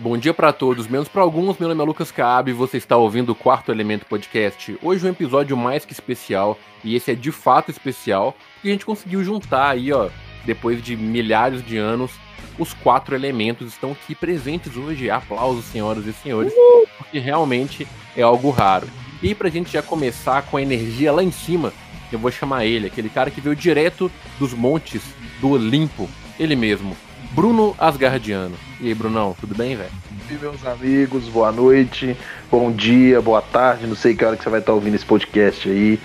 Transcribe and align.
Bom 0.00 0.16
dia 0.16 0.32
para 0.32 0.52
todos, 0.52 0.86
menos 0.86 1.08
para 1.08 1.22
alguns. 1.22 1.58
Meu 1.58 1.68
nome 1.68 1.82
é 1.82 1.84
Lucas 1.84 2.12
Caab 2.12 2.48
e 2.48 2.54
você 2.54 2.76
está 2.76 2.96
ouvindo 2.96 3.30
o 3.30 3.34
Quarto 3.34 3.72
Elemento 3.72 4.06
Podcast. 4.06 4.78
Hoje 4.80 5.04
um 5.04 5.10
episódio 5.10 5.56
mais 5.56 5.84
que 5.84 5.92
especial, 5.92 6.56
e 6.84 6.94
esse 6.94 7.10
é 7.10 7.16
de 7.16 7.32
fato 7.32 7.68
especial, 7.68 8.36
porque 8.54 8.68
a 8.68 8.70
gente 8.70 8.86
conseguiu 8.86 9.24
juntar 9.24 9.70
aí, 9.70 9.92
ó, 9.92 10.08
depois 10.44 10.80
de 10.80 10.96
milhares 10.96 11.66
de 11.66 11.78
anos, 11.78 12.12
os 12.56 12.72
quatro 12.72 13.12
elementos 13.16 13.66
estão 13.66 13.90
aqui 13.90 14.14
presentes 14.14 14.76
hoje. 14.76 15.10
Aplausos, 15.10 15.64
senhoras 15.64 16.06
e 16.06 16.12
senhores, 16.12 16.52
porque 16.96 17.18
realmente 17.18 17.84
é 18.16 18.22
algo 18.22 18.50
raro. 18.50 18.86
E 19.20 19.34
pra 19.34 19.50
gente 19.50 19.72
já 19.72 19.82
começar 19.82 20.42
com 20.42 20.58
a 20.58 20.62
energia 20.62 21.10
lá 21.10 21.24
em 21.24 21.32
cima, 21.32 21.72
eu 22.12 22.20
vou 22.20 22.30
chamar 22.30 22.64
ele, 22.64 22.86
aquele 22.86 23.08
cara 23.08 23.32
que 23.32 23.40
veio 23.40 23.56
direto 23.56 24.08
dos 24.38 24.54
montes 24.54 25.02
do 25.40 25.50
Olimpo, 25.50 26.08
ele 26.38 26.54
mesmo, 26.54 26.96
Bruno 27.30 27.74
Asgardiano. 27.78 28.56
E 28.80 28.88
aí, 28.88 28.94
Brunão, 28.94 29.36
tudo 29.38 29.54
bem, 29.54 29.76
velho? 29.76 29.90
E 30.30 30.34
meus 30.34 30.64
amigos, 30.66 31.28
boa 31.28 31.52
noite, 31.52 32.16
bom 32.50 32.70
dia, 32.70 33.20
boa 33.20 33.42
tarde, 33.42 33.86
não 33.86 33.94
sei 33.94 34.14
que 34.14 34.24
hora 34.24 34.36
que 34.36 34.42
você 34.42 34.50
vai 34.50 34.60
estar 34.60 34.72
ouvindo 34.72 34.94
esse 34.94 35.04
podcast 35.04 35.68
aí. 35.68 35.98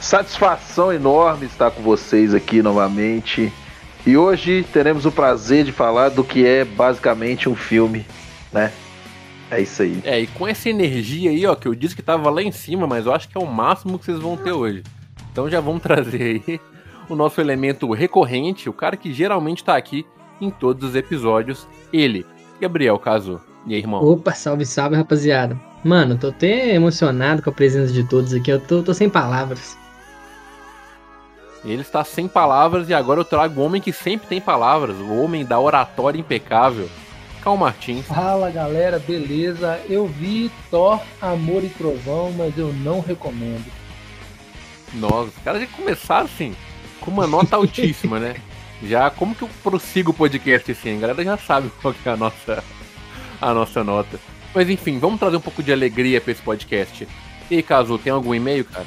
Satisfação 0.00 0.92
enorme 0.92 1.46
estar 1.46 1.70
com 1.70 1.82
vocês 1.82 2.34
aqui 2.34 2.62
novamente. 2.62 3.52
E 4.06 4.16
hoje 4.16 4.64
teremos 4.72 5.04
o 5.04 5.12
prazer 5.12 5.64
de 5.64 5.72
falar 5.72 6.08
do 6.08 6.24
que 6.24 6.46
é 6.46 6.64
basicamente 6.64 7.48
um 7.48 7.54
filme, 7.54 8.06
né? 8.52 8.72
É 9.50 9.60
isso 9.60 9.82
aí. 9.82 10.00
É, 10.04 10.20
e 10.20 10.26
com 10.26 10.46
essa 10.46 10.70
energia 10.70 11.30
aí, 11.30 11.44
ó, 11.44 11.54
que 11.54 11.68
eu 11.68 11.74
disse 11.74 11.94
que 11.94 12.02
tava 12.02 12.30
lá 12.30 12.42
em 12.42 12.52
cima, 12.52 12.86
mas 12.86 13.04
eu 13.04 13.12
acho 13.12 13.28
que 13.28 13.36
é 13.36 13.40
o 13.40 13.46
máximo 13.46 13.98
que 13.98 14.06
vocês 14.06 14.18
vão 14.18 14.36
ter 14.36 14.52
hoje. 14.52 14.82
Então 15.30 15.50
já 15.50 15.60
vamos 15.60 15.82
trazer 15.82 16.42
aí 16.48 16.60
o 17.08 17.14
nosso 17.14 17.40
elemento 17.40 17.90
recorrente, 17.92 18.68
o 18.68 18.72
cara 18.72 18.96
que 18.96 19.12
geralmente 19.12 19.64
tá 19.64 19.76
aqui 19.76 20.06
em 20.40 20.50
todos 20.50 20.90
os 20.90 20.96
episódios, 20.96 21.66
ele, 21.92 22.26
Gabriel 22.60 22.98
Caso. 22.98 23.40
E 23.66 23.74
aí, 23.74 23.80
irmão? 23.80 24.02
Opa, 24.02 24.32
salve, 24.32 24.64
salve, 24.64 24.96
rapaziada. 24.96 25.58
Mano, 25.84 26.16
tô 26.16 26.28
até 26.28 26.74
emocionado 26.74 27.42
com 27.42 27.50
a 27.50 27.52
presença 27.52 27.92
de 27.92 28.04
todos 28.04 28.32
aqui, 28.34 28.50
eu 28.50 28.60
tô, 28.60 28.82
tô 28.82 28.92
sem 28.92 29.08
palavras. 29.08 29.76
Ele 31.64 31.82
está 31.82 32.02
sem 32.04 32.26
palavras 32.26 32.88
e 32.88 32.94
agora 32.94 33.20
eu 33.20 33.24
trago 33.24 33.60
o 33.60 33.64
homem 33.64 33.82
que 33.82 33.92
sempre 33.92 34.26
tem 34.26 34.40
palavras, 34.40 34.96
o 34.96 35.14
homem 35.14 35.44
da 35.44 35.60
oratória 35.60 36.18
impecável, 36.18 36.88
Cal 37.42 37.56
Martins. 37.56 38.06
Fala 38.06 38.50
galera, 38.50 38.98
beleza? 38.98 39.80
Eu 39.88 40.06
vi 40.06 40.50
Thor, 40.70 41.00
Amor 41.20 41.62
e 41.64 41.68
Trovão, 41.68 42.32
mas 42.32 42.56
eu 42.56 42.72
não 42.72 43.00
recomendo. 43.00 43.64
Nossa, 44.94 45.28
os 45.28 45.38
caras 45.44 45.60
já 45.60 45.66
começaram 45.68 46.24
assim, 46.24 46.54
com 47.00 47.10
uma 47.10 47.26
nota 47.26 47.56
altíssima, 47.56 48.18
né? 48.18 48.36
Já, 48.82 49.10
como 49.10 49.34
que 49.34 49.42
eu 49.42 49.50
prossigo 49.62 50.10
o 50.10 50.14
podcast 50.14 50.72
assim? 50.72 50.96
A 50.96 51.00
galera 51.00 51.24
já 51.24 51.36
sabe 51.36 51.70
qual 51.82 51.94
é 52.04 52.08
a 52.08 52.16
nossa, 52.16 52.64
a 53.40 53.54
nossa 53.54 53.84
nota. 53.84 54.18
Mas 54.54 54.68
enfim, 54.68 54.98
vamos 54.98 55.20
trazer 55.20 55.36
um 55.36 55.40
pouco 55.40 55.62
de 55.62 55.72
alegria 55.72 56.20
para 56.20 56.32
esse 56.32 56.42
podcast. 56.42 57.06
E 57.50 57.62
Caso, 57.62 57.98
tem 57.98 58.12
algum 58.12 58.34
e-mail, 58.34 58.64
cara? 58.64 58.86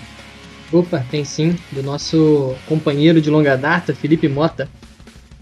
Opa, 0.72 1.06
tem 1.12 1.24
sim, 1.24 1.56
do 1.72 1.84
nosso 1.84 2.56
companheiro 2.68 3.22
de 3.22 3.30
longa 3.30 3.56
data, 3.56 3.94
Felipe 3.94 4.28
Mota. 4.28 4.68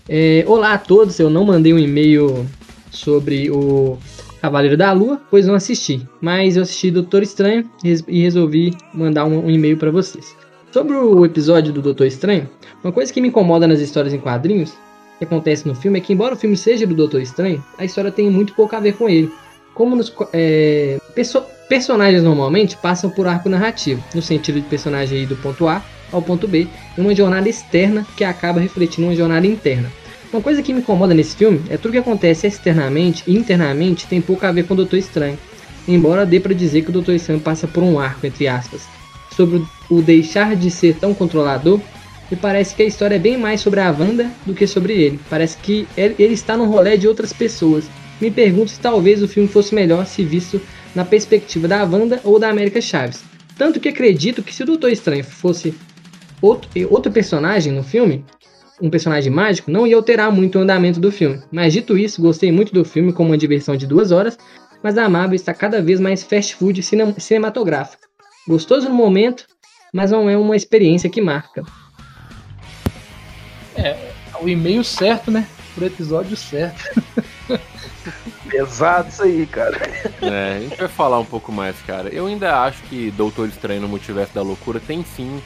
É, 0.09 0.43
olá 0.45 0.73
a 0.73 0.77
todos, 0.77 1.19
eu 1.19 1.29
não 1.29 1.45
mandei 1.45 1.73
um 1.73 1.79
e-mail 1.79 2.45
sobre 2.91 3.49
o 3.49 3.97
Cavaleiro 4.41 4.75
da 4.75 4.91
Lua, 4.91 5.21
pois 5.29 5.47
não 5.47 5.53
assisti, 5.53 6.05
mas 6.19 6.57
eu 6.57 6.63
assisti 6.63 6.91
Doutor 6.91 7.23
Estranho 7.23 7.69
e 7.83 8.21
resolvi 8.21 8.75
mandar 8.93 9.23
um, 9.25 9.45
um 9.45 9.49
e-mail 9.49 9.77
para 9.77 9.91
vocês. 9.91 10.35
Sobre 10.71 10.95
o 10.95 11.25
episódio 11.25 11.73
do 11.73 11.81
Doutor 11.81 12.07
Estranho, 12.07 12.49
uma 12.81 12.93
coisa 12.93 13.11
que 13.11 13.19
me 13.19 13.27
incomoda 13.27 13.67
nas 13.67 13.81
histórias 13.81 14.13
em 14.13 14.19
quadrinhos 14.19 14.71
que 15.19 15.25
acontece 15.25 15.67
no 15.67 15.75
filme 15.75 15.99
é 15.99 16.01
que, 16.01 16.13
embora 16.13 16.33
o 16.33 16.37
filme 16.37 16.55
seja 16.55 16.87
do 16.87 16.95
Doutor 16.95 17.21
Estranho, 17.21 17.61
a 17.77 17.83
história 17.83 18.09
tem 18.09 18.31
muito 18.31 18.53
pouco 18.53 18.73
a 18.73 18.79
ver 18.79 18.93
com 18.93 19.09
ele. 19.09 19.29
Como 19.73 19.97
nos, 19.97 20.13
é, 20.31 20.97
perso 21.13 21.43
personagens 21.67 22.23
normalmente 22.23 22.77
passam 22.77 23.09
por 23.09 23.27
arco 23.27 23.49
narrativo, 23.49 24.01
no 24.15 24.21
sentido 24.21 24.61
de 24.61 24.67
personagem 24.67 25.19
ir 25.19 25.25
do 25.25 25.35
ponto 25.35 25.67
A 25.67 25.83
ao 26.09 26.21
ponto 26.21 26.47
B, 26.47 26.67
em 26.97 27.01
uma 27.01 27.13
jornada 27.13 27.49
externa 27.49 28.05
que 28.15 28.23
acaba 28.23 28.61
refletindo 28.61 29.07
uma 29.07 29.15
jornada 29.15 29.45
interna. 29.45 29.91
Uma 30.31 30.41
coisa 30.41 30.63
que 30.63 30.73
me 30.73 30.79
incomoda 30.79 31.13
nesse 31.13 31.35
filme 31.35 31.61
é 31.69 31.75
tudo 31.75 31.91
que 31.91 31.97
acontece 31.97 32.47
externamente 32.47 33.23
e 33.27 33.35
internamente 33.35 34.07
tem 34.07 34.21
pouco 34.21 34.45
a 34.45 34.51
ver 34.53 34.63
com 34.63 34.73
o 34.73 34.77
Doutor 34.77 34.97
Estranho, 34.97 35.37
embora 35.85 36.25
dê 36.25 36.39
para 36.39 36.53
dizer 36.53 36.83
que 36.83 36.89
o 36.89 36.93
Doutor 36.93 37.15
Estranho 37.15 37.41
passa 37.41 37.67
por 37.67 37.83
um 37.83 37.99
arco, 37.99 38.25
entre 38.25 38.47
aspas, 38.47 38.87
sobre 39.35 39.63
o 39.89 40.01
deixar 40.01 40.55
de 40.55 40.69
ser 40.69 40.95
tão 40.95 41.13
controlador 41.13 41.79
e 42.31 42.35
parece 42.35 42.73
que 42.73 42.81
a 42.81 42.85
história 42.85 43.15
é 43.15 43.19
bem 43.19 43.37
mais 43.37 43.59
sobre 43.59 43.81
a 43.81 43.91
Wanda 43.91 44.31
do 44.45 44.53
que 44.53 44.65
sobre 44.65 44.93
ele. 44.93 45.19
Parece 45.29 45.57
que 45.57 45.87
ele 45.97 46.33
está 46.33 46.55
no 46.55 46.65
rolê 46.65 46.97
de 46.97 47.07
outras 47.07 47.33
pessoas. 47.33 47.89
Me 48.21 48.31
pergunto 48.31 48.71
se 48.71 48.79
talvez 48.79 49.21
o 49.21 49.27
filme 49.27 49.49
fosse 49.49 49.75
melhor 49.75 50.05
se 50.05 50.23
visto 50.23 50.61
na 50.95 51.03
perspectiva 51.03 51.67
da 51.67 51.83
Wanda 51.83 52.21
ou 52.23 52.39
da 52.39 52.49
América 52.49 52.79
Chaves. 52.79 53.23
Tanto 53.57 53.79
que 53.79 53.89
acredito 53.89 54.41
que 54.41 54.53
se 54.53 54.63
o 54.63 54.65
Doutor 54.65 54.91
Estranho 54.91 55.23
fosse 55.23 55.73
outro, 56.41 56.69
outro 56.89 57.11
personagem 57.11 57.73
no 57.73 57.83
filme, 57.83 58.23
um 58.81 58.89
personagem 58.89 59.31
mágico, 59.31 59.69
não 59.69 59.85
ia 59.85 59.95
alterar 59.95 60.31
muito 60.31 60.57
o 60.57 60.61
andamento 60.61 60.99
do 60.99 61.11
filme. 61.11 61.41
Mas 61.51 61.73
dito 61.73 61.97
isso, 61.97 62.21
gostei 62.21 62.51
muito 62.51 62.73
do 62.73 62.85
filme 62.85 63.11
como 63.11 63.29
uma 63.29 63.37
diversão 63.37 63.75
de 63.75 63.85
duas 63.85 64.11
horas, 64.11 64.37
mas 64.81 64.97
a 64.97 65.07
Marvel 65.09 65.35
está 65.35 65.53
cada 65.53 65.81
vez 65.81 65.99
mais 65.99 66.23
fast 66.23 66.55
food 66.55 66.81
cinem 66.81 67.13
cinematográfico. 67.17 68.10
Gostoso 68.47 68.89
no 68.89 68.95
momento, 68.95 69.45
mas 69.93 70.11
não 70.11 70.29
é 70.29 70.37
uma 70.37 70.55
experiência 70.55 71.09
que 71.09 71.21
marca. 71.21 71.63
É, 73.75 74.11
o 74.41 74.49
e-mail 74.49 74.83
certo, 74.83 75.29
né? 75.29 75.47
Pro 75.75 75.85
episódio 75.85 76.35
certo. 76.35 77.01
Pesado 78.49 79.09
isso 79.09 79.23
aí, 79.23 79.45
cara. 79.45 79.77
É, 80.21 80.57
a 80.57 80.59
gente 80.59 80.75
vai 80.75 80.87
falar 80.87 81.19
um 81.19 81.25
pouco 81.25 81.51
mais, 81.51 81.79
cara. 81.81 82.09
Eu 82.09 82.27
ainda 82.27 82.63
acho 82.63 82.81
que 82.83 83.11
Doutor 83.11 83.47
Estranho 83.47 83.81
no 83.81 83.87
Multiverso 83.87 84.33
da 84.33 84.41
Loucura 84.41 84.79
tem 84.79 85.03
sim 85.03 85.41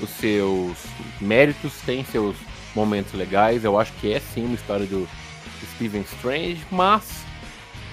os 0.00 0.10
seus 0.10 0.76
méritos, 1.20 1.72
tem 1.84 2.04
seus 2.04 2.36
momentos 2.74 3.14
legais. 3.14 3.64
Eu 3.64 3.78
acho 3.78 3.92
que 3.94 4.12
é 4.12 4.20
sim 4.20 4.44
uma 4.44 4.54
história 4.54 4.86
do 4.86 5.08
Stephen 5.74 6.02
Strange, 6.02 6.64
mas 6.70 7.23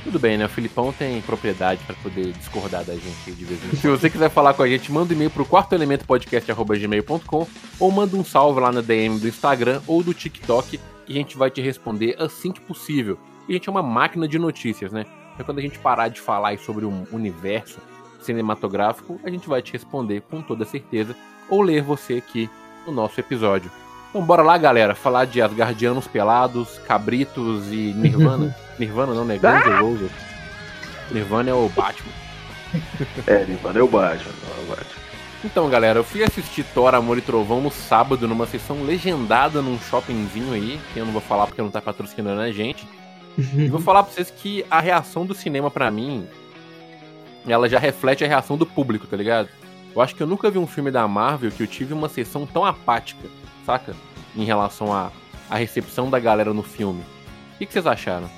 tudo 0.03 0.19
bem, 0.19 0.37
né? 0.37 0.45
O 0.45 0.49
Filipão 0.49 0.91
tem 0.91 1.21
propriedade 1.21 1.83
para 1.85 1.95
poder 1.95 2.31
discordar 2.33 2.83
da 2.83 2.93
gente 2.93 3.31
de 3.31 3.45
vez 3.45 3.63
em 3.63 3.69
quando. 3.69 3.79
Se 3.79 3.87
você 3.87 4.09
quiser 4.09 4.29
falar 4.29 4.53
com 4.53 4.63
a 4.63 4.67
gente, 4.67 4.91
manda 4.91 5.13
um 5.13 5.15
e-mail 5.15 5.29
pro 5.29 5.45
quarto 5.45 5.73
elemento 5.73 6.05
podcast@gmail.com 6.05 7.47
ou 7.79 7.91
manda 7.91 8.15
um 8.15 8.23
salve 8.23 8.59
lá 8.59 8.71
na 8.71 8.81
DM 8.81 9.19
do 9.19 9.27
Instagram 9.27 9.81
ou 9.87 10.03
do 10.03 10.13
TikTok 10.13 10.79
que 11.05 11.13
a 11.13 11.15
gente 11.15 11.37
vai 11.37 11.49
te 11.49 11.61
responder 11.61 12.15
assim 12.19 12.51
que 12.51 12.61
possível. 12.61 13.17
E 13.47 13.51
a 13.51 13.55
gente 13.55 13.69
é 13.69 13.71
uma 13.71 13.83
máquina 13.83 14.27
de 14.27 14.37
notícias, 14.37 14.91
né? 14.91 15.05
Então 15.33 15.45
quando 15.45 15.59
a 15.59 15.61
gente 15.61 15.79
parar 15.79 16.07
de 16.07 16.19
falar 16.19 16.57
sobre 16.57 16.85
um 16.85 17.05
universo 17.11 17.79
cinematográfico, 18.21 19.19
a 19.23 19.29
gente 19.29 19.47
vai 19.47 19.61
te 19.61 19.73
responder 19.73 20.21
com 20.21 20.41
toda 20.41 20.65
certeza 20.65 21.15
ou 21.49 21.61
ler 21.61 21.81
você 21.81 22.15
aqui 22.15 22.49
no 22.85 22.93
nosso 22.93 23.19
episódio. 23.19 23.71
Então 24.11 24.21
bora 24.21 24.43
lá, 24.43 24.57
galera, 24.57 24.93
falar 24.93 25.23
de 25.23 25.41
Asgardianos 25.41 26.05
pelados, 26.05 26.77
cabritos 26.79 27.71
e 27.71 27.93
Nirvana. 27.95 28.53
Nirvana 28.77 29.13
não, 29.13 29.23
né? 29.23 29.37
Guns 29.37 29.65
N' 29.65 29.79
Roses. 29.79 30.11
Nirvana 31.09 31.49
é 31.49 31.53
o 31.53 31.69
Batman. 31.69 32.11
É, 33.25 33.45
Nirvana 33.45 33.79
é 33.79 33.81
o 33.81 33.87
Batman, 33.87 34.33
não 34.43 34.61
é 34.61 34.65
o 34.65 34.67
Batman. 34.67 35.01
Então, 35.45 35.69
galera, 35.69 35.99
eu 35.99 36.03
fui 36.03 36.23
assistir 36.23 36.65
Thor, 36.73 36.93
Amor 36.93 37.19
e 37.19 37.21
Trovão 37.21 37.61
no 37.61 37.71
sábado, 37.71 38.27
numa 38.27 38.45
sessão 38.45 38.83
legendada 38.83 39.61
num 39.61 39.79
shoppingzinho 39.79 40.53
aí, 40.53 40.77
que 40.93 40.99
eu 40.99 41.05
não 41.05 41.13
vou 41.13 41.21
falar 41.21 41.47
porque 41.47 41.61
não 41.61 41.71
tá 41.71 41.81
patrocinando 41.81 42.41
a 42.41 42.51
gente. 42.51 42.85
e 43.37 43.69
vou 43.69 43.79
falar 43.79 44.03
pra 44.03 44.11
vocês 44.11 44.29
que 44.29 44.65
a 44.69 44.81
reação 44.81 45.25
do 45.25 45.33
cinema, 45.33 45.71
para 45.71 45.89
mim, 45.89 46.27
ela 47.47 47.69
já 47.69 47.79
reflete 47.79 48.25
a 48.25 48.27
reação 48.27 48.57
do 48.57 48.65
público, 48.65 49.07
tá 49.07 49.15
ligado? 49.15 49.47
Eu 49.95 50.01
acho 50.01 50.13
que 50.13 50.21
eu 50.21 50.27
nunca 50.27 50.51
vi 50.51 50.57
um 50.57 50.67
filme 50.67 50.91
da 50.91 51.07
Marvel 51.07 51.49
que 51.49 51.63
eu 51.63 51.67
tive 51.67 51.93
uma 51.93 52.09
sessão 52.09 52.45
tão 52.45 52.65
apática 52.65 53.27
saca? 53.65 53.95
Em 54.35 54.43
relação 54.43 54.93
à, 54.93 55.11
à 55.49 55.55
recepção 55.55 56.09
da 56.09 56.19
galera 56.19 56.53
no 56.53 56.63
filme. 56.63 57.01
O 57.55 57.57
que, 57.57 57.65
que 57.65 57.73
vocês 57.73 57.87
acharam? 57.87 58.29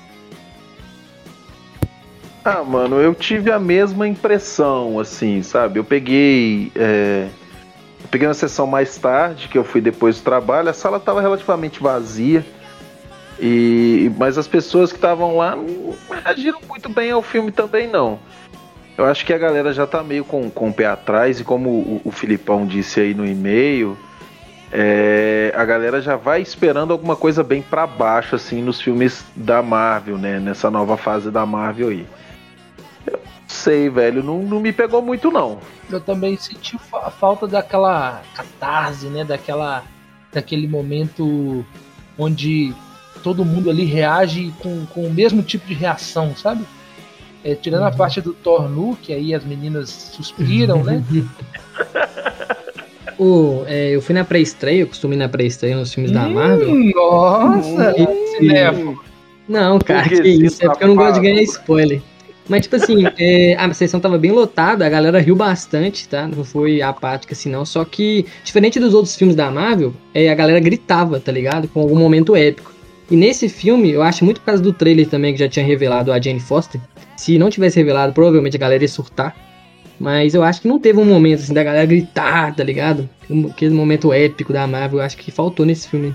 Ah, 2.44 2.62
mano, 2.62 3.00
eu 3.00 3.14
tive 3.14 3.50
a 3.50 3.58
mesma 3.58 4.06
impressão, 4.06 5.00
assim, 5.00 5.42
sabe? 5.42 5.78
Eu 5.78 5.84
peguei. 5.84 6.70
É... 6.76 7.28
Eu 8.02 8.08
peguei 8.10 8.28
uma 8.28 8.34
sessão 8.34 8.66
mais 8.66 8.98
tarde, 8.98 9.48
que 9.48 9.56
eu 9.56 9.64
fui 9.64 9.80
depois 9.80 10.18
do 10.18 10.24
trabalho, 10.24 10.68
a 10.68 10.74
sala 10.74 10.98
estava 10.98 11.22
relativamente 11.22 11.82
vazia. 11.82 12.44
E 13.40 14.12
mas 14.18 14.36
as 14.36 14.46
pessoas 14.46 14.92
que 14.92 14.98
estavam 14.98 15.38
lá 15.38 15.56
não 15.56 15.94
reagiram 16.10 16.60
muito 16.68 16.88
bem 16.88 17.10
ao 17.10 17.22
filme 17.22 17.50
também 17.50 17.88
não. 17.88 18.18
Eu 18.96 19.06
acho 19.06 19.24
que 19.24 19.32
a 19.32 19.38
galera 19.38 19.72
já 19.72 19.86
tá 19.86 20.04
meio 20.04 20.24
com, 20.24 20.48
com 20.50 20.68
o 20.68 20.72
pé 20.72 20.86
atrás 20.86 21.40
e 21.40 21.44
como 21.44 21.70
o, 21.70 22.00
o 22.04 22.12
Filipão 22.12 22.66
disse 22.66 23.00
aí 23.00 23.14
no 23.14 23.26
e-mail, 23.26 23.98
é, 24.76 25.52
a 25.54 25.64
galera 25.64 26.02
já 26.02 26.16
vai 26.16 26.42
esperando 26.42 26.92
alguma 26.92 27.14
coisa 27.14 27.44
bem 27.44 27.62
para 27.62 27.86
baixo, 27.86 28.34
assim, 28.34 28.60
nos 28.60 28.80
filmes 28.80 29.24
da 29.36 29.62
Marvel, 29.62 30.18
né? 30.18 30.40
Nessa 30.40 30.68
nova 30.68 30.96
fase 30.96 31.30
da 31.30 31.46
Marvel 31.46 31.90
aí. 31.90 32.04
Eu 33.06 33.20
sei, 33.46 33.88
velho, 33.88 34.20
não, 34.20 34.42
não 34.42 34.58
me 34.58 34.72
pegou 34.72 35.00
muito, 35.00 35.30
não. 35.30 35.60
Eu 35.88 36.00
também 36.00 36.36
senti 36.36 36.76
a 36.92 37.08
falta 37.08 37.46
daquela 37.46 38.20
catarse, 38.34 39.06
né? 39.06 39.22
Daquela, 39.22 39.84
daquele 40.32 40.66
momento 40.66 41.64
onde 42.18 42.74
todo 43.22 43.44
mundo 43.44 43.70
ali 43.70 43.84
reage 43.84 44.52
com, 44.58 44.86
com 44.86 45.06
o 45.06 45.12
mesmo 45.12 45.40
tipo 45.40 45.68
de 45.68 45.74
reação, 45.74 46.34
sabe? 46.34 46.66
É, 47.44 47.54
tirando 47.54 47.84
a 47.84 47.92
parte 47.92 48.20
do 48.20 48.32
Thor 48.32 48.68
nu, 48.68 48.96
que 49.00 49.12
aí 49.12 49.32
as 49.34 49.44
meninas 49.44 49.88
suspiram, 49.88 50.82
né? 50.82 51.00
O, 53.18 53.64
é, 53.66 53.90
eu 53.90 54.02
fui 54.02 54.14
na 54.14 54.24
pré-estreia, 54.24 54.80
eu 54.80 54.86
costumo 54.86 55.14
ir 55.14 55.16
na 55.16 55.28
pré-estreia 55.28 55.76
nos 55.76 55.92
filmes 55.92 56.12
da 56.12 56.28
Marvel. 56.28 56.70
Hum, 56.70 56.90
nossa! 56.94 57.94
E-. 58.40 59.04
Não, 59.48 59.78
cara, 59.78 60.08
que 60.08 60.20
que 60.20 60.28
isso, 60.28 60.44
isso, 60.44 60.64
é 60.64 60.68
porque 60.68 60.84
eu 60.84 60.88
não 60.88 60.96
gosto 60.96 61.14
de 61.14 61.20
ganhar 61.20 61.42
spoiler. 61.42 62.00
Mas, 62.48 62.62
tipo 62.62 62.76
assim, 62.76 63.04
é, 63.18 63.54
a 63.56 63.72
sessão 63.72 64.00
tava 64.00 64.18
bem 64.18 64.32
lotada, 64.32 64.86
a 64.86 64.88
galera 64.88 65.20
riu 65.20 65.36
bastante, 65.36 66.08
tá? 66.08 66.26
Não 66.26 66.44
foi 66.44 66.82
apática 66.82 67.34
assim, 67.34 67.50
não. 67.50 67.64
Só 67.64 67.84
que, 67.84 68.26
diferente 68.42 68.80
dos 68.80 68.94
outros 68.94 69.16
filmes 69.16 69.36
da 69.36 69.50
Marvel, 69.50 69.94
é, 70.12 70.30
a 70.30 70.34
galera 70.34 70.60
gritava, 70.60 71.20
tá 71.20 71.32
ligado? 71.32 71.68
Com 71.68 71.80
algum 71.80 71.96
momento 71.96 72.36
épico. 72.36 72.72
E 73.10 73.16
nesse 73.16 73.48
filme, 73.48 73.90
eu 73.90 74.02
acho 74.02 74.24
muito 74.24 74.40
por 74.40 74.46
causa 74.46 74.62
do 74.62 74.72
trailer 74.72 75.06
também, 75.06 75.32
que 75.32 75.38
já 75.38 75.48
tinha 75.48 75.64
revelado 75.64 76.10
a 76.10 76.20
Jane 76.20 76.40
Foster. 76.40 76.80
Se 77.16 77.38
não 77.38 77.50
tivesse 77.50 77.76
revelado, 77.78 78.12
provavelmente 78.12 78.56
a 78.56 78.60
galera 78.60 78.82
ia 78.82 78.88
surtar. 78.88 79.36
Mas 79.98 80.34
eu 80.34 80.42
acho 80.42 80.60
que 80.60 80.68
não 80.68 80.78
teve 80.78 80.98
um 80.98 81.04
momento 81.04 81.40
assim 81.40 81.54
da 81.54 81.62
galera 81.62 81.86
gritar, 81.86 82.54
tá 82.54 82.64
ligado? 82.64 83.08
Um- 83.30 83.46
Aquele 83.48 83.74
momento 83.74 84.12
épico 84.12 84.52
da 84.52 84.66
Marvel, 84.66 84.98
eu 84.98 85.04
acho 85.04 85.16
que 85.16 85.30
faltou 85.30 85.64
nesse 85.64 85.88
filme. 85.88 86.14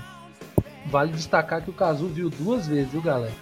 Vale 0.86 1.12
destacar 1.12 1.62
que 1.62 1.70
o 1.70 1.72
Kazu 1.72 2.06
viu 2.08 2.30
duas 2.30 2.66
vezes, 2.66 2.92
viu, 2.92 3.00
galera? 3.00 3.32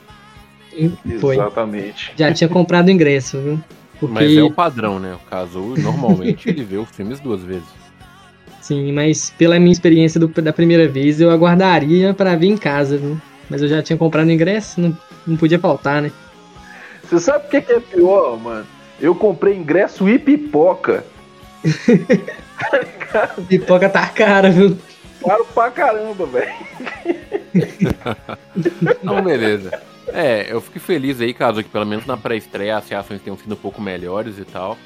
Foi. 1.21 1.37
Exatamente. 1.37 2.13
Já 2.17 2.33
tinha 2.33 2.49
comprado 2.49 2.89
o 2.89 2.91
ingresso, 2.91 3.41
viu? 3.41 3.61
Porque... 3.99 4.15
Mas 4.15 4.37
é 4.37 4.43
o 4.43 4.51
padrão, 4.53 4.99
né? 5.01 5.15
O 5.15 5.31
caso, 5.31 5.59
normalmente, 5.77 6.49
ele 6.49 6.63
vê 6.63 6.77
os 6.77 6.89
filmes 6.91 7.19
duas 7.19 7.43
vezes. 7.43 7.67
Sim, 8.61 8.93
mas 8.93 9.31
pela 9.37 9.59
minha 9.59 9.73
experiência 9.73 10.21
do- 10.21 10.29
da 10.29 10.53
primeira 10.53 10.87
vez, 10.87 11.21
eu 11.21 11.31
aguardaria 11.31 12.13
pra 12.15 12.37
vir 12.37 12.49
em 12.49 12.57
casa, 12.57 12.97
viu? 12.99 13.19
Mas 13.49 13.63
eu 13.63 13.69
já 13.69 13.83
tinha 13.83 13.97
comprado 13.97 14.29
o 14.29 14.31
ingresso, 14.31 14.81
não, 14.81 14.97
não 15.27 15.37
podia 15.37 15.59
faltar, 15.59 16.03
né? 16.03 16.13
Você 17.03 17.19
sabe 17.19 17.47
o 17.47 17.49
que, 17.51 17.63
que 17.63 17.73
é 17.73 17.81
pior, 17.81 18.39
mano? 18.39 18.67
Eu 19.01 19.15
comprei 19.15 19.55
ingresso 19.55 20.09
e 20.09 20.19
pipoca. 20.19 21.05
Pipoca 23.49 23.89
tá 23.89 24.07
cara, 24.09 24.51
viu? 24.51 24.77
Caro 25.25 25.45
pra 25.55 25.71
caramba, 25.71 26.27
velho. 26.27 26.53
Então, 28.83 29.23
beleza. 29.23 29.81
É, 30.09 30.47
eu 30.51 30.61
fico 30.61 30.79
feliz 30.81 31.21
aí, 31.21 31.33
caso 31.33 31.63
que 31.63 31.69
pelo 31.69 31.87
menos 31.87 32.07
na 32.07 32.17
pré-estreia 32.17 32.77
as 32.77 32.89
reações 32.89 33.21
tenham 33.23 33.37
sido 33.37 33.53
um 33.53 33.57
pouco 33.57 33.81
melhores 33.81 34.39
e 34.39 34.45
tal. 34.45 34.77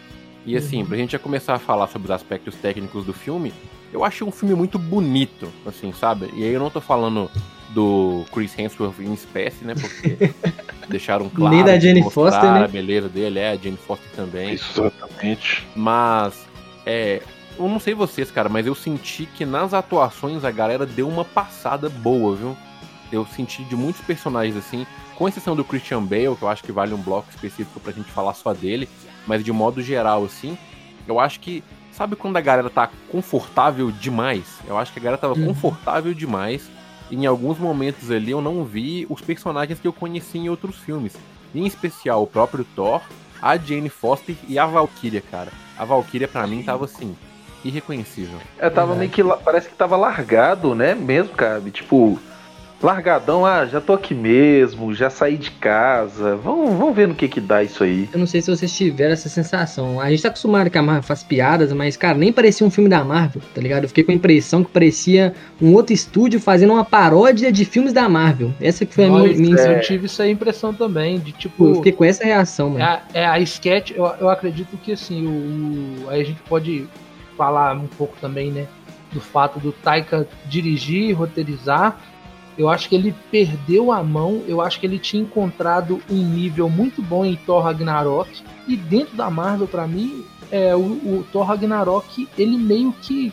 E 0.45 0.57
assim, 0.57 0.85
pra 0.85 0.97
gente 0.97 1.13
já 1.13 1.19
começar 1.19 1.55
a 1.55 1.59
falar 1.59 1.87
sobre 1.89 2.07
os 2.07 2.11
aspectos 2.11 2.55
técnicos 2.57 3.05
do 3.05 3.13
filme, 3.13 3.53
eu 3.93 4.05
achei 4.05 4.27
um 4.27 4.31
filme 4.31 4.55
muito 4.55 4.79
bonito, 4.79 5.49
assim, 5.67 5.93
sabe? 5.93 6.31
E 6.35 6.45
aí 6.45 6.53
eu 6.53 6.61
não 6.61 6.71
tô 6.71 6.81
falando 6.81 7.31
do 7.75 8.25
Chris 8.33 8.57
Hemsworth 8.59 8.99
em 9.01 9.13
espécie, 9.13 9.65
né? 9.65 9.75
Porque 9.75 10.33
deixaram 10.89 11.29
claro. 11.29 11.55
Nem 11.55 11.65
da 11.65 11.79
Jane 11.79 12.01
mostraram 12.03 12.31
Foster, 12.33 12.53
né? 12.53 12.65
A 12.65 12.69
beleza 12.69 13.09
dele, 13.09 13.39
é, 13.39 13.51
a 13.53 13.57
Jane 13.57 13.77
Foster 13.77 14.11
também. 14.15 14.53
Exatamente. 14.53 15.67
Mas, 15.75 16.47
é. 16.87 17.23
Eu 17.59 17.69
não 17.69 17.79
sei 17.79 17.93
vocês, 17.95 18.31
cara, 18.31 18.49
mas 18.49 18.67
eu 18.67 18.75
senti 18.75 19.27
que 19.27 19.45
nas 19.45 19.75
atuações 19.75 20.43
a 20.45 20.51
galera 20.51 20.87
deu 20.87 21.07
uma 21.07 21.25
passada 21.25 21.89
boa, 21.89 22.35
viu? 22.35 22.57
Eu 23.13 23.27
senti 23.27 23.63
de 23.65 23.77
muitos 23.77 24.01
personagens 24.03 24.57
assim, 24.57 24.87
com 25.17 25.29
exceção 25.29 25.55
do 25.55 25.63
Christian 25.63 26.03
Bale, 26.03 26.35
que 26.35 26.43
eu 26.43 26.49
acho 26.49 26.63
que 26.65 26.73
vale 26.73 26.95
um 26.95 27.01
bloco 27.01 27.29
específico 27.31 27.79
pra 27.79 27.93
gente 27.93 28.11
falar 28.11 28.33
só 28.33 28.55
dele, 28.55 28.89
mas 29.27 29.45
de 29.45 29.53
modo 29.53 29.83
geral, 29.83 30.25
assim, 30.25 30.57
eu 31.07 31.21
acho 31.21 31.41
que. 31.41 31.63
Sabe 31.93 32.17
quando 32.17 32.39
a 32.39 32.41
galera 32.41 32.71
tá 32.71 32.89
confortável 33.11 33.91
demais? 33.91 34.45
Eu 34.67 34.79
acho 34.79 34.91
que 34.95 34.99
a 34.99 35.03
galera 35.03 35.19
tava 35.21 35.35
Uhum. 35.35 35.49
confortável 35.49 36.15
demais. 36.15 36.71
Em 37.11 37.27
alguns 37.27 37.59
momentos 37.59 38.11
ali 38.11 38.31
eu 38.31 38.41
não 38.41 38.65
vi 38.65 39.07
os 39.09 39.21
personagens 39.21 39.79
que 39.79 39.87
eu 39.87 39.93
conheci 39.93 40.39
em 40.39 40.49
outros 40.49 40.77
filmes. 40.77 41.15
Em 41.55 41.67
especial 41.67 42.23
o 42.23 42.27
próprio 42.27 42.65
Thor, 42.75 43.03
a 43.41 43.57
Jane 43.57 43.89
Foster 43.89 44.35
e 44.49 44.59
a 44.59 44.65
Valkyria, 44.67 45.21
cara. 45.21 45.51
A 45.77 45.85
Valkyria 45.85 46.29
pra 46.29 46.47
mim 46.47 46.63
tava 46.63 46.85
assim, 46.85 47.17
irreconhecível. 47.65 48.39
É, 48.59 48.71
tava 48.71 48.95
Verdade. 48.95 48.99
meio 48.99 49.11
que. 49.11 49.45
Parece 49.45 49.69
que 49.69 49.75
tava 49.75 49.97
largado, 49.97 50.75
né? 50.75 50.95
Mesmo, 50.95 51.35
cara. 51.35 51.61
Tipo, 51.71 52.19
largadão, 52.83 53.47
ah, 53.47 53.65
já 53.67 53.81
tô 53.81 53.93
aqui 53.93 54.15
mesmo, 54.15 54.93
já 54.95 55.09
saí 55.09 55.37
de 55.37 55.51
casa. 55.53 56.37
Vamos, 56.37 56.77
vamos 56.77 56.95
ver 56.97 57.07
no 57.09 57.15
que 57.15 57.29
que 57.29 57.41
dá 57.41 57.63
isso 57.63 57.85
aí. 57.85 58.09
Eu 58.13 58.19
não 58.19 58.27
sei 58.27 58.41
se 58.43 58.51
vocês 58.51 58.73
tiveram 58.77 59.13
essa 59.13 59.29
sensação. 59.29 60.01
A 60.01 60.11
gente 60.11 60.23
tá 60.23 60.29
acostumado 60.29 60.69
que 60.69 60.77
a 60.79 60.83
Marvel 60.83 61.03
faz 61.03 61.23
piadas, 61.23 61.73
mas, 61.73 61.97
cara, 61.97 62.19
nem 62.19 62.33
parecia 62.33 62.67
um 62.67 62.71
filme 62.71 62.91
da 62.91 63.05
Marvel, 63.05 63.41
tá 63.55 63.61
ligado? 63.61 63.85
Eu 63.85 63.89
fiquei 63.89 64.05
com 64.05 64.13
a 64.13 64.15
impressão 64.15 64.65
que 64.65 64.71
parecia 64.71 65.35
um 65.61 65.73
outro 65.75 65.93
estúdio 65.95 66.41
fazendo 66.41 66.73
uma 66.73 66.85
paródia 66.85 67.53
de 67.53 67.65
filmes 67.65 67.93
da 67.93 68.09
Marvel. 68.09 68.53
Essa 68.61 68.85
que 68.85 68.95
foi 68.95 69.05
a 69.07 69.09
minha, 69.11 69.57
é, 69.61 69.77
Eu 69.79 69.81
tive 69.81 70.07
essa 70.07 70.27
impressão 70.29 70.75
também, 70.75 71.19
de 71.19 71.31
Eu 71.31 71.37
tipo. 71.39 71.75
fiquei 71.77 71.93
com 71.93 72.05
essa 72.05 72.25
reação, 72.25 72.71
mano. 72.71 72.83
É, 72.83 72.87
a- 72.87 73.03
é 73.15 73.27
a 73.27 73.39
sketch, 73.41 73.93
eu, 73.93 74.05
eu 74.21 74.29
acredito 74.29 74.77
que 74.77 74.93
assim, 74.93 75.27
o, 75.27 76.05
o- 76.07 76.11
aí 76.11 76.21
a 76.21 76.25
gente 76.25 76.41
pode 76.49 76.87
falar 77.37 77.75
um 77.77 77.87
pouco 77.87 78.15
também, 78.21 78.51
né, 78.51 78.67
do 79.13 79.21
fato 79.21 79.59
do 79.59 79.73
Taika 79.73 80.27
dirigir 80.47 81.11
e 81.11 81.13
roteirizar. 81.13 81.99
Eu 82.57 82.69
acho 82.69 82.89
que 82.89 82.95
ele 82.95 83.15
perdeu 83.31 83.91
a 83.91 84.03
mão, 84.03 84.43
eu 84.47 84.61
acho 84.61 84.79
que 84.79 84.87
ele 84.87 84.99
tinha 84.99 85.23
encontrado 85.23 86.01
um 86.11 86.23
nível 86.23 86.69
muito 86.69 87.01
bom 87.01 87.25
em 87.25 87.35
Thor 87.35 87.63
Ragnarok. 87.63 88.43
E 88.69 88.77
dentro 88.77 89.17
da 89.17 89.31
Marvel, 89.31 89.67
pra 89.67 89.87
mim, 89.87 90.25
é, 90.51 90.77
o, 90.77 90.81
o 90.81 91.27
Thor 91.33 91.45
Ragnarok, 91.45 92.29
ele 92.37 92.59
meio 92.59 92.93
que 93.01 93.33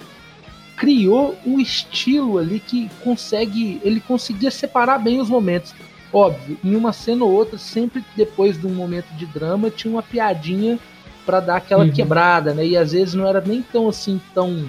criou 0.78 1.36
um 1.46 1.60
estilo 1.60 2.38
ali 2.38 2.60
que 2.60 2.90
consegue. 3.04 3.82
Ele 3.84 4.00
conseguia 4.00 4.50
separar 4.50 4.98
bem 5.00 5.20
os 5.20 5.30
momentos. 5.30 5.74
Óbvio, 6.12 6.58
em 6.64 6.76
uma 6.76 6.94
cena 6.94 7.24
ou 7.26 7.32
outra, 7.32 7.58
sempre 7.58 8.04
depois 8.16 8.60
de 8.60 8.66
um 8.66 8.74
momento 8.74 9.10
de 9.16 9.26
drama, 9.28 9.70
tinha 9.70 9.92
uma 9.94 10.02
piadinha 10.02 10.80
pra 11.26 11.40
dar 11.40 11.58
aquela 11.58 11.84
Uhum. 11.84 11.92
quebrada, 11.92 12.54
né? 12.54 12.66
E 12.66 12.78
às 12.78 12.94
vezes 12.94 13.14
não 13.14 13.28
era 13.28 13.42
nem 13.42 13.62
tão 13.62 13.88
assim, 13.90 14.20
tão, 14.34 14.66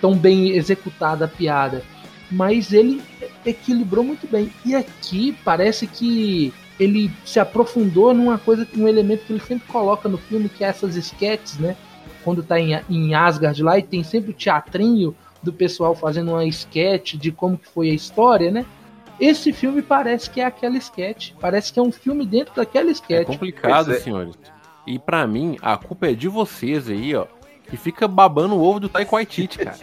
tão 0.00 0.14
bem 0.14 0.50
executada 0.50 1.24
a 1.24 1.28
piada. 1.28 1.82
Mas 2.30 2.72
ele 2.72 3.00
equilibrou 3.44 4.04
muito 4.04 4.26
bem. 4.26 4.50
E 4.64 4.74
aqui 4.74 5.36
parece 5.44 5.86
que 5.86 6.52
ele 6.78 7.10
se 7.24 7.38
aprofundou 7.38 8.12
numa 8.12 8.38
coisa, 8.38 8.66
num 8.74 8.88
elemento 8.88 9.24
que 9.26 9.32
ele 9.32 9.40
sempre 9.40 9.66
coloca 9.68 10.08
no 10.08 10.18
filme, 10.18 10.48
que 10.48 10.64
é 10.64 10.68
essas 10.68 10.96
sketches, 10.96 11.58
né? 11.58 11.76
Quando 12.24 12.42
tá 12.42 12.58
em, 12.58 12.78
em 12.88 13.14
Asgard 13.14 13.62
lá 13.62 13.78
e 13.78 13.82
tem 13.82 14.02
sempre 14.02 14.30
o 14.30 14.34
teatrinho 14.34 15.14
do 15.42 15.52
pessoal 15.52 15.94
fazendo 15.94 16.30
uma 16.32 16.44
sketch 16.46 17.14
de 17.14 17.30
como 17.30 17.58
que 17.58 17.68
foi 17.68 17.90
a 17.90 17.94
história, 17.94 18.50
né? 18.50 18.64
Esse 19.20 19.52
filme 19.52 19.82
parece 19.82 20.28
que 20.28 20.40
é 20.40 20.44
aquela 20.44 20.76
sketch. 20.76 21.32
Parece 21.40 21.72
que 21.72 21.78
é 21.78 21.82
um 21.82 21.92
filme 21.92 22.26
dentro 22.26 22.54
daquela 22.56 22.88
É 22.88 22.92
sketch. 22.92 23.26
complicado, 23.26 23.86
Pois 23.86 23.98
é. 23.98 24.00
senhores. 24.00 24.34
E 24.86 24.98
pra 24.98 25.26
mim, 25.26 25.56
a 25.62 25.76
culpa 25.76 26.08
é 26.10 26.14
de 26.14 26.28
vocês 26.28 26.88
aí, 26.90 27.14
ó. 27.14 27.26
Que 27.74 27.76
fica 27.76 28.06
babando 28.06 28.54
o 28.54 28.62
ovo 28.62 28.78
do 28.78 28.88
Taika 28.88 29.10
Waititi, 29.16 29.58
cara. 29.58 29.76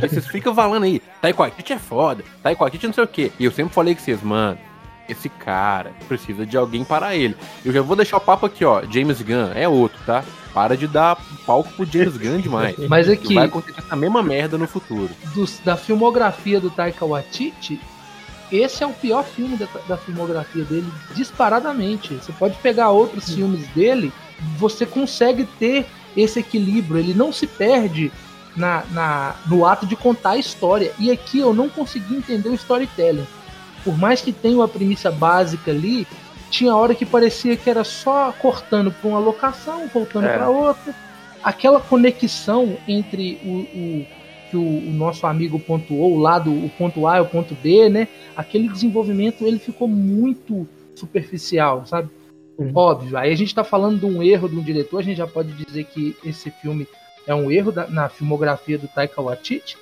Vocês 0.00 0.26
ficam 0.28 0.54
falando 0.54 0.84
aí, 0.84 1.02
Taika 1.20 1.40
Waititi 1.42 1.72
é 1.72 1.78
foda, 1.78 2.22
Taika 2.40 2.62
Waititi 2.62 2.86
não 2.86 2.94
sei 2.94 3.02
o 3.02 3.08
quê. 3.08 3.32
E 3.36 3.44
eu 3.44 3.50
sempre 3.50 3.74
falei 3.74 3.96
com 3.96 4.00
vocês, 4.00 4.22
mano, 4.22 4.56
esse 5.08 5.28
cara 5.28 5.90
precisa 6.06 6.46
de 6.46 6.56
alguém 6.56 6.84
para 6.84 7.16
ele. 7.16 7.34
Eu 7.64 7.72
já 7.72 7.82
vou 7.82 7.96
deixar 7.96 8.18
o 8.18 8.20
papo 8.20 8.46
aqui, 8.46 8.64
ó. 8.64 8.80
James 8.88 9.20
Gunn 9.20 9.50
é 9.56 9.68
outro, 9.68 9.98
tá? 10.06 10.22
Para 10.54 10.76
de 10.76 10.86
dar 10.86 11.18
palco 11.44 11.68
pro 11.72 11.84
James 11.84 12.16
Gunn 12.16 12.38
demais. 12.40 12.76
Mas 12.88 13.06
Que 13.08 13.12
aqui, 13.12 13.34
vai 13.34 13.46
acontecer 13.46 13.80
essa 13.80 13.96
mesma 13.96 14.22
merda 14.22 14.56
no 14.56 14.68
futuro. 14.68 15.10
dos- 15.34 15.58
da 15.64 15.76
filmografia 15.76 16.60
do 16.60 16.70
Taika 16.70 17.04
Waititi, 17.04 17.80
esse 18.52 18.84
é 18.84 18.86
o 18.86 18.92
pior 18.92 19.24
filme 19.24 19.56
da, 19.56 19.66
da 19.88 19.96
filmografia 19.96 20.62
dele, 20.62 20.86
disparadamente. 21.12 22.14
Você 22.14 22.30
pode 22.32 22.56
pegar 22.58 22.90
outros 22.90 23.34
filmes 23.34 23.66
dele, 23.70 24.12
você 24.58 24.86
consegue 24.86 25.44
ter 25.58 25.86
esse 26.16 26.40
equilíbrio. 26.40 26.98
Ele 26.98 27.14
não 27.14 27.32
se 27.32 27.46
perde 27.46 28.10
na, 28.56 28.84
na- 28.92 29.34
no 29.46 29.66
ato 29.66 29.86
de 29.86 29.96
contar 29.96 30.30
a 30.30 30.36
história. 30.38 30.92
E 30.98 31.10
aqui 31.10 31.38
eu 31.38 31.52
não 31.54 31.68
consegui 31.68 32.16
entender 32.16 32.48
o 32.48 32.54
storytelling. 32.54 33.26
Por 33.84 33.98
mais 33.98 34.20
que 34.20 34.32
tenha 34.32 34.56
uma 34.56 34.68
premissa 34.68 35.10
básica 35.10 35.70
ali, 35.70 36.06
tinha 36.50 36.74
hora 36.74 36.94
que 36.94 37.04
parecia 37.04 37.56
que 37.56 37.68
era 37.68 37.84
só 37.84 38.32
cortando 38.40 38.90
para 38.92 39.08
uma 39.10 39.18
locação, 39.18 39.88
voltando 39.92 40.26
É. 40.26 40.36
para 40.36 40.48
outra. 40.48 40.94
Aquela 41.42 41.80
conexão 41.80 42.76
entre 42.88 43.38
o, 43.44 43.48
o- 43.50 44.06
que 44.50 44.56
o, 44.56 44.60
o 44.62 44.90
nosso 44.92 45.26
amigo 45.26 45.58
pontuou, 45.58 46.14
o 46.14 46.18
lado, 46.18 46.50
o 46.50 46.70
ponto 46.78 47.06
A 47.08 47.18
e 47.18 47.20
o 47.20 47.26
ponto 47.26 47.54
B, 47.60 47.88
né? 47.88 48.06
Aquele 48.36 48.68
desenvolvimento 48.68 49.44
ele 49.44 49.58
ficou 49.58 49.88
muito 49.88 50.66
superficial, 50.94 51.84
sabe? 51.86 52.08
Uhum. 52.58 52.70
Óbvio. 52.74 53.16
Aí 53.16 53.32
a 53.32 53.36
gente 53.36 53.54
tá 53.54 53.64
falando 53.64 53.98
de 53.98 54.06
um 54.06 54.22
erro 54.22 54.48
de 54.48 54.56
um 54.56 54.62
diretor, 54.62 54.98
a 54.98 55.02
gente 55.02 55.16
já 55.18 55.26
pode 55.26 55.52
dizer 55.52 55.84
que 55.84 56.16
esse 56.24 56.50
filme 56.50 56.86
é 57.26 57.34
um 57.34 57.50
erro 57.50 57.72
da- 57.72 57.86
na 57.88 58.08
filmografia 58.08 58.78
do 58.78 58.86
Taika 58.88 59.20
Waititi, 59.22 59.76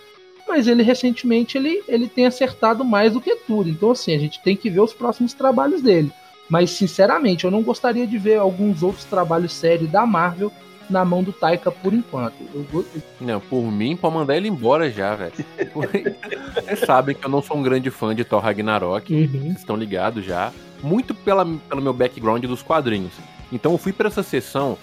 mas 0.49 0.67
ele 0.67 0.83
recentemente 0.83 1.57
ele, 1.59 1.83
ele 1.89 2.09
tem 2.09 2.27
acertado 2.27 2.85
mais 2.85 3.13
do 3.13 3.21
que 3.21 3.37
tudo. 3.37 3.69
Então 3.69 3.91
assim, 3.91 4.15
a 4.15 4.19
gente 4.19 4.41
tem 4.43 4.57
que 4.57 4.71
ver 4.71 4.81
os 4.81 4.93
próximos 4.93 5.33
trabalhos 5.35 5.83
dele. 5.83 6.11
Mas 6.49 6.71
sinceramente, 6.71 7.45
eu 7.45 7.51
não 7.51 7.63
gostaria 7.63 8.07
de 8.07 8.19
ver 8.19 8.37
alguns 8.39 8.83
outros 8.83 9.05
trabalhos 9.05 9.53
sérios 9.55 9.91
da 9.91 10.05
Marvel 10.05 10.53
na 10.91 11.05
mão 11.05 11.23
do 11.23 11.33
Taika 11.33 11.71
por 11.71 11.95
enquanto. 11.95 12.35
Eu, 12.55 12.85
Não, 13.21 13.41
por 13.41 13.63
mim, 13.71 13.97
pode 13.97 14.15
mandar 14.15 14.37
ele 14.37 14.49
embora 14.49 14.91
já, 14.91 15.15
velho. 15.15 15.33
Vocês 16.55 16.81
sabem 16.81 17.15
que 17.15 17.25
eu 17.25 17.31
não 17.31 17.41
sou 17.41 17.57
um 17.57 17.63
grande 17.63 17.91
fã 17.91 18.15
de 18.15 18.25
Thor 18.25 18.41
Ragnarok, 18.43 19.15
Uhum. 19.15 19.27
vocês 19.29 19.59
estão 19.59 19.77
ligados 19.77 20.25
já. 20.25 20.53
Muito 20.83 21.15
pela, 21.15 21.45
pelo 21.45 21.83
meu 21.83 21.93
background 21.93 22.45
dos 22.45 22.63
quadrinhos. 22.63 23.13
Então 23.53 23.73
eu 23.73 23.79
fui 23.79 23.93
pra 23.93 24.09
essa 24.09 24.23
sessão 24.23 24.77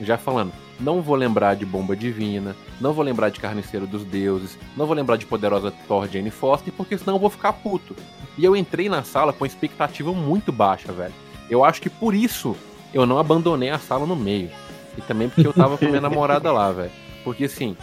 já 0.00 0.18
falando, 0.18 0.52
não 0.78 1.00
vou 1.00 1.16
lembrar 1.16 1.56
de 1.56 1.64
Bomba 1.64 1.96
Divina, 1.96 2.54
não 2.80 2.92
vou 2.92 3.04
lembrar 3.04 3.30
de 3.30 3.40
Carniceiro 3.40 3.86
dos 3.86 4.04
Deuses, 4.04 4.58
não 4.76 4.86
vou 4.86 4.94
lembrar 4.94 5.16
de 5.16 5.24
Poderosa 5.24 5.72
Thor 5.88 6.06
Jane 6.08 6.30
Foster, 6.30 6.72
porque 6.76 6.98
senão 6.98 7.14
eu 7.14 7.20
vou 7.20 7.30
ficar 7.30 7.52
puto. 7.54 7.96
E 8.36 8.44
eu 8.44 8.54
entrei 8.54 8.88
na 8.88 9.02
sala 9.02 9.32
com 9.32 9.46
expectativa 9.46 10.12
muito 10.12 10.52
baixa, 10.52 10.92
velho. 10.92 11.14
Eu 11.48 11.64
acho 11.64 11.80
que 11.80 11.88
por 11.88 12.14
isso 12.14 12.54
eu 12.92 13.06
não 13.06 13.18
abandonei 13.18 13.70
a 13.70 13.78
sala 13.78 14.06
no 14.06 14.16
meio. 14.16 14.50
E 14.98 15.00
também 15.02 15.28
porque 15.28 15.46
eu 15.46 15.52
tava 15.52 15.78
com 15.78 15.86
minha 15.86 16.00
namorada 16.02 16.52
lá, 16.52 16.70
velho. 16.70 16.90
Porque 17.24 17.44
assim, 17.44 17.76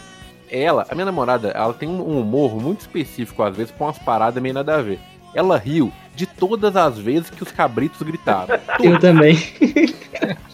ela, 0.50 0.86
a 0.89 0.94
minha 0.94 1.06
namorada, 1.06 1.50
ela 1.50 1.74
tem 1.74 1.89
um 1.89 2.20
humor 2.20 2.62
muito 2.62 2.82
específico, 2.82 3.42
às 3.42 3.56
vezes, 3.56 3.74
com 3.75 3.86
umas 3.86 3.98
paradas 3.98 4.42
meio 4.42 4.53
nada 4.53 4.75
a 4.75 4.82
ver. 4.82 5.00
Ela 5.34 5.58
riu 5.58 5.92
de 6.16 6.25
todas 6.25 6.75
as 6.75 6.98
vezes 6.98 7.30
que 7.30 7.42
os 7.42 7.52
cabritos 7.52 8.02
gritaram. 8.02 8.60
Eu 8.80 9.00
também. 9.00 9.38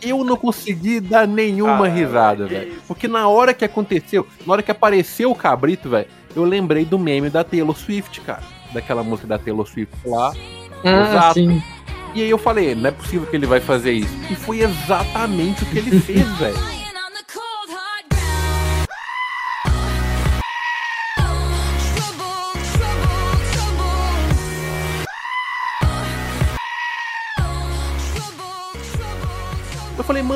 Eu 0.01 0.23
não 0.23 0.37
consegui 0.37 0.99
dar 0.99 1.27
nenhuma 1.27 1.85
Ah, 1.85 1.89
risada, 1.89 2.47
velho. 2.47 2.73
Porque 2.87 3.07
na 3.07 3.27
hora 3.27 3.53
que 3.53 3.65
aconteceu, 3.65 4.25
na 4.45 4.53
hora 4.53 4.63
que 4.63 4.71
apareceu 4.71 5.29
o 5.31 5.35
cabrito, 5.35 5.89
velho, 5.89 6.07
eu 6.35 6.43
lembrei 6.43 6.85
do 6.85 6.97
meme 6.97 7.29
da 7.29 7.43
Taylor 7.43 7.75
Swift, 7.75 8.21
cara. 8.21 8.41
Daquela 8.73 9.03
música 9.03 9.27
da 9.27 9.37
Taylor 9.37 9.67
Swift 9.67 9.93
lá. 10.05 10.31
Ah, 10.85 11.07
Exato. 11.09 11.33
sim. 11.33 11.61
E 12.15 12.23
aí 12.23 12.29
eu 12.29 12.37
falei, 12.37 12.73
não 12.73 12.87
é 12.89 12.91
possível 12.91 13.27
que 13.27 13.35
ele 13.35 13.45
vai 13.45 13.59
fazer 13.59 13.91
isso. 13.91 14.13
E 14.31 14.35
foi 14.35 14.61
exatamente 14.61 15.63
o 15.63 15.65
que 15.67 15.77
ele 15.77 15.99
fez, 15.99 16.25
velho. 16.39 16.57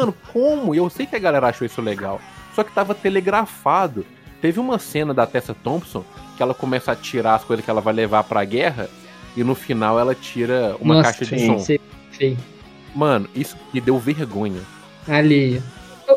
Mano, 0.06 0.16
como? 0.32 0.74
E 0.74 0.78
eu 0.78 0.90
sei 0.90 1.06
que 1.06 1.16
a 1.16 1.20
galera 1.20 1.48
achou 1.48 1.66
isso 1.66 1.82
legal. 1.82 2.20
Só 2.56 2.64
que 2.64 2.72
tava 2.74 2.94
telegrafado. 2.96 4.06
Teve 4.42 4.60
uma 4.60 4.78
cena 4.78 5.14
da 5.14 5.26
Tessa 5.26 5.54
Thompson 5.54 6.04
que 6.36 6.44
ela 6.44 6.54
começa 6.54 6.92
a 6.92 6.96
tirar 6.96 7.36
as 7.36 7.44
coisas 7.44 7.64
que 7.64 7.70
ela 7.72 7.82
vai 7.82 7.94
levar 7.94 8.24
pra 8.24 8.44
guerra. 8.44 8.90
E 9.36 9.44
no 9.44 9.56
final 9.56 10.00
ela 10.00 10.14
tira 10.14 10.76
uma 10.80 10.96
Nossa, 10.96 11.12
caixa 11.14 11.26
de 11.26 11.40
sim. 11.42 11.48
som. 11.48 11.60
Sei, 11.60 11.80
feio. 12.12 12.38
Mano, 12.96 13.28
isso 13.34 13.58
me 13.74 13.82
deu 13.82 13.98
vergonha. 13.98 14.62
Ali. 15.08 15.62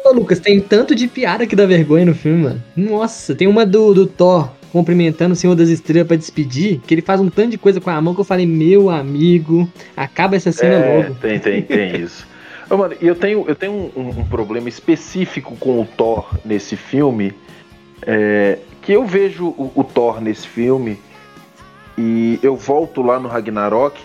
Ô, 0.04 0.12
Lucas, 0.12 0.38
tem 0.40 0.60
tanto 0.60 0.94
de 0.94 1.06
piada 1.08 1.46
que 1.46 1.56
dá 1.56 1.64
vergonha 1.64 2.04
no 2.04 2.14
filme, 2.14 2.42
mano. 2.44 2.62
Nossa, 2.76 3.34
tem 3.34 3.46
uma 3.48 3.64
do, 3.64 3.94
do 3.94 4.06
Thor 4.06 4.50
cumprimentando 4.72 5.32
o 5.32 5.36
Senhor 5.36 5.54
das 5.54 5.70
Estrelas 5.70 6.06
pra 6.08 6.16
despedir, 6.16 6.80
que 6.86 6.92
ele 6.92 7.00
faz 7.00 7.18
um 7.20 7.30
tanto 7.30 7.50
de 7.52 7.56
coisa 7.58 7.80
com 7.80 7.88
a 7.88 7.98
mão 8.02 8.14
que 8.14 8.20
eu 8.20 8.24
falei, 8.24 8.44
meu 8.44 8.90
amigo, 8.90 9.66
acaba 9.96 10.36
essa 10.36 10.52
cena 10.52 10.74
É, 10.74 11.02
logo. 11.02 11.14
tem, 11.14 11.38
tem, 11.38 11.62
tem 11.62 11.96
isso. 12.02 12.26
Ô, 12.68 12.76
mano, 12.76 12.94
eu 13.00 13.14
tenho, 13.14 13.44
eu 13.46 13.54
tenho 13.54 13.72
um, 13.72 13.92
um- 14.00 14.20
um 14.20 14.24
problema 14.24 14.68
específico 14.68 15.56
com 15.56 15.80
o 15.80 15.86
Thor 15.86 16.28
nesse 16.44 16.76
filme. 16.76 17.32
é, 18.06 18.58
que 18.82 18.92
eu 18.92 19.04
vejo 19.06 19.46
o, 19.46 19.72
o 19.74 19.82
Thor 19.82 20.20
nesse 20.20 20.46
filme 20.46 20.98
e 21.98 22.38
eu 22.42 22.54
volto 22.54 23.00
lá 23.02 23.18
no 23.18 23.26
Ragnarok 23.28 23.98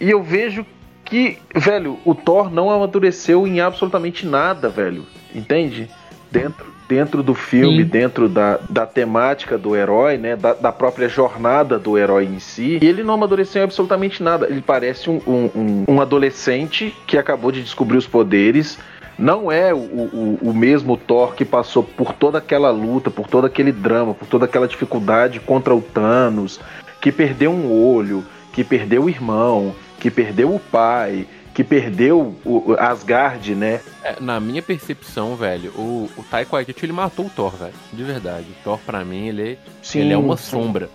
e 0.00 0.10
eu 0.10 0.22
vejo 0.22 0.64
que, 1.04 1.38
velho, 1.54 1.98
o 2.04 2.14
Thor 2.14 2.50
não 2.52 2.70
amadureceu 2.70 3.46
em 3.46 3.60
absolutamente 3.60 4.26
nada, 4.26 4.68
velho. 4.68 5.04
Entende? 5.34 5.88
Dentro, 6.30 6.66
dentro 6.88 7.22
do 7.22 7.34
filme, 7.34 7.82
Sim. 7.82 7.88
dentro 7.88 8.28
da, 8.28 8.58
da 8.68 8.86
temática 8.86 9.58
do 9.58 9.76
herói, 9.76 10.16
né? 10.16 10.34
Da, 10.34 10.54
da 10.54 10.72
própria 10.72 11.08
jornada 11.08 11.78
do 11.78 11.98
herói 11.98 12.24
em 12.24 12.38
si. 12.38 12.78
E 12.80 12.86
ele 12.86 13.02
não 13.04 13.14
amadureceu 13.14 13.62
absolutamente 13.62 14.22
nada. 14.22 14.46
Ele 14.48 14.62
parece 14.62 15.10
um, 15.10 15.20
um, 15.26 15.50
um- 15.54 15.84
um 15.86 16.00
adolescente 16.00 16.94
que 17.06 17.18
acabou 17.18 17.52
de 17.52 17.62
descobrir 17.62 17.98
os 17.98 18.06
poderes. 18.06 18.78
Não 19.18 19.50
é 19.50 19.74
o, 19.74 19.78
o, 19.78 20.38
o 20.42 20.54
mesmo 20.54 20.96
Thor 20.96 21.34
que 21.34 21.44
passou 21.44 21.82
por 21.82 22.12
toda 22.12 22.38
aquela 22.38 22.70
luta, 22.70 23.10
por 23.10 23.26
todo 23.26 23.46
aquele 23.46 23.72
drama, 23.72 24.14
por 24.14 24.26
toda 24.26 24.44
aquela 24.44 24.66
dificuldade 24.68 25.40
contra 25.40 25.74
o 25.74 25.82
Thanos, 25.82 26.60
que 27.00 27.10
perdeu 27.12 27.50
um 27.50 27.70
olho, 27.70 28.24
que 28.52 28.62
perdeu 28.64 29.04
o 29.04 29.10
irmão, 29.10 29.74
que 29.98 30.08
perdeu 30.10 30.54
o 30.54 30.60
pai, 30.60 31.26
que 31.58 31.64
perdeu 31.64 32.36
o 32.44 32.70
o 32.70 32.76
Asgard, 32.78 33.52
né? 33.52 33.80
É, 34.04 34.14
na 34.20 34.38
minha 34.38 34.62
percepção, 34.62 35.34
velho, 35.34 35.72
o, 35.72 36.08
o 36.16 36.22
Taika 36.22 36.52
Waititi, 36.54 36.84
ele 36.84 36.92
matou 36.92 37.26
o 37.26 37.30
Thor, 37.30 37.56
velho. 37.56 37.74
De 37.92 38.04
verdade. 38.04 38.46
O 38.48 38.62
Thor, 38.62 38.78
pra 38.86 39.04
mim, 39.04 39.26
ele, 39.26 39.58
Sim, 39.82 40.02
ele 40.02 40.12
é 40.12 40.16
uma 40.16 40.36
sim. 40.36 40.50
sombra. 40.50 40.88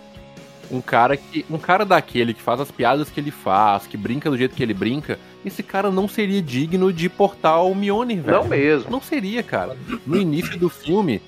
Um 0.72 0.80
cara 0.80 1.18
que. 1.18 1.46
Um 1.50 1.58
cara 1.58 1.84
daquele 1.84 2.34
que 2.34 2.42
faz 2.42 2.62
as 2.62 2.72
piadas 2.72 3.10
que 3.10 3.20
ele 3.20 3.30
faz, 3.30 3.86
que 3.86 3.98
brinca 3.98 4.30
do 4.30 4.38
jeito 4.38 4.56
que 4.56 4.64
ele 4.64 4.74
brinca, 4.74 5.20
esse 5.46 5.62
cara 5.62 5.92
não 5.92 6.08
seria 6.08 6.42
digno 6.42 6.94
de 6.94 7.10
portar 7.10 7.62
o 7.66 7.76
Mjolnir, 7.76 8.22
velho. 8.22 8.38
Não 8.38 8.48
mesmo. 8.48 8.90
Não 8.90 9.02
seria, 9.02 9.44
cara. 9.44 9.76
No 10.08 10.16
início 10.16 10.58
do 10.58 10.70
filme, 10.70 11.22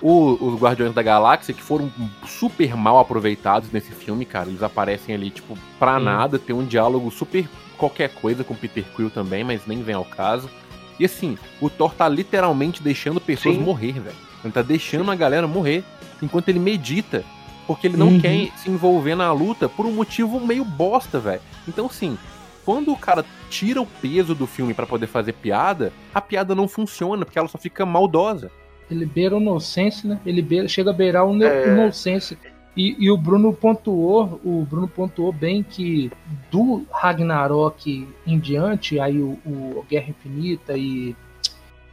o- 0.00 0.36
os 0.40 0.60
Guardiões 0.60 0.94
da 0.94 1.02
Galáxia, 1.02 1.54
que 1.54 1.62
foram 1.62 1.90
super 2.26 2.76
mal 2.76 2.98
aproveitados 2.98 3.70
nesse 3.70 3.90
filme, 3.92 4.24
cara, 4.24 4.48
eles 4.48 4.62
aparecem 4.62 5.14
ali, 5.14 5.30
tipo, 5.30 5.56
pra 5.78 5.98
Sim. 5.98 6.04
nada, 6.04 6.38
tem 6.38 6.54
um 6.54 6.64
diálogo 6.64 7.10
super 7.10 7.48
qualquer 7.76 8.10
coisa 8.10 8.44
com 8.44 8.54
Peter 8.54 8.84
Quill 8.94 9.10
também, 9.10 9.42
mas 9.44 9.66
nem 9.66 9.82
vem 9.82 9.94
ao 9.94 10.04
caso. 10.04 10.48
E 10.98 11.04
assim, 11.04 11.38
o 11.60 11.70
Thor 11.70 11.94
tá 11.94 12.08
literalmente 12.08 12.82
deixando 12.82 13.20
pessoas 13.20 13.56
Sim. 13.56 13.62
morrer, 13.62 13.92
velho. 14.00 14.16
Ele 14.44 14.52
tá 14.52 14.62
deixando 14.62 15.10
a 15.10 15.14
galera 15.16 15.46
morrer 15.46 15.82
enquanto 16.22 16.48
ele 16.48 16.58
medita. 16.58 17.24
Porque 17.66 17.86
ele 17.86 17.96
não 17.96 18.08
Uhum. 18.08 18.20
quer 18.20 18.48
se 18.56 18.68
envolver 18.68 19.14
na 19.14 19.32
luta 19.32 19.68
por 19.68 19.86
um 19.86 19.92
motivo 19.92 20.40
meio 20.40 20.64
bosta, 20.64 21.20
velho. 21.20 21.40
Então, 21.68 21.86
assim, 21.86 22.18
quando 22.64 22.90
o 22.92 22.96
cara 22.96 23.24
tira 23.48 23.80
o 23.80 23.86
peso 23.86 24.34
do 24.34 24.44
filme 24.46 24.74
pra 24.74 24.86
poder 24.86 25.06
fazer 25.06 25.34
piada, 25.34 25.92
a 26.12 26.20
piada 26.20 26.54
não 26.54 26.66
funciona, 26.66 27.24
porque 27.24 27.38
ela 27.38 27.46
só 27.48 27.56
fica 27.58 27.86
maldosa. 27.86 28.50
Ele 28.90 29.06
beira 29.06 29.36
o 29.36 29.40
nonsense, 29.40 30.06
né? 30.06 30.20
Ele 30.26 30.42
beira- 30.42 30.68
chega 30.68 30.90
a 30.90 30.94
beirar 30.94 31.26
o, 31.26 31.42
É. 31.42 31.74
nonsense. 31.74 32.36
E, 32.76 32.96
e 32.98 33.10
o 33.10 33.16
Bruno 33.16 33.52
pontuou, 33.52 34.40
o 34.44 34.64
Bruno 34.68 34.88
pontuou 34.88 35.32
bem 35.32 35.62
que 35.62 36.10
do 36.50 36.84
Ragnarok 36.90 38.06
em 38.26 38.38
diante, 38.38 38.98
aí 39.00 39.18
o, 39.18 39.38
o 39.44 39.84
Guerra 39.88 40.10
Infinita 40.10 40.76
e, 40.76 41.14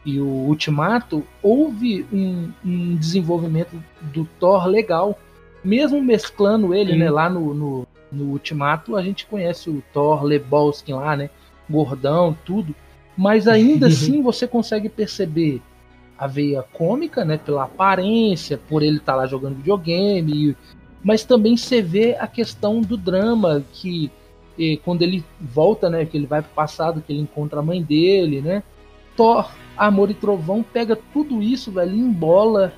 e 0.05 0.19
o 0.19 0.25
Ultimato, 0.25 1.23
houve 1.41 2.05
um, 2.13 2.49
um 2.63 2.95
desenvolvimento 2.95 3.71
do 4.13 4.25
Thor 4.39 4.67
legal. 4.67 5.17
Mesmo 5.63 6.01
mesclando 6.01 6.73
ele, 6.73 6.93
Sim. 6.93 6.99
né, 6.99 7.09
lá 7.09 7.29
no, 7.29 7.53
no, 7.53 7.87
no 8.11 8.25
Ultimato, 8.25 8.95
a 8.95 9.01
gente 9.01 9.25
conhece 9.25 9.69
o 9.69 9.83
Thor 9.91 10.23
Lebowski 10.23 10.93
lá, 10.93 11.15
né? 11.15 11.29
Gordão, 11.69 12.37
tudo. 12.45 12.73
Mas 13.17 13.47
ainda 13.47 13.87
assim 13.87 14.21
você 14.21 14.47
consegue 14.47 14.87
perceber 14.87 15.61
a 16.17 16.27
veia 16.27 16.63
cômica, 16.73 17.23
né, 17.23 17.37
pela 17.37 17.63
aparência, 17.65 18.57
por 18.69 18.81
ele 18.83 18.97
estar 18.97 19.15
lá 19.15 19.25
jogando 19.27 19.55
videogame, 19.57 20.55
mas 21.03 21.23
também 21.23 21.55
você 21.55 21.81
vê 21.81 22.15
a 22.19 22.27
questão 22.27 22.81
do 22.81 22.97
drama 22.97 23.63
que 23.73 24.11
eh, 24.59 24.77
quando 24.83 25.01
ele 25.03 25.23
volta, 25.39 25.89
né, 25.89 26.05
que 26.05 26.17
ele 26.17 26.25
vai 26.25 26.41
pro 26.41 26.51
passado, 26.51 27.01
que 27.05 27.13
ele 27.13 27.21
encontra 27.21 27.59
a 27.59 27.63
mãe 27.63 27.81
dele, 27.81 28.41
né? 28.41 28.63
Thor, 29.15 29.49
Amor 29.77 30.09
e 30.09 30.13
Trovão 30.15 30.63
pega 30.63 30.97
tudo 31.13 31.41
isso, 31.41 31.71
velho, 31.71 31.95
embola 31.95 32.73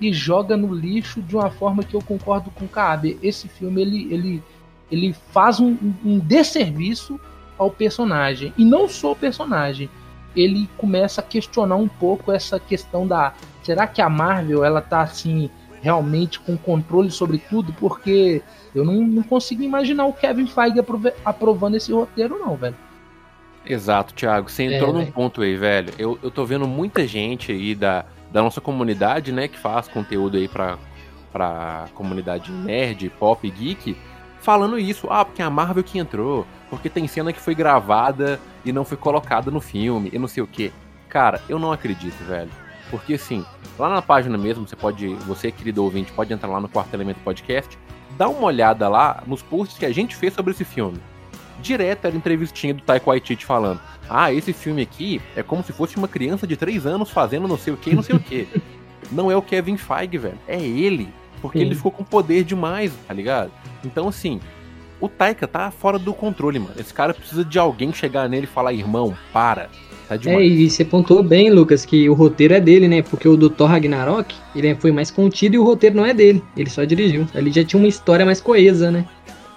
e 0.00 0.12
joga 0.12 0.56
no 0.56 0.72
lixo 0.74 1.20
de 1.22 1.34
uma 1.36 1.50
forma 1.50 1.82
que 1.82 1.94
eu 1.94 2.02
concordo 2.02 2.50
com 2.50 2.64
o 2.64 2.68
Kaabe. 2.68 3.18
Esse 3.22 3.48
filme 3.48 3.80
ele 3.82 4.12
ele 4.14 4.42
ele 4.90 5.12
faz 5.32 5.58
um, 5.60 5.70
um- 5.72 5.94
um 6.04 6.18
desserviço 6.18 7.18
ao 7.58 7.70
personagem 7.70 8.52
e 8.58 8.64
não 8.64 8.88
só 8.88 9.12
o 9.12 9.16
personagem 9.16 9.88
ele 10.36 10.68
começa 10.76 11.20
a 11.20 11.24
questionar 11.24 11.76
um 11.76 11.88
pouco 11.88 12.32
essa 12.32 12.58
questão 12.58 13.06
da 13.06 13.32
será 13.62 13.86
que 13.86 14.00
a 14.02 14.08
Marvel 14.08 14.64
ela 14.64 14.80
tá 14.80 15.02
assim 15.02 15.50
realmente 15.82 16.40
com 16.40 16.56
controle 16.56 17.10
sobre 17.10 17.38
tudo 17.38 17.72
porque 17.74 18.42
eu 18.74 18.84
não, 18.84 18.94
não 18.94 19.22
consigo 19.22 19.62
imaginar 19.62 20.06
o 20.06 20.12
Kevin 20.12 20.46
Feige 20.46 20.80
aprovando 21.24 21.76
esse 21.76 21.92
roteiro 21.92 22.38
não 22.38 22.56
velho 22.56 22.76
Exato, 23.66 24.12
Thiago. 24.14 24.50
Você 24.50 24.64
É, 24.64 24.74
entrou 24.76 24.92
num 24.92 25.00
velho. 25.00 25.12
ponto 25.12 25.40
aí, 25.40 25.56
velho. 25.56 25.92
Eu, 25.98 26.18
eu 26.22 26.30
tô 26.30 26.44
vendo 26.44 26.66
muita 26.68 27.06
gente 27.06 27.50
aí 27.50 27.74
da, 27.74 28.04
da 28.30 28.42
nossa 28.42 28.60
comunidade, 28.60 29.32
né, 29.32 29.48
que 29.48 29.58
faz 29.58 29.88
conteúdo 29.88 30.36
aí 30.36 30.48
pra, 30.48 30.76
pra 31.32 31.86
comunidade 31.94 32.52
nerd, 32.52 33.08
pop, 33.18 33.48
geek, 33.50 33.96
falando 34.40 34.78
isso. 34.78 35.06
Ah, 35.10 35.24
porque 35.24 35.40
a 35.40 35.48
Marvel 35.48 35.82
que 35.82 35.98
entrou, 35.98 36.46
porque 36.74 36.90
tem 36.90 37.06
cena 37.06 37.32
que 37.32 37.40
foi 37.40 37.54
gravada 37.54 38.40
e 38.64 38.72
não 38.72 38.84
foi 38.84 38.96
colocada 38.96 39.48
no 39.48 39.60
filme, 39.60 40.10
e 40.12 40.18
não 40.18 40.26
sei 40.26 40.42
o 40.42 40.46
quê. 40.46 40.72
Cara, 41.08 41.40
eu 41.48 41.56
não 41.56 41.70
acredito, 41.70 42.18
velho. 42.24 42.50
Porque 42.90 43.14
assim, 43.14 43.44
lá 43.78 43.88
na 43.88 44.02
página 44.02 44.36
mesmo, 44.36 44.66
você 44.66 44.74
pode, 44.74 45.14
você, 45.26 45.52
querido 45.52 45.84
ouvinte, 45.84 46.10
pode 46.12 46.32
entrar 46.32 46.48
lá 46.48 46.60
no 46.60 46.68
Quarto 46.68 46.92
Elemento 46.92 47.20
Podcast, 47.20 47.78
dá 48.18 48.28
uma 48.28 48.46
olhada 48.46 48.88
lá 48.88 49.22
nos 49.24 49.40
posts 49.40 49.78
que 49.78 49.86
a 49.86 49.92
gente 49.92 50.16
fez 50.16 50.34
sobre 50.34 50.52
esse 50.52 50.64
filme. 50.64 50.98
direto 51.60 52.06
era 52.06 52.16
entrevistinha 52.16 52.74
do 52.74 52.82
Taika 52.82 53.06
Waititi 53.06 53.46
falando: 53.46 53.80
Ah, 54.10 54.32
esse 54.32 54.52
filme 54.52 54.82
aqui 54.82 55.22
é 55.36 55.42
como 55.42 55.62
se 55.62 55.72
fosse 55.72 55.96
uma 55.96 56.08
criança 56.08 56.46
de 56.46 56.56
3 56.56 56.86
anos 56.86 57.10
fazendo 57.10 57.46
não 57.46 57.56
sei 57.56 57.72
o 57.72 57.76
que 57.76 57.90
e 57.90 57.94
não 57.94 58.02
sei 58.02 58.16
o 58.16 58.20
que. 58.20 58.48
Não 59.12 59.30
é 59.30 59.36
o 59.36 59.42
Kevin 59.42 59.76
Feige, 59.76 60.16
velho. 60.16 60.38
É 60.48 60.58
ele. 60.58 61.12
Porque 61.42 61.58
Sim. 61.58 61.66
ele 61.66 61.74
ficou 61.74 61.92
com 61.92 62.02
poder 62.02 62.42
demais, 62.42 62.90
tá 63.06 63.12
ligado? 63.12 63.52
Então, 63.84 64.08
assim, 64.08 64.40
o 65.00 65.08
Taika 65.08 65.46
tá 65.46 65.70
fora 65.70 65.98
do 65.98 66.12
controle, 66.14 66.58
mano. 66.58 66.74
Esse 66.78 66.92
cara 66.94 67.12
precisa 67.12 67.44
de 67.44 67.58
alguém 67.58 67.92
chegar 67.92 68.28
nele 68.28 68.44
e 68.44 68.46
falar: 68.46 68.72
Irmão, 68.72 69.16
para. 69.32 69.68
Tá 70.08 70.16
É, 70.16 70.18
demais. 70.18 70.52
e 70.52 70.70
você 70.70 70.84
pontuou 70.84 71.22
bem, 71.22 71.50
Lucas, 71.50 71.84
que 71.84 72.08
o 72.08 72.14
roteiro 72.14 72.52
é 72.54 72.60
dele, 72.60 72.86
né? 72.88 73.02
Porque 73.02 73.26
o 73.26 73.36
do 73.36 73.48
Thor 73.48 73.68
Ragnarok, 73.68 74.34
ele 74.54 74.74
foi 74.74 74.92
mais 74.92 75.10
contido 75.10 75.54
e 75.54 75.58
o 75.58 75.64
roteiro 75.64 75.96
não 75.96 76.04
é 76.04 76.12
dele. 76.12 76.42
Ele 76.56 76.68
só 76.68 76.84
dirigiu. 76.84 77.26
Ele 77.34 77.50
já 77.50 77.64
tinha 77.64 77.80
uma 77.80 77.88
história 77.88 78.24
mais 78.26 78.40
coesa, 78.40 78.90
né? 78.90 79.06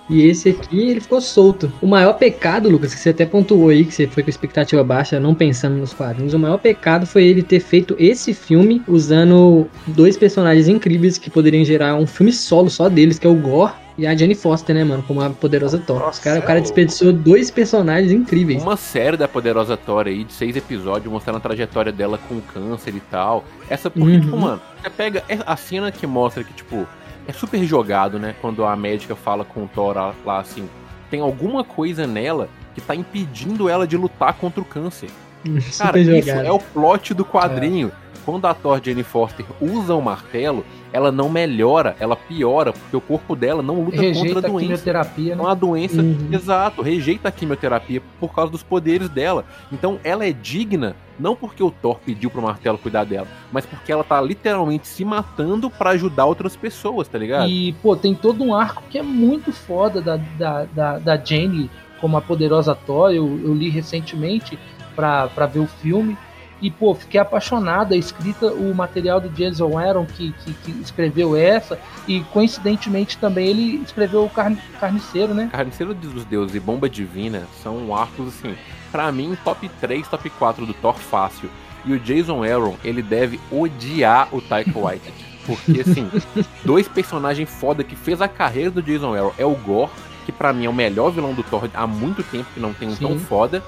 E 0.10 0.26
esse 0.26 0.48
aqui, 0.48 0.90
ele 0.90 1.02
ficou 1.02 1.20
solto. 1.20 1.70
O 1.82 1.86
maior 1.88 2.14
pecado, 2.14 2.70
Lucas, 2.70 2.94
que 2.94 3.00
você 3.02 3.10
até 3.10 3.26
pontuou 3.26 3.68
aí, 3.68 3.84
que 3.84 3.94
você 3.94 4.08
foi 4.08 4.24
com 4.24 4.30
expectativa 4.30 4.82
baixa, 4.82 5.20
não 5.20 5.36
pensando 5.36 5.76
nos 5.76 5.94
quadrinhos, 5.94 6.34
o 6.34 6.40
maior 6.40 6.58
pecado 6.58 7.06
foi 7.06 7.26
ele 7.26 7.44
ter 7.44 7.60
feito 7.60 7.94
esse 8.00 8.34
filme 8.34 8.82
usando 8.88 9.68
dois 9.86 10.16
personagens 10.16 10.70
incríveis 10.70 11.18
que 11.18 11.30
poderiam 11.30 11.66
gerar 11.66 11.96
um 11.96 12.08
filme 12.08 12.32
solo 12.32 12.70
só 12.70 12.88
deles, 12.88 13.20
que 13.20 13.28
é 13.28 13.30
o 13.30 13.36
Gore 13.36 13.74
e 13.98 14.06
a 14.06 14.16
Jane 14.16 14.36
Foster, 14.36 14.76
né, 14.76 14.84
mano? 14.84 15.04
Como 15.04 15.22
a 15.22 15.30
poderosa 15.30 15.78
Thor. 15.80 15.98
Os 15.98 16.04
Nossa, 16.04 16.22
cara, 16.22 16.40
o 16.40 16.44
é 16.44 16.46
cara 16.46 16.62
desperdiçou 16.62 17.12
dois 17.12 17.50
personagens 17.50 18.12
incríveis. 18.12 18.62
Uma 18.62 18.78
série 18.78 19.18
da 19.18 19.28
Poderosa 19.28 19.76
Thor 19.76 20.06
aí, 20.08 20.24
de 20.24 20.34
seis 20.34 20.56
episódios, 20.56 21.12
mostrando 21.12 21.38
a 21.38 21.40
trajetória 21.40 21.92
dela 21.92 22.20
com 22.30 22.40
câncer 22.42 22.94
e 22.96 23.00
tal. 23.00 23.44
Essa, 23.70 23.90
porque, 23.90 24.08
Uhum. 24.12 24.22
tipo, 24.22 24.38
mano, 24.38 24.62
você 24.82 24.90
pega 24.90 25.24
é 25.28 25.40
a 25.46 25.56
cena 25.56 25.92
que 25.92 26.06
mostra 26.06 26.44
que, 26.44 26.54
tipo, 26.54 26.86
é 27.28 27.34
super 27.34 27.64
jogado, 27.64 28.20
né? 28.20 28.36
Quando 28.42 28.64
a 28.64 28.76
médica 28.76 29.16
fala 29.16 29.44
com 29.44 29.64
o 29.64 29.68
Thor 29.68 29.96
lá, 30.26 30.40
assim, 30.40 30.70
tem 31.10 31.20
alguma 31.20 31.64
coisa 31.64 32.06
nela 32.06 32.50
que 32.76 32.82
tá 32.82 32.96
impedindo 32.96 33.68
ela 33.68 33.88
de 33.88 33.98
lutar 33.98 34.34
contra 34.36 34.62
o 34.62 34.66
câncer. 34.66 35.10
Cara, 35.44 35.62
Super 35.62 36.00
isso 36.02 36.28
jogado. 36.28 36.46
é 36.46 36.52
o 36.52 36.60
plot 36.60 37.14
do 37.14 37.26
quadrinho. 37.26 37.92
Quando 38.26 38.46
a 38.46 38.54
Thor 38.54 38.82
Jane 38.84 39.04
Foster 39.04 39.46
usa 39.62 39.96
o 39.96 40.02
martelo, 40.02 40.66
ela 40.94 41.12
não 41.12 41.30
melhora, 41.30 41.96
ela 42.00 42.16
piora, 42.16 42.72
porque 42.74 42.96
o 42.96 43.02
corpo 43.02 43.36
dela 43.36 43.62
não 43.62 43.76
luta 43.84 43.98
contra 43.98 44.08
Rejeita 44.08 44.36
a 44.36 44.40
a 44.40 44.42
doença. 44.52 44.60
quimioterapia, 44.60 45.34
É 45.34 45.36
né? 45.36 45.42
uma 45.42 45.56
doença, 45.56 46.02
Uhum. 46.02 46.30
exato, 46.32 46.82
rejeita 46.82 47.28
a 47.30 47.32
quimioterapia 47.32 48.02
por 48.20 48.34
causa 48.34 48.52
dos 48.52 48.64
poderes 48.64 49.10
dela. 49.10 49.46
Então 49.72 50.00
ela 50.04 50.26
é 50.26 50.32
digna, 50.32 50.96
não 51.20 51.36
porque 51.36 51.62
o 51.62 51.70
Thor 51.72 52.00
pediu 52.06 52.30
pro 52.30 52.42
martelo 52.42 52.78
cuidar 52.78 53.04
dela, 53.04 53.28
mas 53.52 53.66
porque 53.66 53.92
ela 53.92 54.04
tá 54.04 54.20
literalmente 54.22 54.88
se 54.88 55.04
matando 55.04 55.70
pra 55.70 55.92
ajudar 55.92 56.26
outras 56.26 56.56
pessoas, 56.56 57.08
tá 57.08 57.18
ligado? 57.18 57.50
E, 57.50 57.74
pô, 57.82 57.96
tem 57.96 58.16
todo 58.16 58.44
um 58.44 58.56
arco 58.56 58.84
que 58.90 58.98
é 58.98 59.04
muito 59.04 59.52
foda 59.52 60.02
da, 60.02 60.18
da, 60.38 60.66
da, 60.74 60.98
da 61.00 61.18
Jane 61.18 61.70
como 62.00 62.16
a 62.18 62.22
poderosa 62.22 62.74
Thor. 62.76 63.12
Eu, 63.12 63.26
eu 63.44 63.54
li 63.54 63.70
recentemente 63.70 64.58
pra 64.96 65.28
ver 65.52 65.60
o 65.60 65.68
filme. 65.68 66.18
E, 66.62 66.72
pô, 66.72 66.96
fiquei 66.96 67.20
apaixonada. 67.20 67.96
A 67.96 67.98
escrita, 67.98 68.48
o 68.48 68.74
material 68.74 69.20
do 69.20 69.30
Jason 69.30 69.78
Aaron, 69.78 70.06
que, 70.06 70.34
que, 70.44 70.54
que 70.54 70.72
escreveu 70.82 71.36
essa. 71.36 71.80
E, 72.08 72.22
coincidentemente, 72.26 73.18
também 73.18 73.48
ele 73.48 73.84
escreveu 73.84 74.24
o 74.24 74.30
Carne, 74.30 74.58
Carniceiro, 74.80 75.34
né? 75.34 75.50
Carniceiro 75.52 75.94
dos 75.94 76.26
Deuses 76.26 76.56
e 76.56 76.60
Bomba 76.60 76.90
Divina 76.90 77.44
são 77.62 77.96
arcos, 77.96 78.30
assim, 78.30 78.56
pra 78.92 79.12
mim, 79.12 79.38
top 79.44 79.70
3, 79.80 80.08
top 80.08 80.30
4 80.32 80.66
do 80.66 80.74
Thor 80.74 80.96
fácil. 80.96 81.50
E 81.86 81.94
o 81.94 82.00
Jason 82.00 82.44
Aaron, 82.44 82.76
ele 82.84 83.02
deve 83.02 83.40
odiar 83.52 84.28
o 84.34 84.42
Taika 84.42 84.78
Waititi. 84.78 85.26
Porque, 85.46 85.82
assim, 85.82 86.10
dois 86.66 86.88
personagens 86.88 87.50
foda 87.50 87.84
que 87.84 87.96
fez 87.96 88.22
a 88.22 88.28
carreira 88.28 88.70
do 88.72 88.82
Jason 88.82 89.14
Aaron 89.14 89.34
é 89.38 89.46
o 89.46 89.56
Gore, 89.56 89.92
que 90.26 90.32
pra 90.32 90.52
mim 90.52 90.66
é 90.66 90.70
o 90.70 90.74
melhor 90.74 91.10
vilão 91.12 91.34
do 91.34 91.44
Thor 91.44 91.70
há 91.74 91.88
muito 91.88 92.22
tempo 92.24 92.48
que 92.54 92.60
não 92.60 92.74
tem 92.74 92.90
um 92.90 92.96
tão 92.96 93.12
Sim. 93.12 93.20
foda. 93.20 93.64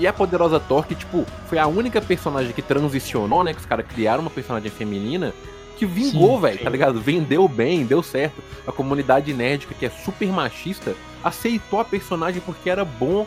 E 0.00 0.06
a 0.06 0.14
poderosa 0.14 0.58
Thor, 0.58 0.86
que, 0.86 0.94
tipo, 0.94 1.26
foi 1.46 1.58
a 1.58 1.66
única 1.66 2.00
personagem 2.00 2.54
que 2.54 2.62
transicionou, 2.62 3.44
né? 3.44 3.52
Que 3.52 3.60
os 3.60 3.66
caras 3.66 3.84
criaram 3.86 4.22
uma 4.22 4.30
personagem 4.30 4.70
feminina 4.70 5.34
que 5.76 5.84
vingou, 5.84 6.40
velho, 6.40 6.58
tá 6.58 6.70
ligado? 6.70 6.98
Vendeu 6.98 7.46
bem, 7.46 7.84
deu 7.84 8.02
certo. 8.02 8.42
A 8.66 8.72
comunidade 8.72 9.34
nerdica, 9.34 9.74
que 9.74 9.84
é 9.84 9.90
super 9.90 10.28
machista, 10.28 10.94
aceitou 11.22 11.80
a 11.80 11.84
personagem 11.84 12.40
porque 12.40 12.70
era 12.70 12.82
bom. 12.82 13.26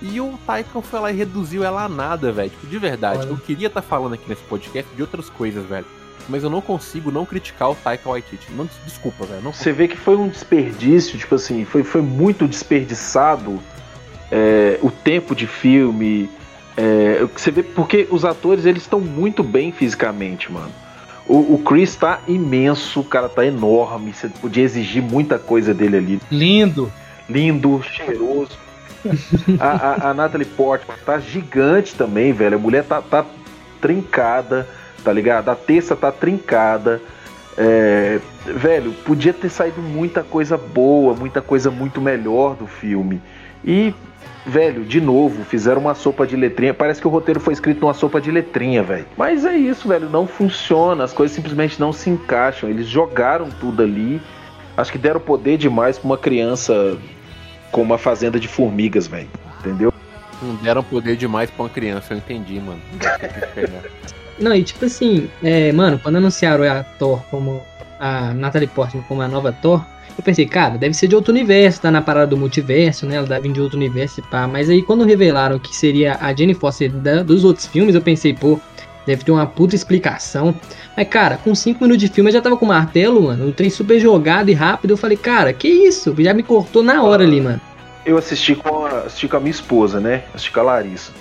E 0.00 0.20
o 0.20 0.38
Taika 0.46 0.80
foi 0.80 1.00
lá 1.00 1.10
e 1.10 1.16
reduziu 1.16 1.64
ela 1.64 1.84
a 1.84 1.88
nada, 1.88 2.30
velho. 2.30 2.50
Tipo, 2.50 2.68
de 2.68 2.78
verdade. 2.78 3.18
Olha. 3.18 3.28
Eu 3.28 3.36
queria 3.36 3.66
estar 3.66 3.82
falando 3.82 4.14
aqui 4.14 4.28
nesse 4.28 4.42
podcast 4.42 4.94
de 4.94 5.02
outras 5.02 5.28
coisas, 5.28 5.64
velho. 5.66 5.86
Mas 6.28 6.44
eu 6.44 6.50
não 6.50 6.60
consigo 6.60 7.10
não 7.10 7.26
criticar 7.26 7.68
o 7.68 7.74
Taika 7.74 8.08
Waititi. 8.08 8.52
Não, 8.52 8.68
desculpa, 8.84 9.24
velho. 9.26 9.42
Não 9.42 9.52
Você 9.52 9.72
vê 9.72 9.88
que 9.88 9.96
foi 9.96 10.14
um 10.14 10.28
desperdício, 10.28 11.18
tipo 11.18 11.34
assim, 11.34 11.64
foi, 11.64 11.82
foi 11.82 12.00
muito 12.00 12.46
desperdiçado 12.46 13.60
é, 14.32 14.78
o 14.82 14.90
tempo 14.90 15.34
de 15.34 15.46
filme. 15.46 16.30
é, 16.74 17.26
você 17.36 17.50
vê 17.50 17.62
porque 17.62 18.08
os 18.10 18.24
atores 18.24 18.64
eles 18.64 18.82
estão 18.82 18.98
muito 18.98 19.42
bem 19.42 19.70
fisicamente, 19.70 20.50
mano. 20.50 20.72
O, 21.26 21.54
o 21.54 21.62
Chris 21.64 21.94
tá 21.94 22.20
imenso, 22.26 23.00
o 23.00 23.04
cara 23.04 23.28
tá 23.28 23.44
enorme. 23.44 24.12
Você 24.12 24.28
podia 24.28 24.64
exigir 24.64 25.02
muita 25.02 25.38
coisa 25.38 25.74
dele 25.74 25.96
ali. 25.98 26.20
Lindo. 26.30 26.90
Lindo, 27.28 27.82
cheiroso. 27.82 28.58
A, 29.60 29.68
a, 29.68 30.10
a 30.10 30.14
Natalie 30.14 30.46
Portman 30.46 30.96
tá 31.04 31.18
gigante 31.18 31.94
também, 31.94 32.32
velho. 32.32 32.56
A 32.56 32.60
mulher 32.60 32.84
tá, 32.84 33.02
tá 33.02 33.24
trincada, 33.80 34.66
tá 35.04 35.12
ligado? 35.12 35.48
A 35.48 35.54
terça 35.54 35.94
tá 35.94 36.10
trincada. 36.10 37.00
É, 37.56 38.18
velho, 38.46 38.92
podia 39.04 39.32
ter 39.32 39.50
saído 39.50 39.80
muita 39.82 40.22
coisa 40.22 40.56
boa, 40.56 41.14
muita 41.14 41.42
coisa 41.42 41.70
muito 41.70 42.00
melhor 42.00 42.56
do 42.56 42.66
filme. 42.66 43.20
E, 43.64 43.94
velho, 44.46 44.84
de 44.84 45.00
novo, 45.00 45.44
fizeram 45.44 45.80
uma 45.80 45.94
sopa 45.94 46.26
de 46.26 46.36
letrinha. 46.36 46.74
Parece 46.74 47.00
que 47.00 47.06
o 47.06 47.10
roteiro 47.10 47.40
foi 47.40 47.52
escrito 47.52 47.80
numa 47.80 47.94
sopa 47.94 48.20
de 48.20 48.30
letrinha, 48.30 48.82
velho. 48.82 49.06
Mas 49.16 49.44
é 49.44 49.56
isso, 49.56 49.88
velho, 49.88 50.08
não 50.08 50.26
funciona. 50.26 51.04
As 51.04 51.12
coisas 51.12 51.34
simplesmente 51.34 51.80
não 51.80 51.92
se 51.92 52.10
encaixam. 52.10 52.68
Eles 52.68 52.86
jogaram 52.86 53.48
tudo 53.60 53.82
ali. 53.82 54.20
Acho 54.76 54.90
que 54.90 54.98
deram 54.98 55.20
poder 55.20 55.56
demais 55.56 55.98
pra 55.98 56.06
uma 56.06 56.18
criança 56.18 56.98
com 57.70 57.82
uma 57.82 57.98
fazenda 57.98 58.38
de 58.38 58.48
formigas, 58.48 59.06
velho. 59.06 59.28
Entendeu? 59.60 59.92
Não 60.42 60.56
deram 60.56 60.82
poder 60.82 61.16
demais 61.16 61.50
pra 61.50 61.64
uma 61.64 61.70
criança, 61.70 62.12
eu 62.12 62.18
entendi, 62.18 62.58
mano. 62.60 62.80
Não, 64.38 64.54
e 64.54 64.64
tipo 64.64 64.84
assim, 64.84 65.30
é, 65.42 65.70
mano, 65.72 66.00
quando 66.02 66.16
anunciaram 66.16 66.64
a 66.64 66.82
Thor 66.82 67.22
como 67.30 67.62
a 68.00 68.34
Natalie 68.34 68.66
Portman 68.66 69.04
como 69.06 69.22
a 69.22 69.28
nova 69.28 69.52
Thor, 69.52 69.84
eu 70.16 70.22
pensei, 70.24 70.46
cara, 70.46 70.76
deve 70.76 70.94
ser 70.94 71.08
de 71.08 71.14
outro 71.16 71.32
universo, 71.32 71.80
tá 71.80 71.90
na 71.90 72.02
parada 72.02 72.26
do 72.28 72.36
multiverso, 72.36 73.06
né? 73.06 73.16
Ela 73.16 73.26
deve 73.26 73.48
vir 73.48 73.54
de 73.54 73.60
outro 73.60 73.76
universo 73.78 74.20
e 74.20 74.22
pá. 74.22 74.46
Mas 74.46 74.68
aí 74.68 74.82
quando 74.82 75.04
revelaram 75.04 75.58
que 75.58 75.74
seria 75.74 76.16
a 76.20 76.34
Jane 76.34 76.54
Foster 76.54 76.90
da- 76.90 77.22
dos 77.22 77.44
outros 77.44 77.66
filmes, 77.66 77.94
eu 77.94 78.00
pensei, 78.02 78.34
pô, 78.34 78.58
deve 79.06 79.24
ter 79.24 79.32
uma 79.32 79.46
puta 79.46 79.74
explicação. 79.74 80.54
Mas, 80.96 81.08
cara, 81.08 81.36
com 81.38 81.54
5 81.54 81.82
minutos 81.82 82.02
de 82.02 82.08
filme 82.08 82.30
eu 82.30 82.34
já 82.34 82.40
tava 82.42 82.56
com 82.56 82.66
martelo, 82.66 83.22
mano. 83.22 83.48
O 83.48 83.52
trem 83.52 83.70
super 83.70 83.98
jogado 83.98 84.50
e 84.50 84.52
rápido. 84.54 84.92
Eu 84.92 84.96
falei, 84.96 85.16
cara, 85.16 85.52
que 85.52 85.68
isso? 85.68 86.14
Já 86.18 86.34
me 86.34 86.42
cortou 86.42 86.82
na 86.82 87.02
hora 87.02 87.24
ali, 87.24 87.40
mano. 87.40 87.60
Eu 88.04 88.18
assisti 88.18 88.54
com 88.54 88.84
a, 88.84 89.00
assisti 89.00 89.28
com 89.28 89.36
a 89.36 89.40
minha 89.40 89.50
esposa, 89.50 90.00
né? 90.00 90.24
Assisti 90.34 90.50
com 90.52 90.60
a 90.60 90.64
Larissa. 90.64 91.12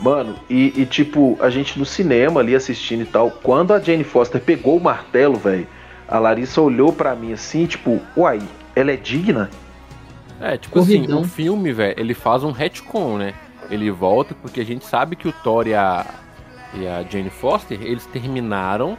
Mano, 0.00 0.36
e, 0.48 0.72
e, 0.76 0.86
tipo, 0.86 1.36
a 1.40 1.50
gente 1.50 1.78
no 1.78 1.84
cinema 1.84 2.40
ali 2.40 2.54
assistindo 2.54 3.02
e 3.02 3.06
tal. 3.06 3.30
Quando 3.42 3.72
a 3.72 3.80
Jane 3.80 4.04
Foster 4.04 4.40
pegou 4.40 4.76
o 4.76 4.80
martelo, 4.82 5.36
velho, 5.36 5.66
a 6.08 6.18
Larissa 6.18 6.60
olhou 6.60 6.92
pra 6.92 7.14
mim 7.14 7.32
assim, 7.32 7.66
tipo, 7.66 8.00
uai, 8.16 8.40
ela 8.74 8.90
é 8.90 8.96
digna? 8.96 9.50
É, 10.40 10.56
tipo 10.56 10.78
Corridão. 10.78 11.18
assim, 11.18 11.26
o 11.26 11.28
filme, 11.28 11.72
velho, 11.72 11.94
ele 11.98 12.14
faz 12.14 12.42
um 12.42 12.50
retcon, 12.50 13.18
né? 13.18 13.34
Ele 13.70 13.90
volta 13.90 14.34
porque 14.34 14.60
a 14.60 14.64
gente 14.64 14.84
sabe 14.86 15.14
que 15.16 15.28
o 15.28 15.32
Thor 15.32 15.66
e 15.66 15.74
a, 15.74 16.06
e 16.74 16.86
a 16.86 17.02
Jane 17.02 17.28
Foster, 17.28 17.78
eles 17.82 18.06
terminaram 18.06 18.96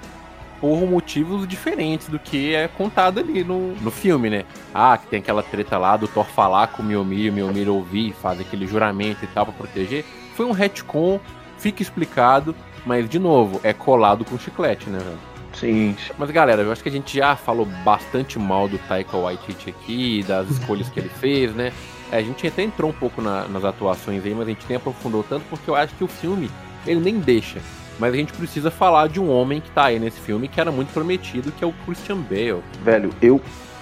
por 0.61 0.85
motivos 0.85 1.47
diferentes 1.47 2.09
do 2.09 2.19
que 2.19 2.53
é 2.53 2.67
contado 2.67 3.19
ali 3.19 3.43
no, 3.43 3.73
no 3.75 3.89
filme, 3.89 4.29
né? 4.29 4.43
Ah, 4.73 4.97
que 4.97 5.07
tem 5.07 5.19
aquela 5.19 5.41
treta 5.41 5.77
lá 5.77 5.95
do 5.97 6.07
Thor 6.07 6.25
falar 6.25 6.67
com 6.67 6.83
o 6.83 6.85
Mjolnir, 6.85 7.31
o 7.31 7.35
Mjolnir 7.35 7.69
ouvir, 7.69 8.13
faz 8.13 8.39
aquele 8.39 8.67
juramento 8.67 9.23
e 9.23 9.27
tal 9.27 9.45
pra 9.45 9.55
proteger. 9.55 10.03
Foi 10.35 10.45
um 10.45 10.51
retcon, 10.51 11.19
fica 11.57 11.81
explicado, 11.81 12.53
mas 12.85 13.09
de 13.09 13.17
novo, 13.17 13.59
é 13.63 13.71
colado 13.73 14.25
com 14.25 14.37
chiclete, 14.37 14.89
né, 14.89 14.99
velho? 14.99 15.28
Sim. 15.53 15.95
Mas 16.17 16.29
galera, 16.31 16.61
eu 16.61 16.71
acho 16.71 16.81
que 16.83 16.89
a 16.89 16.91
gente 16.91 17.17
já 17.17 17.35
falou 17.35 17.65
bastante 17.83 18.37
mal 18.39 18.67
do 18.67 18.77
Taika 18.77 19.17
Waititi 19.17 19.69
aqui, 19.69 20.23
das 20.27 20.49
escolhas 20.49 20.89
que 20.89 20.99
ele 20.99 21.09
fez, 21.09 21.53
né? 21.53 21.71
É, 22.11 22.17
a 22.17 22.21
gente 22.21 22.45
até 22.47 22.63
entrou 22.63 22.89
um 22.89 22.93
pouco 22.93 23.21
na- 23.21 23.47
nas 23.47 23.63
atuações 23.63 24.25
aí, 24.25 24.33
mas 24.33 24.47
a 24.47 24.49
gente 24.51 24.65
nem 24.67 24.77
aprofundou 24.77 25.23
tanto 25.27 25.43
porque 25.49 25.69
eu 25.69 25.75
acho 25.75 25.93
que 25.95 26.03
o 26.03 26.07
filme, 26.07 26.49
ele 26.87 26.99
nem 26.99 27.19
deixa. 27.19 27.59
Mas 27.99 28.13
a 28.13 28.17
gente 28.17 28.31
precisa 28.33 28.71
falar 28.71 29.07
de 29.09 29.19
um 29.19 29.29
homem 29.29 29.59
que 29.59 29.69
tá 29.71 29.85
aí 29.85 29.99
nesse 29.99 30.19
filme 30.21 30.47
que 30.47 30.59
era 30.61 30.71
muito 30.71 30.93
prometido, 30.93 31.51
que 31.51 31.63
é 31.63 31.67
o 31.67 31.73
Christian 31.85 32.17
Bale. 32.17 32.63
Velho, 32.83 33.09
eu, 33.21 33.41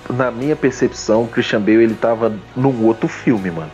na 0.10 0.32
minha 0.32 0.56
percepção, 0.56 1.24
o 1.24 1.28
Christian 1.28 1.62
Bale 1.62 1.84
ele 1.84 1.94
tava 1.96 2.34
num 2.56 2.84
outro 2.86 3.08
filme, 3.08 3.52
mano. 3.52 3.70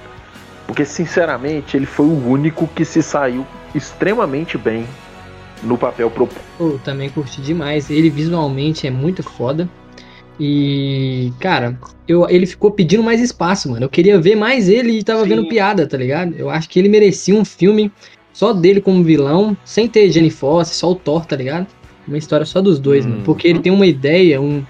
Porque, 0.67 0.84
sinceramente, 0.84 1.77
ele 1.77 1.86
foi 1.86 2.06
o 2.06 2.27
único 2.27 2.67
que 2.67 2.84
se 2.84 3.01
saiu 3.01 3.45
extremamente 3.73 4.58
bem 4.58 4.86
no 5.63 5.78
papel 5.78 6.10
proposto. 6.12 6.41
Pô, 6.58 6.80
também 6.84 7.10
curti 7.10 7.41
demais. 7.41 7.89
Ele 7.89 8.10
visualmente 8.10 8.86
é 8.88 8.91
muito 8.91 9.23
foda. 9.23 9.69
E, 10.39 11.32
cara, 11.39 11.78
eu, 12.08 12.28
ele 12.30 12.45
ficou 12.45 12.71
pedindo 12.71 13.04
mais 13.04 13.21
espaço, 13.21 13.69
mano. 13.69 13.86
Eu 13.86 13.89
queria 13.89 14.19
ver 14.19 14.36
mais 14.36 14.67
ele 14.67 14.99
e 14.99 15.04
tava 15.04 15.23
Sim. 15.23 15.30
vendo 15.30 15.47
piada, 15.47 15.86
tá 15.88 15.97
ligado? 15.97 16.34
Eu 16.36 16.49
acho 16.49 16.67
que 16.69 16.80
ele 16.80 16.89
merecia 16.89 17.36
um 17.36 17.45
filme 17.45 17.91
só 18.34 18.52
dele 18.52 18.82
como 18.82 19.04
vilão, 19.04 19.56
sem 19.63 19.88
ter 19.88 20.10
Jenny 20.12 20.32
Foster, 20.32 20.76
só 20.76 20.91
o 20.91 20.95
Thor, 20.95 21.26
tá 21.26 21.36
ligado? 21.36 21.67
Uma 22.08 22.17
história 22.17 22.45
só 22.45 22.62
dos 22.62 22.80
dois, 22.80 23.06
Hum. 23.06 23.10
mano. 23.10 23.21
Porque 23.23 23.47
ele 23.47 23.60
tem 23.60 23.71
uma 23.71 23.86
ideia, 23.86 24.41
um 24.41 24.63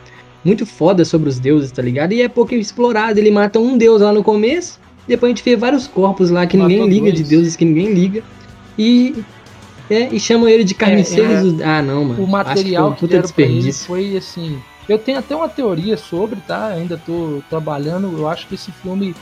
muito 0.44 0.66
foda 0.66 1.06
sobre 1.06 1.30
os 1.30 1.40
deuses, 1.40 1.72
tá 1.72 1.82
ligado? 1.82 2.12
E 2.14 2.22
é 2.22 2.28
pouco 2.28 2.54
explorado. 2.54 3.18
Ele 3.18 3.32
mata 3.32 3.58
um 3.60 3.78
deus 3.78 4.02
lá 4.02 4.12
no 4.12 4.22
começo, 4.22 4.80
depois 5.08 5.32
a 5.32 5.36
gente 5.36 5.44
vê 5.46 5.56
vários 5.56 5.88
corpos 5.88 6.30
lá 6.30 6.46
que 6.46 6.58
Matou 6.58 6.70
ninguém 6.70 6.90
liga, 6.90 7.06
dois. 7.06 7.16
de 7.16 7.24
deuses 7.24 7.56
que 7.56 7.64
ninguém 7.64 7.94
liga. 7.94 8.22
E. 8.78 9.16
É, 9.90 10.08
e 10.14 10.20
chamam 10.20 10.48
ele 10.48 10.64
de 10.64 10.74
carniceiros. 10.74 11.54
do- 11.54 11.64
Ah, 11.64 11.82
não, 11.82 12.06
mano. 12.06 12.24
O 12.24 12.28
material 12.28 12.88
Acho 12.92 12.96
que, 12.96 13.02
que 13.02 13.08
pra 13.08 13.16
ele 13.16 13.22
desperdício. 13.22 13.86
foi 13.88 14.18
assim. 14.18 14.62
Eu 14.88 14.98
tenho 14.98 15.20
até 15.20 15.36
uma 15.36 15.48
teoria 15.50 15.96
sobre, 15.98 16.40
tá? 16.42 16.68
Ainda 16.68 16.98
tô 16.98 17.42
trabalhando. 17.50 18.18
Eu 18.18 18.28
acho 18.28 18.48
que 18.48 18.56
esse 18.56 18.72
filme 18.72 19.16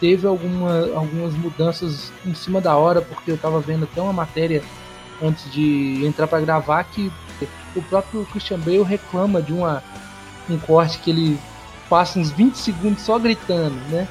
teve 0.00 0.26
alguma, 0.26 0.90
algumas 0.94 1.34
mudanças 1.34 2.12
em 2.24 2.34
cima 2.34 2.60
da 2.60 2.76
hora, 2.76 3.00
porque 3.02 3.30
eu 3.30 3.38
tava 3.38 3.60
vendo 3.60 3.84
até 3.84 4.00
uma 4.00 4.12
matéria 4.12 4.62
antes 5.22 5.50
de 5.50 6.04
entrar 6.04 6.26
pra 6.26 6.40
gravar 6.40 6.84
que 6.84 7.10
o 7.74 7.82
próprio 7.82 8.26
Christian 8.32 8.58
Bale 8.58 8.82
reclama 8.82 9.40
de 9.40 9.52
uma, 9.52 9.82
um 10.50 10.58
corte 10.58 10.98
que 10.98 11.10
ele 11.10 11.38
passa 11.88 12.18
uns 12.18 12.30
20 12.30 12.54
segundos 12.56 13.02
só 13.02 13.18
gritando, 13.18 13.76
né? 13.88 14.06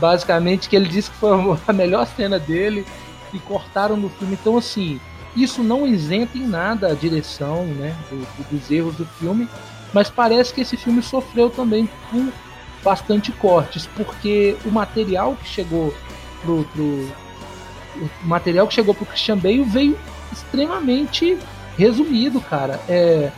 Basicamente 0.00 0.68
que 0.68 0.76
ele 0.76 0.88
disse 0.88 1.10
que 1.10 1.16
foi 1.16 1.30
a 1.66 1.72
melhor 1.72 2.06
cena 2.06 2.38
dele 2.38 2.84
e 3.32 3.38
cortaram 3.38 3.96
no 3.96 4.08
filme. 4.10 4.36
Então, 4.40 4.56
assim, 4.56 5.00
isso 5.34 5.62
não 5.62 5.86
isenta 5.86 6.36
em 6.36 6.46
nada 6.46 6.88
a 6.88 6.94
direção, 6.94 7.64
né, 7.64 7.96
do- 8.10 8.16
do- 8.16 8.50
dos 8.58 8.70
erros 8.70 8.94
do 8.96 9.06
filme, 9.06 9.48
mas 9.92 10.10
parece 10.10 10.52
que 10.52 10.60
esse 10.60 10.76
filme 10.76 11.02
sofreu 11.02 11.50
também 11.50 11.88
por 12.10 12.32
bastante 12.82 13.30
cortes, 13.32 13.86
porque 13.96 14.56
o 14.64 14.70
material 14.70 15.36
que 15.40 15.48
chegou 15.48 15.94
pro, 16.42 16.64
pro 16.72 16.82
o 17.94 18.08
material 18.26 18.66
que 18.66 18.74
chegou 18.74 18.94
pro 18.94 19.04
Christian 19.04 19.36
Bale 19.36 19.62
veio 19.64 19.98
extremamente 20.32 21.36
resumido, 21.76 22.40
cara. 22.40 22.80
É, 22.88 23.30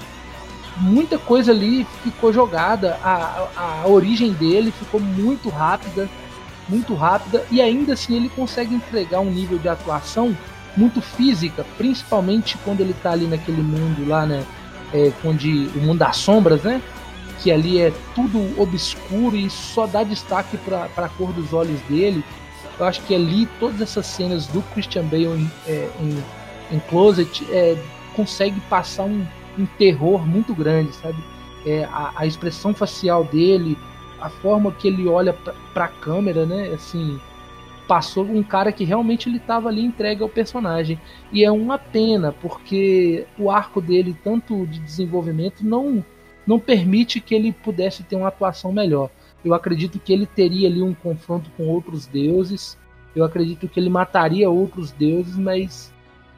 muita 0.76 1.18
coisa 1.18 1.50
ali 1.52 1.84
ficou 2.02 2.32
jogada, 2.32 2.98
a, 3.02 3.82
a 3.82 3.88
origem 3.88 4.32
dele 4.32 4.70
ficou 4.70 5.00
muito 5.00 5.48
rápida, 5.48 6.08
muito 6.68 6.94
rápida, 6.94 7.44
e 7.50 7.60
ainda 7.60 7.92
assim 7.92 8.16
ele 8.16 8.28
consegue 8.28 8.74
entregar 8.74 9.20
um 9.20 9.30
nível 9.30 9.58
de 9.58 9.68
atuação 9.68 10.36
muito 10.76 11.00
física, 11.00 11.64
principalmente 11.76 12.58
quando 12.64 12.80
ele 12.80 12.94
tá 12.94 13.12
ali 13.12 13.26
naquele 13.26 13.62
mundo 13.62 14.08
lá, 14.08 14.26
né? 14.26 14.44
É, 14.92 15.12
onde 15.24 15.68
o 15.74 15.78
mundo 15.80 15.98
das 15.98 16.16
sombras, 16.16 16.62
né? 16.62 16.80
Que 17.42 17.50
ali 17.50 17.80
é 17.80 17.92
tudo 18.14 18.60
obscuro 18.60 19.36
e 19.36 19.50
só 19.50 19.86
dá 19.86 20.02
destaque 20.02 20.56
para 20.58 20.88
a 20.96 21.08
cor 21.08 21.32
dos 21.32 21.52
olhos 21.52 21.80
dele. 21.82 22.24
Eu 22.78 22.86
acho 22.86 23.00
que 23.02 23.14
ali 23.14 23.46
todas 23.60 23.80
essas 23.80 24.06
cenas 24.06 24.46
do 24.48 24.62
Christian 24.72 25.04
Bale 25.04 25.26
em, 25.26 25.50
é, 25.66 25.90
em, 26.00 26.76
em 26.76 26.78
Closet 26.88 27.46
é, 27.50 27.76
consegue 28.14 28.60
passar 28.62 29.04
um, 29.04 29.24
um 29.58 29.66
terror 29.78 30.26
muito 30.26 30.54
grande, 30.54 30.92
sabe? 30.94 31.18
É, 31.66 31.84
a, 31.84 32.12
a 32.16 32.26
expressão 32.26 32.74
facial 32.74 33.24
dele, 33.24 33.78
a 34.24 34.30
forma 34.30 34.72
que 34.72 34.88
ele 34.88 35.06
olha 35.06 35.34
pra, 35.34 35.52
pra 35.74 35.86
câmera, 35.86 36.46
né? 36.46 36.70
Assim, 36.72 37.20
passou 37.86 38.24
um 38.24 38.42
cara 38.42 38.72
que 38.72 38.82
realmente 38.82 39.28
ele 39.28 39.38
tava 39.38 39.68
ali 39.68 39.84
entregue 39.84 40.22
ao 40.22 40.30
personagem. 40.30 40.98
E 41.30 41.44
é 41.44 41.52
uma 41.52 41.78
pena, 41.78 42.32
porque 42.32 43.26
o 43.38 43.50
arco 43.50 43.82
dele, 43.82 44.16
tanto 44.24 44.66
de 44.66 44.78
desenvolvimento, 44.78 45.62
não, 45.62 46.02
não 46.46 46.58
permite 46.58 47.20
que 47.20 47.34
ele 47.34 47.52
pudesse 47.52 48.02
ter 48.02 48.16
uma 48.16 48.28
atuação 48.28 48.72
melhor. 48.72 49.10
Eu 49.44 49.52
acredito 49.52 49.98
que 49.98 50.10
ele 50.10 50.24
teria 50.24 50.68
ali 50.68 50.80
um 50.80 50.94
confronto 50.94 51.50
com 51.54 51.68
outros 51.68 52.06
deuses. 52.06 52.78
Eu 53.14 53.24
acredito 53.24 53.68
que 53.68 53.78
ele 53.78 53.90
mataria 53.90 54.48
outros 54.48 54.90
deuses, 54.90 55.36
mas 55.36 55.92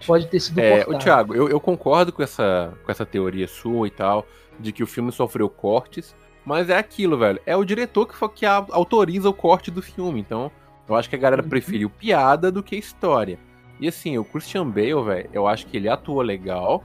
pode 0.05 0.27
ter 0.27 0.41
sido 0.41 0.59
É, 0.59 0.81
o 0.81 0.87
cortado. 0.87 1.05
Thiago, 1.05 1.35
eu, 1.37 1.49
eu 1.49 1.61
concordo 1.61 2.13
com 2.13 2.21
essa, 2.21 2.75
com 2.85 2.91
essa 2.91 3.07
teoria 3.07 3.47
sua 3.47 3.87
e 3.87 3.91
tal, 3.93 4.27
de 4.59 4.73
que 4.73 4.83
o 4.83 4.89
filme 4.89 5.13
sofreu 5.13 5.49
cortes, 5.49 6.17
mas 6.47 6.71
é 6.71 6.79
aquilo, 6.79 7.19
velho. 7.19 7.41
É 7.45 7.55
o 7.57 7.65
diretor 7.65 8.07
que, 8.07 8.29
que 8.31 8.47
a- 8.47 8.65
autoriza 8.71 9.29
o 9.29 9.35
corte 9.35 9.71
do 9.71 9.83
filme, 9.83 10.21
então 10.21 10.51
eu 10.89 10.95
acho 10.95 11.11
que 11.11 11.17
a 11.17 11.19
galera 11.19 11.43
Uhum. 11.43 11.49
preferiu 11.49 11.91
piada 11.91 12.51
do 12.51 12.63
que 12.63 12.77
história. 12.77 13.39
E 13.81 13.87
assim, 13.89 14.17
o 14.17 14.25
Christian 14.25 14.67
Bale, 14.67 15.03
velho, 15.05 15.29
eu 15.33 15.47
acho 15.47 15.67
que 15.67 15.77
ele 15.77 15.89
atuou 15.89 16.23
legal, 16.23 16.83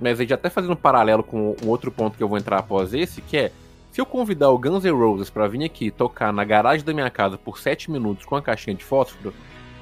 mas 0.00 0.20
aí 0.20 0.26
já 0.28 0.34
até 0.36 0.48
fazendo 0.50 0.74
um 0.74 0.76
paralelo 0.76 1.22
com 1.24 1.56
um 1.64 1.68
outro 1.68 1.90
ponto 1.90 2.16
que 2.16 2.22
eu 2.22 2.28
vou 2.28 2.38
entrar 2.38 2.58
após 2.58 2.94
esse, 2.94 3.20
que 3.22 3.36
é, 3.36 3.52
se 3.90 4.00
eu 4.00 4.06
convidar 4.06 4.50
o 4.50 4.58
Guns 4.58 4.84
N' 4.84 4.90
Roses 4.92 5.30
pra 5.30 5.48
vir 5.48 5.64
aqui 5.64 5.90
tocar 5.90 6.32
na 6.32 6.44
garagem 6.44 6.84
da 6.86 6.92
minha 6.92 7.10
casa 7.10 7.36
por 7.38 7.58
7 7.58 7.90
minutos 7.90 8.24
com 8.26 8.36
a 8.36 8.42
caixinha 8.42 8.76
de 8.76 8.84
fósforo, 8.84 9.34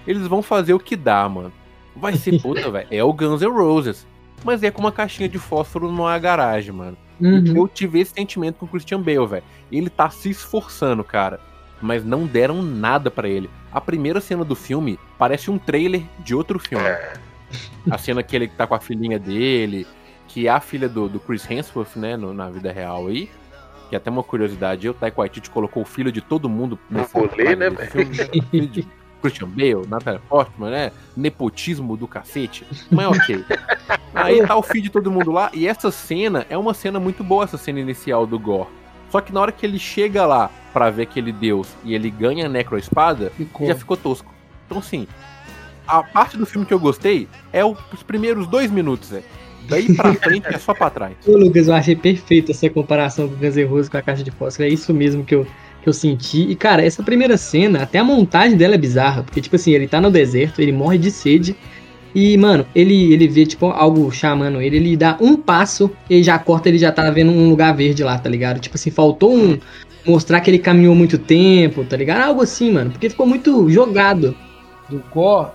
eles 0.07 0.27
vão 0.29 0.41
fazer 0.41 0.73
o 0.73 0.79
que 0.79 0.97
dá, 0.97 1.29
mano. 1.29 1.53
Vai 1.95 2.15
ser 2.17 2.39
puta, 2.41 2.71
velho. 2.71 2.87
É 2.91 3.03
o 3.05 3.13
Guns 3.13 3.43
N' 3.43 3.49
Roses. 3.51 4.07
Mas 4.45 4.63
é 4.63 4.71
com 4.71 4.81
uma 4.81 4.93
caixinha 4.93 5.29
de 5.29 5.39
fósforo 5.39 5.91
numa 5.91 6.17
garagem, 6.19 6.73
mano. 6.73 6.97
Uhum. 7.21 7.57
Eu 7.57 7.69
tive 7.69 8.01
esse 8.01 8.13
sentimento 8.13 8.57
com 8.57 8.67
o 8.67 8.69
Christian 8.69 9.01
Bale, 9.01 9.27
velho. 9.27 9.45
Ele 9.73 9.89
tá 9.91 10.11
se 10.11 10.31
esforçando, 10.31 11.03
cara. 11.03 11.41
Mas 11.81 12.05
não 12.05 12.27
deram 12.27 12.63
nada 12.63 13.11
pra 13.11 13.29
ele. 13.29 13.51
A 13.73 13.81
primeira 13.81 14.21
cena 14.21 14.45
do 14.45 14.55
filme 14.55 14.99
parece 15.19 15.51
um 15.51 15.59
trailer 15.59 16.03
de 16.21 16.35
outro 16.35 16.59
filme. 16.59 16.85
A 17.91 17.99
cena 17.99 18.23
que 18.23 18.35
ele 18.35 18.49
tá 18.49 18.67
com 18.67 18.75
a 18.75 18.81
filhinha 18.81 19.19
dele, 19.19 19.87
que 20.27 20.47
é 20.47 20.51
a 20.51 20.61
filha 20.61 20.89
do, 20.89 21.09
do 21.09 21.21
Chris 21.21 21.49
Hemsworth, 21.49 21.97
né, 21.97 22.17
no- 22.17 22.33
na 22.35 22.49
vida 22.51 22.73
real 22.73 23.07
aí. 23.09 23.31
Que 23.89 23.95
é 23.95 23.99
até 23.99 24.11
uma 24.11 24.23
curiosidade, 24.23 24.89
o 24.89 24.95
Taika 24.95 25.19
Waititi 25.21 25.49
colocou 25.49 25.83
o 25.83 25.87
filho 25.87 26.11
de 26.11 26.21
todo 26.21 26.49
mundo 26.49 26.77
nesse 26.91 27.15
rolê, 27.17 27.55
né, 27.55 27.71
nesse 27.71 27.89
Christian 29.21 29.49
Bale, 29.49 29.87
Natalie 29.89 30.21
Portman, 30.29 30.71
né? 30.71 30.93
Nepotismo 31.17 31.97
do 31.97 32.07
cacete. 32.07 32.67
Mas 32.91 33.07
ok. 33.07 33.45
Aí 34.15 34.47
tá 34.47 34.57
o 34.57 34.63
filho 34.63 34.85
de 34.85 34.91
todo 34.91 35.11
mundo 35.11 35.31
lá, 35.31 35.51
e 35.53 35.67
essa 35.67 35.91
cena 35.91 36.47
é 36.49 36.57
uma 36.57 36.73
cena 36.73 36.99
muito 36.99 37.23
boa, 37.23 37.45
essa 37.45 37.59
cena 37.59 37.81
inicial 37.81 38.27
do 38.27 38.39
Gore. 38.39 38.69
Só 39.11 39.21
que 39.21 39.33
na 39.33 39.41
hora 39.41 39.53
que 39.53 39.65
ele 39.65 39.79
chega 39.79 40.27
lá 40.27 40.51
pra 40.73 40.91
ver 40.91 41.03
aquele 41.03 41.33
deus 41.33 41.69
e 41.85 41.95
ele 41.95 42.11
ganha 42.11 42.47
a 42.47 42.49
necroespada, 42.49 43.31
Ficou. 43.37 43.67
já 43.67 43.75
ficou 43.75 43.97
tosco. 43.97 44.33
Então, 44.67 44.79
assim, 44.79 45.07
a 45.87 46.03
parte 46.03 46.37
do 46.37 46.45
filme 46.45 46.67
que 46.67 46.75
eu 46.75 46.81
gostei 46.81 47.29
é 47.53 47.65
os 47.65 48.03
primeiros 48.07 48.47
dois 48.47 48.71
minutos, 48.71 49.11
velho. 49.11 49.25
Daí 49.69 49.95
pra 49.95 50.13
frente 50.17 50.47
é 50.49 50.59
só 50.59 50.75
pra 50.75 50.91
trás. 50.91 51.15
Ô, 51.27 51.37
Lucas, 51.37 51.69
eu 51.69 51.75
achei 51.75 51.95
perfeita 51.95 52.53
essa 52.53 52.69
comparação 52.71 53.29
com 53.29 53.35
o 53.35 53.37
Guns 53.37 53.57
N' 53.57 53.65
Roses 53.65 53.89
com 53.89 53.97
a 53.97 54.03
caixa 54.03 54.23
de 54.25 54.31
fósforo. 54.31 54.69
É 54.69 54.73
isso 54.73 54.93
mesmo 54.93 55.25
que 55.25 55.35
eu, 55.35 55.47
que 55.87 55.91
eu 55.91 55.93
senti. 55.93 56.43
E, 56.43 56.57
cara, 56.57 56.85
essa 56.85 57.01
primeira 57.01 57.37
cena, 57.37 57.85
até 57.85 58.01
a 58.01 58.05
montagem 58.05 58.57
dela 58.57 58.75
é 58.75 58.79
bizarra. 58.79 59.23
Porque, 59.23 59.41
tipo 59.41 59.55
assim, 59.55 59.71
ele 59.71 59.87
tá 59.87 60.01
no 60.01 60.11
deserto, 60.11 60.61
ele 60.61 60.73
morre 60.73 60.99
de 60.99 61.13
sede. 61.13 61.57
E, 62.13 62.37
mano, 62.37 62.67
ele, 62.75 63.13
ele 63.13 63.29
vê, 63.29 63.47
tipo, 63.47 63.67
algo 63.67 64.11
chamando 64.11 64.61
ele. 64.61 64.77
Ele 64.79 64.97
dá 64.97 65.17
um 65.21 65.37
passo 65.37 65.89
e 66.11 66.25
já 66.25 66.37
corta, 66.41 66.69
ele 66.69 66.79
já 66.79 66.91
tá 66.91 67.09
vendo 67.11 67.31
um 67.31 67.49
lugar 67.49 67.73
verde 67.73 68.03
lá, 68.03 68.19
tá 68.19 68.29
ligado? 68.29 68.59
Tipo 68.59 68.75
assim, 68.75 68.91
faltou 68.91 69.33
um. 69.33 69.59
Mostrar 70.05 70.41
que 70.41 70.51
ele 70.51 70.59
caminhou 70.59 70.95
muito 70.95 71.19
tempo, 71.19 71.85
tá 71.85 71.97
ligado? 71.97 72.23
Algo 72.23 72.43
assim, 72.43 72.73
mano. 72.73 72.91
Porque 72.91 73.09
ficou 73.09 73.27
muito 73.27 73.71
jogado. 73.71 74.37
do 74.91 75.01
Gore, 75.15 75.51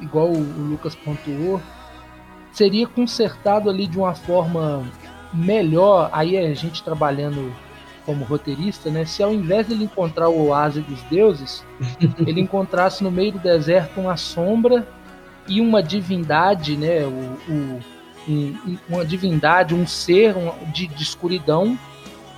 igual 0.00 0.28
o, 0.32 0.40
Lucas 0.70 0.96
pontuou, 0.96 1.60
seria 2.52 2.86
consertado 2.88 3.70
ali 3.70 3.86
de 3.86 3.96
uma 3.96 4.14
forma 4.14 4.84
melhor. 5.32 6.10
Aí 6.12 6.36
a 6.36 6.52
gente 6.52 6.82
trabalhando 6.82 7.52
como 8.08 8.24
roteirista, 8.24 8.88
né? 8.90 9.04
Se 9.04 9.22
ao 9.22 9.34
invés 9.34 9.66
dele 9.66 9.84
encontrar 9.84 10.30
o 10.30 10.46
oásis 10.46 10.82
dos 10.86 11.02
deuses, 11.10 11.62
ele 12.26 12.40
encontrasse 12.40 13.04
no 13.04 13.10
meio 13.10 13.32
do 13.32 13.38
deserto 13.38 14.00
uma 14.00 14.16
sombra 14.16 14.88
e 15.46 15.60
uma 15.60 15.82
divindade, 15.82 16.74
né? 16.74 17.02
O, 17.04 17.52
o- 17.52 17.80
um- 18.26 18.78
uma 18.88 19.04
divindade, 19.04 19.74
um 19.74 19.86
ser 19.86 20.34
de, 20.72 20.86
de 20.86 21.02
escuridão, 21.02 21.78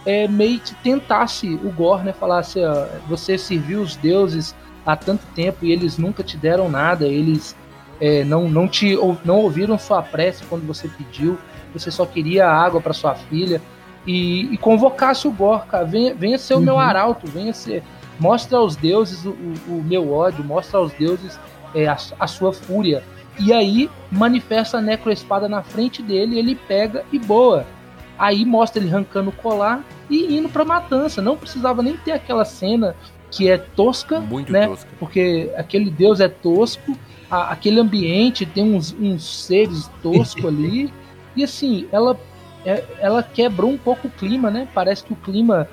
é, 0.04 0.26
meio 0.26 0.59
que 0.59 0.74
tentasse 0.83 1.46
o 1.54 1.70
Gore, 1.70 2.02
né? 2.02 2.12
Falasse, 2.12 2.59
ó, 2.64 2.87
você 3.09 3.38
serviu 3.38 3.80
os 3.80 3.94
deuses 3.94 4.56
há 4.85 4.96
tanto 4.96 5.24
tempo 5.37 5.64
e 5.64 5.70
eles 5.70 5.98
nunca 5.98 6.24
te 6.24 6.37
deram 6.37 6.68
nada, 6.68 7.06
eles 7.06 7.54
é, 8.00 8.24
não, 8.24 8.48
não 8.48 8.66
te 8.66 8.96
não 9.24 9.37
ouviram 9.37 9.78
sua 9.78 10.02
prece 10.02 10.42
quando 10.46 10.66
você 10.66 10.88
pediu, 10.88 11.38
você 11.72 11.92
só 11.92 12.04
queria 12.04 12.48
água 12.48 12.80
para 12.80 12.92
sua 12.92 13.14
filha 13.14 13.62
e, 14.06 14.52
e 14.52 14.56
convocasse 14.58 15.26
o 15.28 15.30
Gore, 15.30 15.62
cara, 15.68 15.84
venha, 15.84 16.14
venha 16.14 16.38
ser 16.38 16.54
o 16.54 16.60
meu 16.60 16.74
Uhum. 16.74 16.80
arauto, 16.80 17.26
venha 17.26 17.52
ser, 17.52 17.82
mostra 18.18 18.58
aos 18.58 18.76
deuses 18.76 19.24
o, 19.24 19.30
o- 19.30 19.78
o 19.78 19.82
meu 19.84 20.12
ódio, 20.12 20.44
mostra 20.44 20.78
aos 20.78 20.92
deuses 20.92 21.38
é, 21.74 21.86
a, 21.86 21.96
a 22.18 22.26
sua 22.26 22.52
fúria. 22.52 23.02
E 23.38 23.52
aí 23.52 23.88
manifesta 24.10 24.78
a 24.78 24.80
necroespada 24.82 25.48
na 25.48 25.62
frente 25.62 26.02
dele, 26.02 26.38
ele 26.38 26.54
pega 26.54 27.04
e 27.12 27.18
boa. 27.18 27.64
Aí 28.18 28.44
mostra 28.44 28.82
ele 28.82 28.90
arrancando 28.90 29.30
o 29.30 29.32
colar 29.32 29.82
e 30.10 30.36
indo 30.36 30.48
pra 30.48 30.64
matança. 30.64 31.22
Não 31.22 31.36
precisava 31.36 31.82
nem 31.82 31.96
ter 31.96 32.12
aquela 32.12 32.44
cena 32.44 32.94
que 33.30 33.48
é 33.48 33.56
tosca, 33.56 34.20
Muito 34.20 34.52
né? 34.52 34.66
tosca. 34.66 34.88
porque 34.98 35.50
aquele 35.56 35.88
deus 35.90 36.20
é 36.20 36.28
tosco, 36.28 36.98
a- 37.30 37.50
aquele 37.52 37.80
ambiente 37.80 38.44
tem 38.44 38.74
uns, 38.74 38.94
uns 39.00 39.44
seres 39.46 39.88
toscos 40.02 40.44
ali, 40.44 40.92
e 41.36 41.44
assim, 41.44 41.86
ela 41.92 42.18
é- 42.64 42.85
ela 42.99 43.23
quebrou 43.23 43.70
um 43.70 43.79
pouco 43.79 44.09
o 44.09 44.11
clima, 44.11 44.51
né? 44.51 44.68
Parece 44.75 45.03
que 45.05 45.12
o 45.12 45.16
clima. 45.16 45.68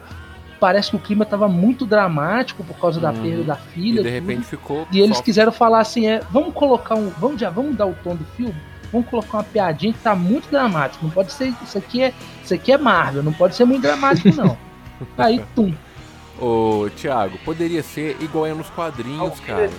Parece 0.59 0.89
que 0.89 0.95
o 0.95 0.99
clima 0.99 1.23
tava 1.23 1.47
muito 1.47 1.85
dramático 1.85 2.63
por 2.63 2.75
causa 2.79 2.99
da 2.99 3.11
Uhum. 3.11 3.21
perda 3.21 3.43
da 3.43 3.53
E 3.55 3.71
filha. 3.73 4.01
de 4.01 4.09
tudo. 4.09 4.09
repente 4.09 4.43
ficou. 4.45 4.87
E 4.91 4.99
eles 4.99 5.17
só- 5.17 5.23
quiseram 5.23 5.51
falar 5.51 5.79
assim, 5.81 6.07
é, 6.07 6.19
vamos 6.31 6.51
colocar 6.53 6.95
um, 6.95 7.09
vamos 7.19 7.39
já, 7.39 7.49
vamos 7.51 7.75
dar 7.77 7.85
o 7.85 7.93
tom 8.03 8.15
do 8.15 8.25
filme, 8.35 8.55
vamos 8.91 9.07
colocar 9.07 9.37
uma 9.37 9.43
piadinha 9.43 9.93
que 9.93 9.99
tá 9.99 10.15
muito 10.15 10.49
dramático, 10.49 11.05
não 11.05 11.11
pode 11.11 11.31
ser, 11.31 11.53
isso 11.63 11.77
aqui 11.77 12.01
é, 12.01 12.13
isso 12.43 12.55
aqui 12.55 12.71
é 12.71 12.77
Marvel, 12.77 13.21
não 13.21 13.33
pode 13.33 13.55
ser 13.55 13.65
muito 13.65 13.83
dramático 13.83 14.29
não. 14.35 14.57
Aí, 15.15 15.43
tum, 15.55 15.71
Ô, 16.39 16.87
Thiago, 16.95 17.37
poderia 17.45 17.81
ser 17.83 18.15
igual 18.21 18.45
é 18.47 18.53
nos 18.53 18.69
quadrinhos, 18.71 19.39
cara. 19.41 19.69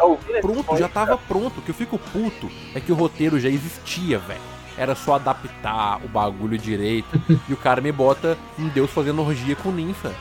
Ouvindo? 0.00 0.40
Pronto, 0.40 0.76
já 0.76 0.88
tava 0.88 1.16
pronto. 1.16 1.58
O 1.58 1.62
que 1.62 1.70
eu 1.70 1.74
fico 1.74 1.98
puto 1.98 2.48
é 2.74 2.80
que 2.80 2.90
o 2.92 2.94
roteiro 2.96 3.38
já 3.40 3.48
existia, 3.48 4.18
velho. 4.18 4.40
Era 4.76 4.94
só 4.94 5.14
adaptar 5.14 6.00
o 6.04 6.08
bagulho 6.08 6.58
direito. 6.58 7.20
e 7.48 7.52
o 7.52 7.56
cara 7.56 7.80
me 7.80 7.92
bota 7.92 8.36
um 8.58 8.68
deus 8.68 8.90
fazendo 8.90 9.22
orgia 9.22 9.54
com 9.56 9.70
ninfa. 9.70 10.12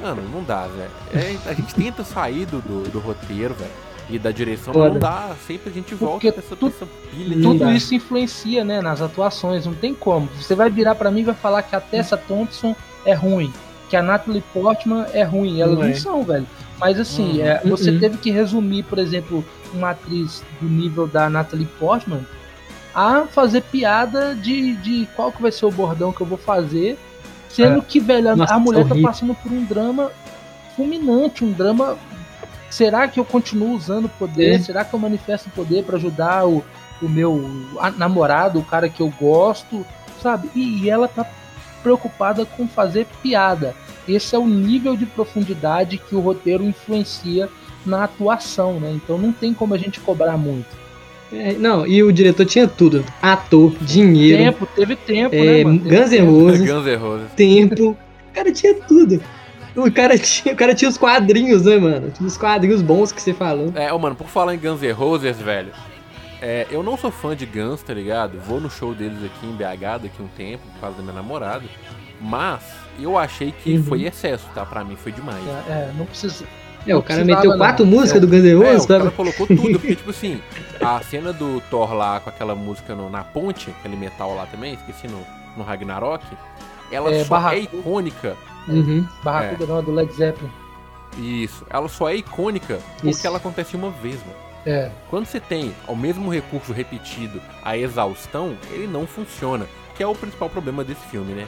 Mano, 0.00 0.22
não 0.30 0.42
dá, 0.42 0.66
velho. 0.66 0.90
É, 1.14 1.36
a 1.48 1.54
gente 1.54 1.74
tenta 1.74 2.04
sair 2.04 2.44
do, 2.46 2.60
do, 2.60 2.90
do 2.90 2.98
roteiro, 2.98 3.54
velho. 3.54 3.70
E 4.08 4.20
da 4.20 4.30
direção, 4.30 4.72
mas 4.72 4.84
não 4.84 4.92
Foda. 4.92 4.98
dá. 5.00 5.30
Sempre 5.48 5.70
a 5.70 5.72
gente 5.72 5.92
volta 5.94 6.12
Porque 6.12 6.30
pra 6.30 6.40
essa, 6.44 6.54
tu- 6.54 6.68
essa 6.68 6.86
pilha 7.10 7.34
de 7.34 7.42
tudo 7.42 7.70
isso 7.72 7.92
influencia, 7.92 8.64
né, 8.64 8.80
nas 8.80 9.00
atuações, 9.02 9.66
não 9.66 9.74
tem 9.74 9.94
como. 9.94 10.28
Você 10.40 10.54
vai 10.54 10.70
virar 10.70 10.94
pra 10.94 11.10
mim 11.10 11.22
e 11.22 11.24
vai 11.24 11.34
falar 11.34 11.62
que 11.62 11.74
a 11.74 11.80
Tessa 11.80 12.16
Thompson 12.16 12.76
é 13.04 13.14
ruim, 13.14 13.52
que 13.90 13.96
a 13.96 14.02
Natalie 14.02 14.44
Portman 14.52 15.06
é 15.12 15.24
ruim, 15.24 15.60
elas 15.60 15.74
Não 15.74 15.82
não, 15.82 15.90
é. 15.90 15.94
são, 15.94 16.22
velho. 16.22 16.46
Mas 16.78 17.00
assim, 17.00 17.40
Uhum. 17.40 17.46
é, 17.46 17.60
você 17.64 17.90
Uhum. 17.90 17.98
teve 17.98 18.18
que 18.18 18.30
resumir, 18.30 18.84
por 18.84 18.98
exemplo, 19.00 19.44
uma 19.74 19.90
atriz 19.90 20.44
do 20.60 20.68
nível 20.68 21.08
da 21.08 21.28
Natalie 21.28 21.66
Portman 21.80 22.20
a 22.96 23.26
fazer 23.26 23.60
piada 23.60 24.34
de, 24.34 24.74
de 24.76 25.06
qual 25.14 25.30
que 25.30 25.42
vai 25.42 25.52
ser 25.52 25.66
o 25.66 25.70
bordão 25.70 26.10
que 26.12 26.22
eu 26.22 26.26
vou 26.26 26.38
fazer, 26.38 26.98
sendo 27.50 27.82
que, 27.82 28.00
velho, 28.00 28.30
a- 28.30 28.36
Nossa, 28.36 28.54
a 28.54 28.58
mulher 28.58 28.84
tá 28.86 28.92
horrível. 28.92 29.10
passando 29.10 29.34
por 29.34 29.52
um 29.52 29.62
drama 29.64 30.10
fulminante, 30.74 31.44
um 31.44 31.52
drama. 31.52 31.98
Será 32.70 33.06
que 33.06 33.20
eu 33.20 33.24
continuo 33.24 33.72
usando 33.74 34.06
o 34.06 34.08
poder? 34.08 34.54
É. 34.54 34.58
Será 34.58 34.82
que 34.84 34.94
eu 34.94 34.98
manifesto 34.98 35.48
o 35.48 35.52
poder 35.52 35.84
pra 35.84 35.96
ajudar 35.96 36.46
o, 36.46 36.64
o 37.02 37.08
meu 37.08 37.48
namorado, 37.96 38.58
o 38.58 38.64
cara 38.64 38.88
que 38.88 39.00
eu 39.02 39.12
gosto, 39.20 39.84
sabe? 40.22 40.50
E, 40.54 40.82
e 40.84 40.90
ela 40.90 41.06
tá 41.06 41.24
preocupada 41.82 42.44
com 42.46 42.66
fazer 42.66 43.06
piada. 43.22 43.74
Esse 44.08 44.34
é 44.34 44.38
o 44.38 44.46
nível 44.46 44.96
de 44.96 45.04
profundidade 45.06 45.98
que 45.98 46.14
o 46.16 46.20
roteiro 46.20 46.64
influencia 46.64 47.48
na 47.84 48.04
atuação, 48.04 48.80
né? 48.80 48.90
Então 48.92 49.18
não 49.18 49.32
tem 49.32 49.52
como 49.54 49.74
a 49.74 49.78
gente 49.78 50.00
cobrar 50.00 50.36
muito. 50.36 50.85
É, 51.36 51.52
não, 51.54 51.86
e 51.86 52.02
o 52.02 52.12
diretor 52.12 52.44
tinha 52.46 52.66
tudo: 52.66 53.04
ator, 53.22 53.74
dinheiro, 53.80 54.42
Tempo, 54.42 54.66
teve 54.74 54.96
tempo, 54.96 55.34
é, 55.34 55.44
né, 55.44 55.64
mano? 55.64 55.78
Guns 55.80 56.10
N' 56.10 56.16
tempo. 56.16 56.30
Roses, 56.30 56.60
Guns 56.60 56.86
N' 56.86 56.96
Roses. 56.96 57.32
tempo. 57.36 57.90
O 57.90 58.34
cara 58.34 58.52
tinha 58.52 58.74
tudo. 58.74 59.22
O 59.74 59.92
cara 59.92 60.18
tinha, 60.18 60.54
o 60.54 60.56
cara 60.56 60.74
tinha 60.74 60.88
os 60.88 60.96
quadrinhos, 60.96 61.64
né, 61.64 61.76
mano? 61.78 62.10
Tinha 62.10 62.26
os 62.26 62.36
quadrinhos 62.36 62.80
bons 62.82 63.12
que 63.12 63.20
você 63.20 63.34
falou. 63.34 63.72
É, 63.74 63.92
ô, 63.92 63.98
mano, 63.98 64.16
por 64.16 64.26
falar 64.28 64.54
em 64.54 64.58
Guns 64.58 64.80
N' 64.80 64.90
Roses, 64.92 65.38
velho. 65.38 65.70
é, 66.40 66.66
eu 66.70 66.82
não 66.82 66.96
sou 66.96 67.10
fã 67.10 67.34
de 67.36 67.44
Guns, 67.46 67.82
tá 67.82 67.92
ligado? 67.94 68.38
Vou 68.46 68.60
no 68.60 68.70
show 68.70 68.94
deles 68.94 69.18
aqui 69.24 69.46
em 69.46 69.52
BH 69.52 70.02
daqui 70.02 70.20
a 70.20 70.22
um 70.22 70.28
tempo, 70.36 70.62
por 70.74 70.80
causa 70.80 70.96
da 70.96 71.02
minha 71.02 71.14
namorada. 71.14 71.64
Mas 72.20 72.60
eu 72.98 73.18
achei 73.18 73.52
que 73.52 73.76
Uhum. 73.76 73.82
foi 73.84 74.04
excesso, 74.04 74.46
tá? 74.54 74.64
Pra 74.64 74.82
mim 74.84 74.96
foi 74.96 75.12
demais. 75.12 75.42
É, 75.68 75.70
é, 75.72 75.90
não 75.98 76.06
precisa. 76.06 76.44
É, 76.86 76.94
o 76.96 77.02
cara 77.02 77.24
meteu 77.24 77.50
não. 77.50 77.58
quatro 77.58 77.84
músicas 77.86 78.16
É. 78.16 78.20
do 78.20 78.28
Guns 78.28 78.42
N' 78.44 78.50
É, 78.50 78.54
Roses, 78.54 78.84
o 78.84 78.88
cara 78.88 79.04
sabe? 79.04 79.16
colocou 79.16 79.46
tudo, 79.46 79.78
porque, 79.78 79.96
tipo 79.96 80.10
assim, 80.10 80.40
a 80.80 81.00
cena 81.02 81.32
do 81.32 81.60
Thor 81.70 81.92
lá 81.94 82.20
com 82.20 82.30
aquela 82.30 82.54
música 82.54 82.94
no- 82.94 83.10
na 83.10 83.24
ponte, 83.24 83.70
aquele 83.80 83.96
metal 83.96 84.34
lá 84.34 84.46
também, 84.46 84.74
esqueci 84.74 85.08
no, 85.08 85.20
no 85.56 85.64
Ragnarok, 85.64 86.24
ela 86.90 87.12
É, 87.12 87.24
só 87.24 87.30
Barracuda. 87.34 87.56
é 87.60 87.78
icônica. 87.78 88.36
Uhum. 88.68 89.06
Barracuda 89.24 89.66
não, 89.66 89.82
do 89.82 89.92
Led 89.92 90.12
Zeppelin. 90.12 90.50
Isso, 91.18 91.64
ela 91.70 91.88
só 91.88 92.08
é 92.10 92.16
icônica 92.16 92.78
porque 92.96 93.10
Isso. 93.10 93.26
ela 93.26 93.38
acontece 93.38 93.74
uma 93.74 93.90
vez, 93.90 94.16
mano. 94.20 94.36
É. 94.66 94.90
Quando 95.08 95.26
você 95.26 95.38
tem 95.40 95.72
o 95.86 95.94
mesmo 95.96 96.28
recurso 96.30 96.72
repetido, 96.72 97.40
a 97.64 97.76
exaustão, 97.78 98.56
ele 98.70 98.86
não 98.86 99.06
funciona. 99.06 99.66
Que 99.96 100.02
é 100.02 100.06
o 100.06 100.14
principal 100.14 100.50
problema 100.50 100.84
desse 100.84 101.00
filme, 101.10 101.32
né? 101.32 101.46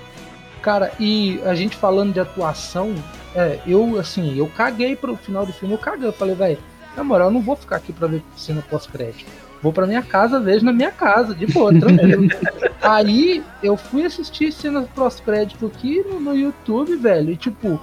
Cara, 0.63 0.93
e 0.99 1.41
a 1.45 1.55
gente 1.55 1.77
falando 1.77 2.13
de 2.13 2.21
atuação, 2.21 2.95
é, 3.35 3.59
eu, 3.67 3.99
assim, 3.99 4.37
eu 4.37 4.47
caguei 4.49 4.97
pro 4.97 5.17
final 5.17 5.47
do 5.47 5.53
filme, 5.53 5.75
eu 5.75 5.79
caguei. 5.79 6.09
Eu 6.09 6.13
falei, 6.13 6.35
velho, 6.35 6.59
na 6.97 7.05
moral, 7.05 7.29
eu 7.29 7.33
não 7.33 7.41
vou 7.41 7.57
ficar 7.57 7.77
aqui 7.77 7.93
pra 7.93 8.09
ver 8.09 8.23
cena 8.37 8.63
pós-crédito. 8.69 9.31
Vou 9.63 9.73
pra 9.73 9.87
minha 9.87 10.03
casa, 10.03 10.39
vejo 10.39 10.65
na 10.65 10.73
minha 10.73 10.91
casa, 10.93 11.35
de 11.35 11.47
boa, 11.47 11.73
tranquilo. 11.77 12.29
Aí 12.81 13.43
eu 13.63 13.77
fui 13.77 14.05
assistir 14.05 14.53
cenas 14.53 14.89
pós-crédito 14.95 15.67
aqui 15.67 16.03
no, 16.05 16.21
no 16.21 16.35
YouTube, 16.35 16.95
velho, 16.97 17.33
e 17.33 17.37
tipo, 17.37 17.81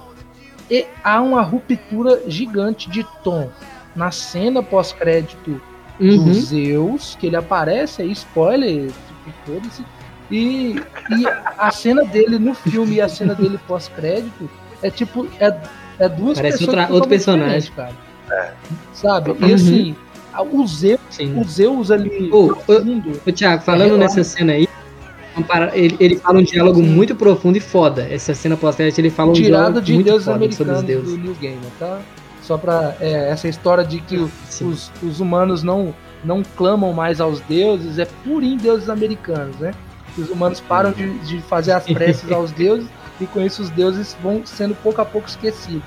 e 0.70 0.86
há 1.04 1.20
uma 1.20 1.42
ruptura 1.42 2.22
gigante 2.26 2.88
de 2.90 3.04
tom 3.22 3.50
na 3.94 4.10
cena 4.10 4.62
pós-crédito 4.62 5.60
do 5.98 6.04
Uhum. 6.04 6.34
Zeus, 6.34 7.16
que 7.18 7.26
ele 7.26 7.36
aparece, 7.36 8.02
aí 8.02 8.12
spoiler, 8.12 8.90
tipo, 8.90 9.34
foda-se. 9.46 9.82
E, 10.30 10.76
e 11.10 11.26
a 11.58 11.70
cena 11.70 12.04
dele 12.04 12.38
no 12.38 12.54
filme 12.54 12.96
e 12.96 13.00
a 13.00 13.08
cena 13.08 13.34
dele 13.34 13.58
pós-crédito 13.68 14.48
é 14.82 14.90
tipo, 14.90 15.26
é, 15.38 15.56
é 15.98 16.08
duas 16.08 16.38
Parece 16.38 16.58
pessoas 16.58 16.66
totalmente 16.76 16.92
outro 16.92 17.08
personagem. 17.08 17.72
cara. 17.76 17.92
Sabe? 18.92 19.30
Uhum. 19.30 19.48
E 19.48 19.54
assim, 19.54 19.96
a- 20.32 20.42
o 20.42 20.66
Zeus, 20.66 21.00
Sim. 21.10 21.38
o 21.40 21.44
Zeus 21.44 21.90
ali 21.90 22.28
Ô, 22.32 22.46
no 22.48 22.56
fundo, 22.56 23.20
Ô, 23.26 23.32
Thiago, 23.32 23.62
falando 23.62 23.94
É, 23.94 23.98
nessa 23.98 24.24
cena 24.24 24.52
aí, 24.54 24.68
ele, 25.74 25.96
ele 26.00 26.16
fala 26.16 26.38
um 26.40 26.42
diálogo 26.42 26.80
Sim. 26.80 26.88
muito 26.88 27.14
profundo 27.14 27.56
e 27.56 27.60
foda. 27.60 28.06
Essa 28.10 28.34
cena 28.34 28.56
pós-crédito, 28.56 28.98
ele 28.98 29.10
fala 29.10 29.30
um 29.30 29.32
tirada 29.34 29.52
diálogo 29.56 29.80
de 29.82 29.92
muito 29.94 30.06
deuses 30.06 30.24
foda 30.24 30.38
sobre 30.38 30.48
os 30.48 30.60
americanos 30.60 30.82
deuses. 30.82 31.10
do 31.18 31.24
New 31.24 31.34
Gamer, 31.34 31.70
tá? 31.78 32.00
Só 32.42 32.56
pra 32.58 32.96
é, 33.00 33.30
essa 33.30 33.46
história 33.48 33.84
de 33.84 34.00
que 34.00 34.16
os, 34.16 34.90
os 35.02 35.20
humanos 35.20 35.62
não, 35.62 35.94
não 36.24 36.42
clamam 36.56 36.92
mais 36.92 37.20
aos 37.20 37.40
deuses, 37.40 37.98
é 37.98 38.06
purinho 38.24 38.58
deuses 38.58 38.88
americanos, 38.88 39.56
né? 39.56 39.72
Os 40.18 40.30
humanos 40.30 40.60
param 40.60 40.92
de, 40.92 41.18
de 41.20 41.40
fazer 41.42 41.72
as 41.72 41.84
preces 41.84 42.30
aos 42.32 42.50
deuses 42.52 42.88
e 43.20 43.26
com 43.26 43.40
isso 43.40 43.62
os 43.62 43.70
deuses 43.70 44.16
vão 44.22 44.44
sendo 44.44 44.74
pouco 44.76 45.00
a 45.00 45.04
pouco 45.04 45.28
esquecidos. 45.28 45.82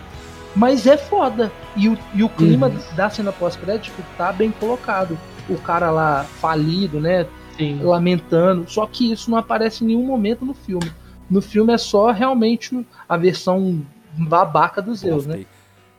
Mas 0.55 0.85
é 0.87 0.97
foda. 0.97 1.51
E 1.75 1.87
o, 1.89 1.97
e 2.13 2.23
o 2.23 2.29
clima 2.29 2.67
Uhum. 2.67 2.95
da 2.95 3.09
cena 3.09 3.31
pós-crédito 3.31 4.03
tá 4.17 4.31
bem 4.31 4.51
colocado. 4.51 5.17
O 5.47 5.57
cara 5.57 5.89
lá 5.91 6.23
falido, 6.23 6.99
né? 6.99 7.25
Sim. 7.57 7.81
lamentando. 7.83 8.65
Só 8.69 8.85
que 8.87 9.11
isso 9.11 9.29
não 9.29 9.37
aparece 9.37 9.83
em 9.83 9.87
nenhum 9.87 10.03
momento 10.05 10.45
no 10.45 10.53
filme. 10.53 10.89
No 11.29 11.41
filme 11.41 11.73
é 11.73 11.77
só 11.77 12.09
realmente 12.11 12.85
a 13.07 13.17
versão 13.17 13.81
babaca 14.13 14.81
do 14.81 14.95
Zeus, 14.95 15.25
né? 15.25 15.45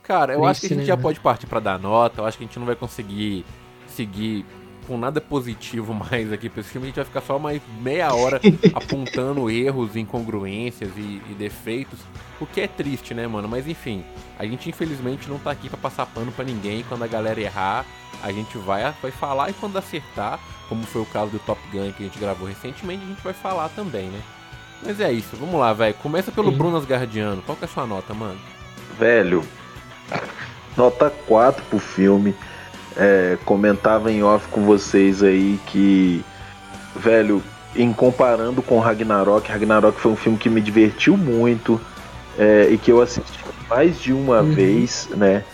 Cara, 0.03 0.33
eu 0.33 0.45
acho 0.45 0.61
que 0.61 0.67
a 0.67 0.69
gente 0.71 0.79
Triste, 0.79 0.89
já 0.89 0.97
né? 0.97 1.03
pode 1.03 1.21
partir 1.21 1.47
pra 1.47 1.61
dar 1.61 1.79
nota. 1.79 2.21
Eu 2.23 2.27
acho 2.27 2.37
que 2.39 2.45
a 2.45 2.47
gente 2.47 2.59
não 2.59 2.67
vai 2.67 2.75
conseguir 2.75 3.45
seguir 3.87 4.45
com 4.91 4.99
nada 4.99 5.21
positivo 5.21 5.95
mais 6.11 6.33
aqui 6.33 6.49
pra 6.49 6.61
esse 6.61 6.71
filme. 6.71 6.87
A 6.87 6.89
gente 6.89 6.97
vai 6.97 7.05
ficar 7.05 7.21
só 7.21 7.39
mais 7.39 7.63
meia 7.81 8.13
hora 8.13 8.41
apontando 8.75 9.49
erros, 9.49 9.95
incongruências 9.95 10.91
e, 10.97 11.23
e 11.31 11.37
defeitos. 11.39 12.01
O 12.41 12.47
que 12.47 12.61
é 12.61 12.67
triste, 12.67 13.15
né, 13.15 13.29
mano? 13.29 13.47
Mas 13.47 13.69
enfim, 13.69 14.05
a 14.37 14.45
gente 14.45 14.69
infelizmente 14.69 15.29
não 15.29 15.39
tá 15.39 15.53
aqui 15.53 15.69
pra 15.69 15.79
passar 15.79 16.07
pano 16.07 16.33
pra 16.33 16.45
ninguém. 16.45 16.85
Quando 16.89 17.05
a 17.05 17.07
galera 17.07 17.41
errar, 17.41 17.87
a 18.21 18.33
gente 18.33 18.59
vai, 18.59 18.93
vai 19.01 19.13
falar 19.13 19.51
e 19.51 19.53
quando 19.53 19.77
acertar, 19.77 20.41
como 20.69 20.83
foi 20.83 21.03
o 21.03 21.07
caso 21.07 21.31
do 21.31 21.39
Top 21.39 21.61
Gun 21.71 21.93
que 21.93 22.03
a 22.03 22.07
gente 22.07 22.19
gravou 22.19 22.49
recentemente, 22.49 23.05
a 23.05 23.07
gente 23.07 23.23
vai 23.23 23.33
falar 23.33 23.69
também, 23.69 24.09
né? 24.09 24.21
Mas 24.83 24.99
é 24.99 25.13
isso, 25.13 25.37
vamos 25.37 25.61
lá, 25.61 25.73
velho. 25.73 25.95
Começa 25.95 26.33
pelo 26.33 26.51
Sim. 26.51 26.59
Bruno 26.59 26.79
Asgardiano. 26.79 27.43
Qual 27.43 27.57
que 27.57 27.65
é 27.65 27.69
a 27.69 27.71
sua 27.71 27.87
nota, 27.87 28.13
mano? 28.13 28.41
Velho, 28.99 29.45
nota 30.77 31.11
4 31.11 31.63
pro 31.67 31.79
filme. 31.79 32.35
É, 32.97 33.39
comentava 33.45 34.11
em 34.11 34.23
off 34.23 34.49
com 34.49 34.63
vocês 34.63 35.23
aí 35.23 35.59
que, 35.67 36.25
velho, 36.97 37.43
em 37.75 37.93
comparando 37.93 38.61
com 38.63 38.79
Ragnarok, 38.81 39.51
Ragnarok 39.51 40.01
foi 40.01 40.13
um 40.13 40.17
filme 40.17 40.37
que 40.37 40.51
me 40.51 40.61
divertiu 40.61 41.17
muito 41.17 41.81
é, 42.39 42.69
e 42.71 42.77
que 42.77 42.91
eu 42.91 43.01
assisti 43.01 43.39
mais 43.69 44.01
de 44.01 44.13
uma 44.13 44.41
Uhum. 44.41 44.53
vez, 44.53 45.09
né? 45.17 45.45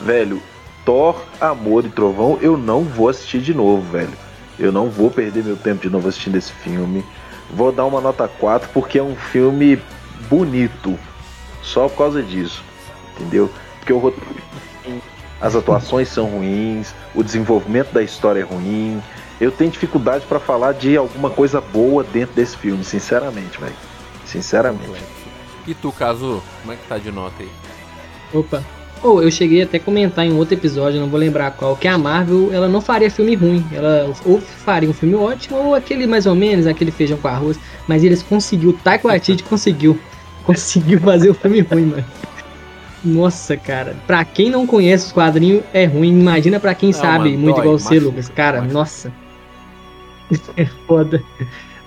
Velho, 0.00 0.40
Thor, 0.84 1.20
Amor 1.40 1.84
e 1.84 1.88
Trovão, 1.90 2.38
eu 2.40 2.56
não 2.56 2.82
vou 2.82 3.08
assistir 3.08 3.40
de 3.40 3.52
novo, 3.52 3.82
velho. 3.90 4.12
Eu 4.58 4.72
não 4.72 4.88
vou 4.88 5.10
perder 5.10 5.44
meu 5.44 5.56
tempo 5.56 5.82
de 5.82 5.90
novo 5.90 6.08
assistindo 6.08 6.36
esse 6.36 6.52
filme. 6.52 7.04
Vou 7.50 7.70
dar 7.70 7.84
uma 7.84 8.00
nota 8.00 8.26
4 8.26 8.70
porque 8.72 8.98
é 8.98 9.02
um 9.02 9.14
filme 9.14 9.78
bonito. 10.30 10.98
Só 11.62 11.88
por 11.88 11.98
causa 11.98 12.22
disso. 12.22 12.64
Entendeu? 13.14 13.50
Porque 13.78 13.92
o 13.92 13.98
roteiro 13.98 14.26
é 14.86 14.90
as 15.46 15.54
atuações 15.54 16.08
são 16.08 16.26
ruins, 16.26 16.92
o 17.14 17.22
desenvolvimento 17.22 17.92
da 17.92 18.02
história 18.02 18.40
é 18.40 18.42
ruim. 18.42 19.00
Eu 19.40 19.52
tenho 19.52 19.70
dificuldade 19.70 20.24
pra 20.26 20.40
falar 20.40 20.72
de 20.72 20.96
alguma 20.96 21.30
coisa 21.30 21.60
boa 21.60 22.02
dentro 22.02 22.34
desse 22.34 22.56
filme, 22.56 22.82
sinceramente, 22.82 23.60
velho. 23.60 23.74
Sinceramente. 24.24 25.02
E 25.66 25.74
tu, 25.74 25.92
Cazu, 25.92 26.42
como 26.62 26.72
é 26.72 26.76
que 26.76 26.86
tá 26.88 26.98
de 26.98 27.12
nota 27.12 27.34
aí? 27.40 27.50
Opa. 28.32 28.62
Ou 29.02 29.22
eu 29.22 29.30
cheguei 29.30 29.62
até 29.62 29.76
a 29.76 29.80
comentar 29.80 30.26
em 30.26 30.32
outro 30.32 30.54
episódio, 30.54 30.98
não 30.98 31.08
vou 31.08 31.20
lembrar 31.20 31.50
qual, 31.52 31.76
que 31.76 31.86
a 31.86 31.98
Marvel 31.98 32.50
ela 32.52 32.66
não 32.66 32.80
faria 32.80 33.10
filme 33.10 33.34
ruim. 33.36 33.64
Ela 33.70 34.10
ou 34.24 34.40
faria 34.40 34.88
um 34.88 34.94
filme 34.94 35.14
ótimo, 35.14 35.58
ou 35.58 35.74
aquele 35.74 36.06
mais 36.06 36.26
ou 36.26 36.34
menos, 36.34 36.66
aquele 36.66 36.90
feijão 36.90 37.18
com 37.18 37.28
arroz. 37.28 37.58
Mas 37.86 38.02
eles 38.02 38.22
conseguiu, 38.22 38.72
Taika 38.82 39.06
Waititi 39.06 39.44
conseguiu. 39.44 39.98
Conseguiu 40.44 40.98
fazer 41.00 41.30
o 41.30 41.34
filme 41.34 41.60
ruim, 41.60 41.86
mano. 41.86 42.04
Nossa, 43.06 43.56
cara. 43.56 43.94
Pra 44.04 44.24
quem 44.24 44.50
não 44.50 44.66
conhece 44.66 45.06
os 45.06 45.12
quadrinhos, 45.12 45.62
é 45.72 45.84
ruim. 45.84 46.18
Imagina 46.18 46.58
pra 46.58 46.74
quem 46.74 46.90
Não, 46.90 46.98
sabe, 46.98 47.30
mano, 47.30 47.38
muito 47.38 47.56
dói, 47.56 47.64
igual 47.64 47.78
você, 47.78 48.00
Lucas. 48.00 48.28
Cara, 48.28 48.58
machuca. 48.58 48.74
nossa. 48.74 49.12
É 50.56 50.64
foda. 50.88 51.22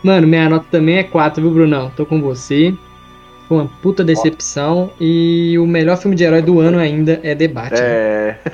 Mano, 0.01 0.25
minha 0.25 0.47
nota 0.47 0.65
também 0.71 0.97
é 0.97 1.03
4, 1.03 1.41
viu, 1.41 1.51
Brunão? 1.51 1.89
Tô 1.89 2.05
com 2.05 2.21
você. 2.21 2.73
Foi 3.49 3.57
uma 3.57 3.67
puta 3.81 4.01
decepção. 4.01 4.93
E 4.97 5.59
o 5.59 5.67
melhor 5.67 5.97
filme 5.97 6.15
de 6.15 6.23
herói 6.23 6.41
do 6.41 6.61
ano 6.61 6.79
ainda 6.79 7.19
é 7.21 7.35
Batman. 7.47 7.79
É. 7.81 8.39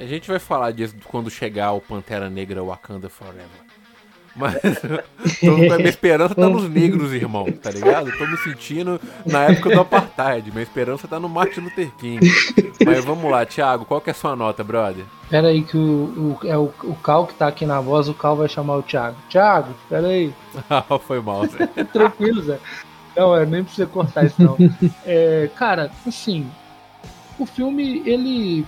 A 0.00 0.04
gente 0.04 0.28
vai 0.28 0.38
falar 0.38 0.72
disso 0.72 0.96
quando 1.04 1.30
chegar 1.30 1.72
o 1.72 1.80
Pantera 1.80 2.28
Negra 2.30 2.62
Wakanda 2.62 3.08
Forever. 3.08 3.67
Mas 4.38 4.54
tô, 5.40 5.72
a 5.74 5.76
minha 5.76 5.88
esperança 5.88 6.34
tá 6.34 6.48
nos 6.48 6.68
negros, 6.70 7.12
irmão, 7.12 7.46
tá 7.50 7.70
ligado? 7.70 8.16
Tô 8.16 8.26
me 8.26 8.36
sentindo 8.38 9.00
na 9.26 9.44
época 9.44 9.70
do 9.70 9.80
Apartheid. 9.80 10.50
Minha 10.52 10.62
esperança 10.62 11.08
tá 11.08 11.18
no 11.18 11.28
Martin 11.28 11.60
Luther 11.60 11.90
King. 11.96 12.20
Mas 12.86 13.04
vamos 13.04 13.28
lá, 13.30 13.44
Thiago, 13.44 13.84
qual 13.84 14.00
que 14.00 14.10
é 14.10 14.12
a 14.12 14.14
sua 14.14 14.36
nota, 14.36 14.62
brother? 14.62 15.04
Pera 15.28 15.48
aí 15.48 15.62
que 15.62 15.76
o, 15.76 16.38
o, 16.40 16.46
é 16.46 16.56
o, 16.56 16.72
o 16.84 16.94
Cal 17.02 17.26
que 17.26 17.34
tá 17.34 17.48
aqui 17.48 17.66
na 17.66 17.80
voz, 17.80 18.08
o 18.08 18.14
Cal 18.14 18.36
vai 18.36 18.48
chamar 18.48 18.76
o 18.76 18.82
Thiago. 18.82 19.16
Thiago, 19.28 19.74
pera 19.88 20.06
aí. 20.06 20.32
Ah, 20.70 20.98
foi 20.98 21.20
mal, 21.20 21.46
Zé. 21.46 21.66
Tranquilo, 21.92 22.42
Zé. 22.42 22.58
Não, 23.16 23.34
é, 23.34 23.44
nem 23.44 23.64
precisa 23.64 23.86
cortar 23.86 24.24
isso 24.24 24.40
não. 24.40 24.56
É, 25.04 25.50
cara, 25.56 25.90
assim, 26.06 26.48
o 27.38 27.44
filme, 27.44 28.02
ele 28.06 28.64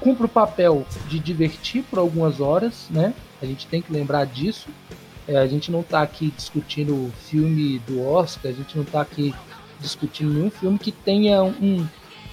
cumpre 0.00 0.26
o 0.26 0.28
papel 0.28 0.84
de 1.08 1.18
divertir 1.18 1.82
por 1.84 1.98
algumas 1.98 2.40
horas, 2.40 2.86
né? 2.90 3.14
A 3.40 3.46
gente 3.46 3.66
tem 3.66 3.80
que 3.82 3.92
lembrar 3.92 4.24
disso. 4.26 4.68
É, 5.26 5.36
a 5.36 5.46
gente 5.46 5.70
não 5.70 5.82
tá 5.82 6.00
aqui 6.02 6.32
discutindo 6.34 6.94
o 6.94 7.12
filme 7.28 7.78
do 7.80 8.02
Oscar, 8.02 8.50
a 8.50 8.54
gente 8.54 8.76
não 8.76 8.84
tá 8.84 9.00
aqui 9.02 9.34
discutindo 9.78 10.32
nenhum 10.32 10.50
filme 10.50 10.78
que 10.78 10.90
tenha 10.90 11.42
um, 11.42 11.86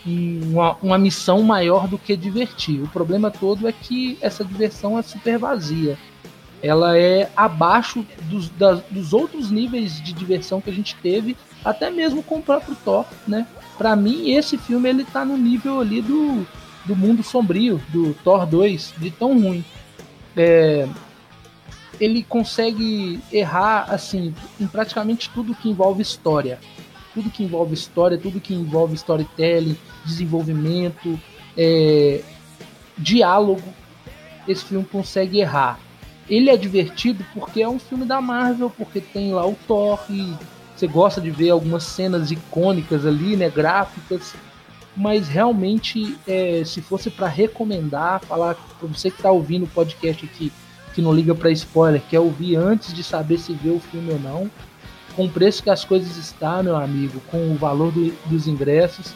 um- 0.07 0.41
uma, 0.51 0.77
uma 0.81 0.97
missão 0.97 1.41
maior 1.43 1.87
do 1.87 1.97
que 1.97 2.15
divertir. 2.15 2.81
O 2.81 2.87
problema 2.87 3.29
todo 3.31 3.67
é 3.67 3.71
que 3.71 4.17
essa 4.21 4.45
diversão 4.45 4.97
é 4.97 5.01
super 5.01 5.37
vazia. 5.37 5.97
Ela 6.63 6.97
é 6.97 7.29
abaixo 7.35 8.05
dos, 8.23 8.49
das- 8.49 8.81
dos 8.89 9.13
outros 9.13 9.51
níveis 9.51 10.01
de 10.01 10.13
diversão 10.13 10.61
que 10.61 10.69
a 10.69 10.73
gente 10.73 10.95
teve, 10.95 11.35
até 11.63 11.89
mesmo 11.91 12.23
com 12.23 12.37
o 12.37 12.41
próprio 12.41 12.75
Thor, 12.85 13.05
né? 13.27 13.45
Pra 13.77 13.95
mim, 13.95 14.29
esse 14.31 14.57
filme 14.57 14.87
ele 14.89 15.03
tá 15.03 15.25
no 15.25 15.35
nível 15.37 15.81
ali 15.81 16.01
do, 16.01 16.47
do 16.85 16.95
mundo 16.95 17.21
sombrio, 17.23 17.81
do 17.89 18.13
Thor 18.23 18.45
2, 18.45 18.93
de 18.97 19.11
tão 19.11 19.33
ruim. 19.39 19.65
É, 20.35 20.87
ele 21.99 22.23
consegue 22.23 23.19
errar 23.31 23.85
assim 23.89 24.33
em 24.59 24.67
praticamente 24.67 25.29
tudo 25.29 25.55
que 25.55 25.69
envolve 25.69 26.01
história. 26.01 26.59
Tudo 27.13 27.29
que 27.29 27.43
envolve 27.43 27.73
história, 27.73 28.17
tudo 28.17 28.41
que 28.41 28.53
envolve 28.53 28.93
storytelling, 28.95 29.77
desenvolvimento, 30.03 31.17
é, 31.57 32.21
diálogo, 32.97 33.63
esse 34.47 34.65
filme 34.65 34.85
consegue 34.85 35.39
errar. 35.39 35.79
Ele 36.29 36.49
é 36.49 36.57
divertido 36.57 37.25
porque 37.33 37.61
é 37.61 37.69
um 37.69 37.79
filme 37.79 38.05
da 38.05 38.19
Marvel, 38.19 38.69
porque 38.69 38.99
tem 38.99 39.31
lá 39.31 39.47
o 39.47 39.55
Thor 39.67 39.99
e 40.09 40.35
você 40.75 40.87
gosta 40.87 41.21
de 41.21 41.31
ver 41.31 41.51
algumas 41.51 41.83
cenas 41.83 42.31
icônicas 42.31 43.05
ali, 43.05 43.37
né, 43.37 43.49
gráficas, 43.49 44.33
mas 44.95 45.27
realmente, 45.27 46.17
é, 46.27 46.63
se 46.65 46.81
fosse 46.81 47.09
para 47.09 47.27
recomendar, 47.27 48.21
falar 48.21 48.55
para 48.55 48.87
você 48.87 49.11
que 49.11 49.21
tá 49.21 49.31
ouvindo 49.31 49.63
o 49.63 49.67
podcast 49.67 50.25
aqui, 50.25 50.51
que 50.93 51.01
não 51.01 51.13
liga 51.13 51.35
para 51.35 51.51
spoiler, 51.51 52.01
quer 52.09 52.19
ouvir 52.19 52.55
antes 52.55 52.93
de 52.93 53.03
saber 53.03 53.37
se 53.37 53.53
vê 53.53 53.69
o 53.69 53.79
filme 53.79 54.13
ou 54.13 54.19
não, 54.19 54.49
com 55.15 55.25
o 55.25 55.29
preço 55.29 55.61
que 55.63 55.69
as 55.69 55.83
coisas 55.83 56.15
estão, 56.17 56.63
meu 56.63 56.75
amigo, 56.75 57.21
com 57.29 57.51
o 57.51 57.55
valor 57.55 57.91
do- 57.91 58.13
dos 58.25 58.47
ingressos, 58.47 59.13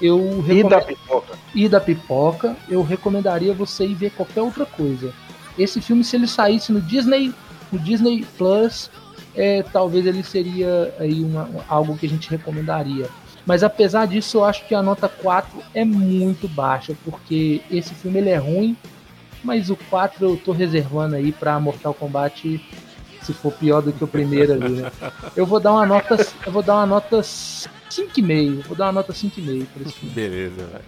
eu 0.00 0.18
E 0.18 0.40
recomendo 0.54 0.68
da 0.70 0.80
pipoca. 0.80 1.38
e 1.54 1.68
da 1.68 1.80
pipoca, 1.80 2.56
eu 2.68 2.82
recomendaria 2.82 3.54
você 3.54 3.84
ir 3.86 3.94
ver 3.94 4.10
qualquer 4.10 4.42
outra 4.42 4.66
coisa. 4.66 5.12
Esse 5.56 5.80
filme, 5.80 6.02
se 6.02 6.16
ele 6.16 6.26
saísse 6.26 6.72
no 6.72 6.80
Disney, 6.80 7.32
no 7.70 7.78
Disney 7.78 8.24
Plus, 8.36 8.90
é, 9.34 9.62
talvez 9.62 10.04
ele 10.06 10.24
seria 10.24 10.92
aí 10.98 11.22
uma- 11.22 11.48
algo 11.68 11.96
que 11.96 12.06
a 12.06 12.08
gente 12.08 12.28
recomendaria. 12.28 13.08
Mas 13.44 13.62
apesar 13.62 14.06
disso, 14.06 14.38
eu 14.38 14.44
acho 14.44 14.66
que 14.66 14.74
a 14.74 14.82
nota 14.82 15.08
4 15.08 15.60
é 15.74 15.84
muito 15.84 16.46
baixa, 16.48 16.94
porque 17.04 17.60
esse 17.70 17.94
filme 17.94 18.18
ele 18.18 18.30
é 18.30 18.36
ruim, 18.36 18.76
mas 19.42 19.70
o 19.70 19.76
4 19.90 20.24
eu 20.24 20.36
tô 20.36 20.52
reservando 20.52 21.16
aí 21.16 21.32
pra 21.32 21.58
Mortal 21.58 21.92
Kombat 21.94 22.60
se 23.22 23.32
for 23.32 23.52
pior 23.52 23.80
do 23.80 23.92
que 23.92 24.02
o 24.02 24.08
primeiro 24.08 24.52
ali, 24.52 24.68
né? 24.68 24.90
Eu 25.36 25.46
vou 25.46 25.60
dar 25.60 25.72
uma 25.72 25.86
nota, 25.86 26.16
eu 26.44 26.50
vou 26.52 26.62
dar 26.62 26.74
uma 26.74 26.86
nota 26.86 27.20
5,5, 27.20 28.64
vou 28.66 28.76
dar 28.76 28.86
uma 28.86 28.92
nota 28.92 29.12
5,5 29.12 29.66
pra 29.72 29.82
esse 29.82 29.92
filme. 29.92 30.14
Beleza, 30.14 30.64
velho. 30.66 30.84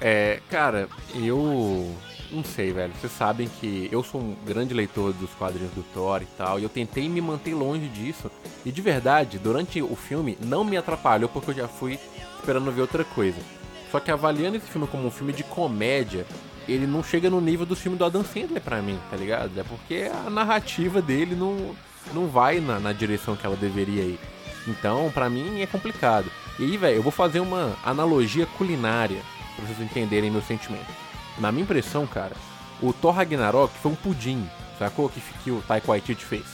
É, 0.00 0.40
cara, 0.48 0.88
eu 1.14 1.94
não 2.30 2.44
sei, 2.44 2.72
velho. 2.72 2.92
Vocês 2.94 3.12
sabem 3.12 3.48
que 3.60 3.88
eu 3.90 4.02
sou 4.02 4.20
um 4.20 4.36
grande 4.46 4.72
leitor 4.72 5.12
dos 5.12 5.30
quadrinhos 5.30 5.72
do 5.72 5.82
Thor 5.92 6.22
e 6.22 6.26
tal, 6.36 6.58
e 6.58 6.62
eu 6.62 6.68
tentei 6.68 7.08
me 7.08 7.20
manter 7.20 7.54
longe 7.54 7.88
disso. 7.88 8.30
E 8.64 8.70
de 8.70 8.80
verdade, 8.80 9.38
durante 9.38 9.82
o 9.82 9.96
filme 9.96 10.38
não 10.40 10.64
me 10.64 10.76
atrapalhou 10.76 11.28
porque 11.28 11.50
eu 11.50 11.54
já 11.54 11.68
fui 11.68 11.98
esperando 12.38 12.72
ver 12.72 12.82
outra 12.82 13.04
coisa. 13.04 13.38
Só 13.90 13.98
que 13.98 14.10
avaliando 14.10 14.56
esse 14.56 14.66
filme 14.66 14.86
como 14.86 15.06
um 15.06 15.10
filme 15.10 15.32
de 15.32 15.42
comédia, 15.42 16.24
ele 16.68 16.86
não 16.86 17.02
chega 17.02 17.28
no 17.28 17.40
nível 17.40 17.66
do 17.66 17.74
filme 17.74 17.98
do 17.98 18.04
Adam 18.04 18.24
Sandler 18.24 18.62
pra 18.62 18.80
mim, 18.80 18.98
tá 19.10 19.16
ligado? 19.16 19.58
É 19.58 19.64
porque 19.64 20.08
a 20.26 20.30
narrativa 20.30 21.02
dele 21.02 21.34
não, 21.34 21.74
não 22.14 22.28
vai 22.28 22.60
na, 22.60 22.78
na 22.78 22.92
direção 22.92 23.34
que 23.34 23.44
ela 23.44 23.56
deveria 23.56 24.02
ir. 24.02 24.18
Então, 24.68 25.10
pra 25.12 25.28
mim 25.28 25.60
é 25.60 25.66
complicado. 25.66 26.30
E 26.58 26.64
aí, 26.64 26.76
velho, 26.76 26.96
eu 26.96 27.02
vou 27.02 27.10
fazer 27.10 27.40
uma 27.40 27.76
analogia 27.84 28.46
culinária 28.46 29.22
pra 29.60 29.68
vocês 29.68 29.80
entenderem 29.80 30.30
meu 30.30 30.42
sentimento. 30.42 30.86
Na 31.38 31.52
minha 31.52 31.64
impressão, 31.64 32.06
cara, 32.06 32.36
o 32.82 32.92
Thor 32.92 33.14
Ragnarok 33.14 33.72
foi 33.78 33.92
um 33.92 33.96
pudim, 33.96 34.48
sacou? 34.78 35.08
Que, 35.08 35.20
que 35.44 35.50
o 35.50 35.62
Taika 35.62 35.88
Waititi 35.88 36.24
fez. 36.24 36.44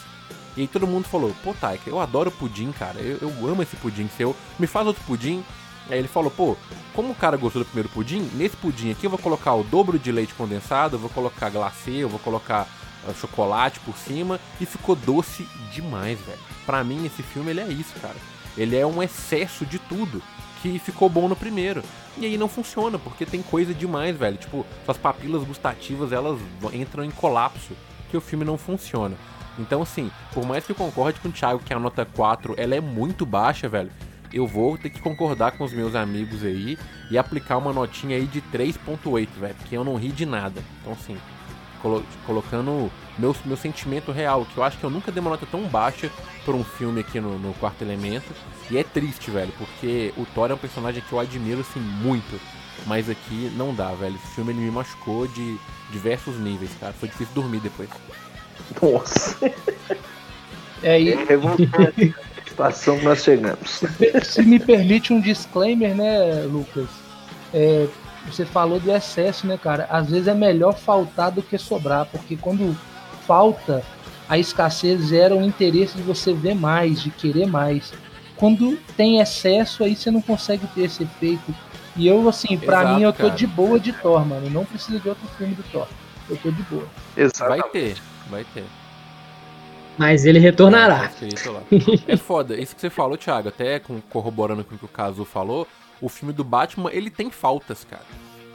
E 0.56 0.62
aí 0.62 0.68
todo 0.68 0.86
mundo 0.86 1.06
falou, 1.06 1.34
pô, 1.44 1.52
Taika, 1.54 1.88
eu 1.88 2.00
adoro 2.00 2.30
pudim, 2.30 2.72
cara. 2.72 2.98
Eu, 3.00 3.18
eu 3.20 3.48
amo 3.48 3.62
esse 3.62 3.76
pudim 3.76 4.08
seu. 4.16 4.34
Me 4.58 4.66
faz 4.66 4.86
outro 4.86 5.02
pudim. 5.04 5.44
Aí 5.88 5.98
ele 5.98 6.08
falou, 6.08 6.30
pô, 6.30 6.56
como 6.94 7.12
o 7.12 7.14
cara 7.14 7.36
gostou 7.36 7.62
do 7.62 7.66
primeiro 7.66 7.88
pudim, 7.90 8.28
nesse 8.34 8.56
pudim 8.56 8.90
aqui 8.90 9.06
eu 9.06 9.10
vou 9.10 9.18
colocar 9.18 9.54
o 9.54 9.62
dobro 9.62 9.98
de 9.98 10.10
leite 10.10 10.34
condensado, 10.34 10.96
eu 10.96 11.00
vou 11.00 11.10
colocar 11.10 11.48
glacê, 11.48 11.98
eu 11.98 12.08
vou 12.08 12.18
colocar 12.18 12.66
ah, 13.06 13.14
chocolate 13.14 13.78
por 13.80 13.96
cima 13.96 14.40
e 14.60 14.66
ficou 14.66 14.96
doce 14.96 15.46
demais, 15.72 16.18
velho. 16.18 16.38
Pra 16.64 16.82
mim 16.82 17.06
esse 17.06 17.22
filme 17.22 17.50
ele 17.50 17.60
é 17.60 17.68
isso, 17.68 17.94
cara. 18.00 18.16
Ele 18.58 18.76
é 18.76 18.84
um 18.84 19.00
excesso 19.00 19.64
de 19.64 19.78
tudo 19.78 20.20
que 20.62 20.78
ficou 20.78 21.08
bom 21.08 21.28
no 21.28 21.36
primeiro. 21.36 21.82
E 22.18 22.24
aí 22.24 22.36
não 22.38 22.48
funciona, 22.48 22.98
porque 22.98 23.26
tem 23.26 23.42
coisa 23.42 23.74
demais, 23.74 24.16
velho. 24.16 24.36
Tipo, 24.36 24.64
suas 24.84 24.96
papilas 24.96 25.44
gustativas, 25.44 26.12
elas 26.12 26.38
entram 26.72 27.04
em 27.04 27.10
colapso, 27.10 27.72
que 28.10 28.16
o 28.16 28.20
filme 28.20 28.44
não 28.44 28.56
funciona. 28.56 29.14
Então, 29.58 29.82
assim, 29.82 30.10
por 30.32 30.44
mais 30.46 30.64
que 30.64 30.72
eu 30.72 30.76
concorde 30.76 31.18
com 31.20 31.28
o 31.28 31.32
Thiago 31.32 31.60
que 31.64 31.72
a 31.72 31.78
nota 31.78 32.04
4, 32.04 32.54
ela 32.56 32.74
é 32.74 32.80
muito 32.80 33.24
baixa, 33.26 33.68
velho, 33.68 33.90
eu 34.32 34.46
vou 34.46 34.76
ter 34.76 34.90
que 34.90 35.00
concordar 35.00 35.52
com 35.52 35.64
os 35.64 35.72
meus 35.72 35.94
amigos 35.94 36.42
aí 36.44 36.78
e 37.10 37.16
aplicar 37.16 37.56
uma 37.56 37.72
notinha 37.72 38.16
aí 38.16 38.26
de 38.26 38.40
3.8, 38.42 39.28
velho, 39.38 39.54
porque 39.54 39.76
eu 39.76 39.84
não 39.84 39.96
ri 39.96 40.08
de 40.08 40.26
nada. 40.26 40.62
Então, 40.80 40.92
assim, 40.92 41.16
colo- 41.80 42.04
colocando 42.26 42.90
meu, 43.18 43.34
meu 43.44 43.56
sentimento 43.56 44.12
real, 44.12 44.44
que 44.52 44.58
eu 44.58 44.64
acho 44.64 44.76
que 44.78 44.84
eu 44.84 44.90
nunca 44.90 45.10
dei 45.12 45.20
uma 45.20 45.30
nota 45.30 45.46
tão 45.50 45.62
baixa 45.68 46.10
por 46.44 46.54
um 46.54 46.64
filme 46.64 47.00
aqui 47.00 47.18
no, 47.20 47.38
no 47.38 47.54
Quarto 47.54 47.82
Elemento. 47.82 48.26
E 48.70 48.78
é 48.78 48.84
triste, 48.84 49.30
velho, 49.30 49.52
porque 49.56 50.12
o 50.16 50.26
Thor 50.26 50.50
é 50.50 50.54
um 50.54 50.58
personagem 50.58 51.02
que 51.06 51.12
eu 51.12 51.20
admiro, 51.20 51.60
assim, 51.60 51.80
muito. 51.80 52.40
Mas 52.86 53.08
aqui 53.08 53.50
não 53.56 53.74
dá, 53.74 53.92
velho. 53.92 54.16
Esse 54.16 54.34
filme 54.34 54.52
ele 54.52 54.60
me 54.60 54.70
machucou 54.70 55.26
de 55.26 55.56
diversos 55.90 56.36
níveis, 56.38 56.70
cara. 56.78 56.92
Foi 56.92 57.08
difícil 57.08 57.34
dormir 57.34 57.60
depois. 57.60 57.88
Nossa, 58.82 59.52
É, 60.82 61.00
e 61.00 61.14
revoltante 61.24 62.14
a 62.36 62.44
situação 62.48 62.98
que 62.98 63.04
nós 63.04 63.22
chegamos. 63.22 63.82
se 64.24 64.42
me 64.42 64.58
permite 64.58 65.12
um 65.12 65.20
disclaimer, 65.20 65.94
né, 65.94 66.42
Lucas? 66.44 66.88
É, 67.52 67.88
você 68.26 68.44
falou 68.44 68.78
do 68.78 68.90
excesso, 68.92 69.46
né, 69.46 69.56
cara? 69.56 69.86
Às 69.90 70.10
vezes 70.10 70.28
é 70.28 70.34
melhor 70.34 70.74
faltar 70.74 71.30
do 71.30 71.42
que 71.42 71.56
sobrar, 71.56 72.06
porque 72.06 72.36
quando 72.36 72.76
falta, 73.26 73.82
a 74.28 74.38
escassez 74.38 75.08
gera 75.08 75.34
o 75.34 75.42
interesse 75.42 75.96
de 75.96 76.02
você 76.02 76.32
ver 76.32 76.54
mais, 76.54 77.00
de 77.02 77.10
querer 77.10 77.46
mais. 77.46 77.92
Quando 78.36 78.76
tem 78.96 79.20
excesso, 79.20 79.82
aí 79.84 79.96
você 79.96 80.10
não 80.10 80.20
consegue 80.20 80.66
ter 80.68 80.82
esse 80.82 81.02
efeito. 81.04 81.54
E 81.96 82.06
eu, 82.06 82.28
assim, 82.28 82.58
pra 82.58 82.80
Exato, 82.82 82.94
mim, 82.96 83.02
eu 83.04 83.12
tô 83.12 83.24
cara. 83.24 83.30
de 83.30 83.46
boa 83.46 83.80
de 83.80 83.92
Thor, 83.92 84.24
mano. 84.26 84.50
Não 84.50 84.64
precisa 84.64 85.00
de 85.00 85.08
outro 85.08 85.26
filme 85.38 85.54
do 85.54 85.62
Thor. 85.64 85.86
Eu 86.28 86.36
tô 86.36 86.50
de 86.50 86.62
boa. 86.64 86.84
Vai 87.14 87.24
Exatamente. 87.24 87.70
ter, 87.70 87.96
vai 88.28 88.44
ter. 88.52 88.64
Mas 89.96 90.26
ele 90.26 90.38
retornará. 90.38 91.10
É. 92.06 92.12
É 92.12 92.16
foda, 92.18 92.54
isso 92.60 92.74
que 92.74 92.80
você 92.82 92.90
falou, 92.90 93.16
Thiago, 93.16 93.48
até 93.48 93.78
com- 93.78 94.00
corroborando 94.02 94.62
com 94.62 94.74
o 94.74 94.78
que 94.78 94.84
o 94.84 94.88
Kazu 94.88 95.24
falou, 95.24 95.66
o 96.02 96.08
filme 96.10 96.34
do 96.34 96.44
Batman, 96.44 96.90
ele 96.92 97.08
tem 97.10 97.30
faltas, 97.30 97.84
cara. 97.88 98.04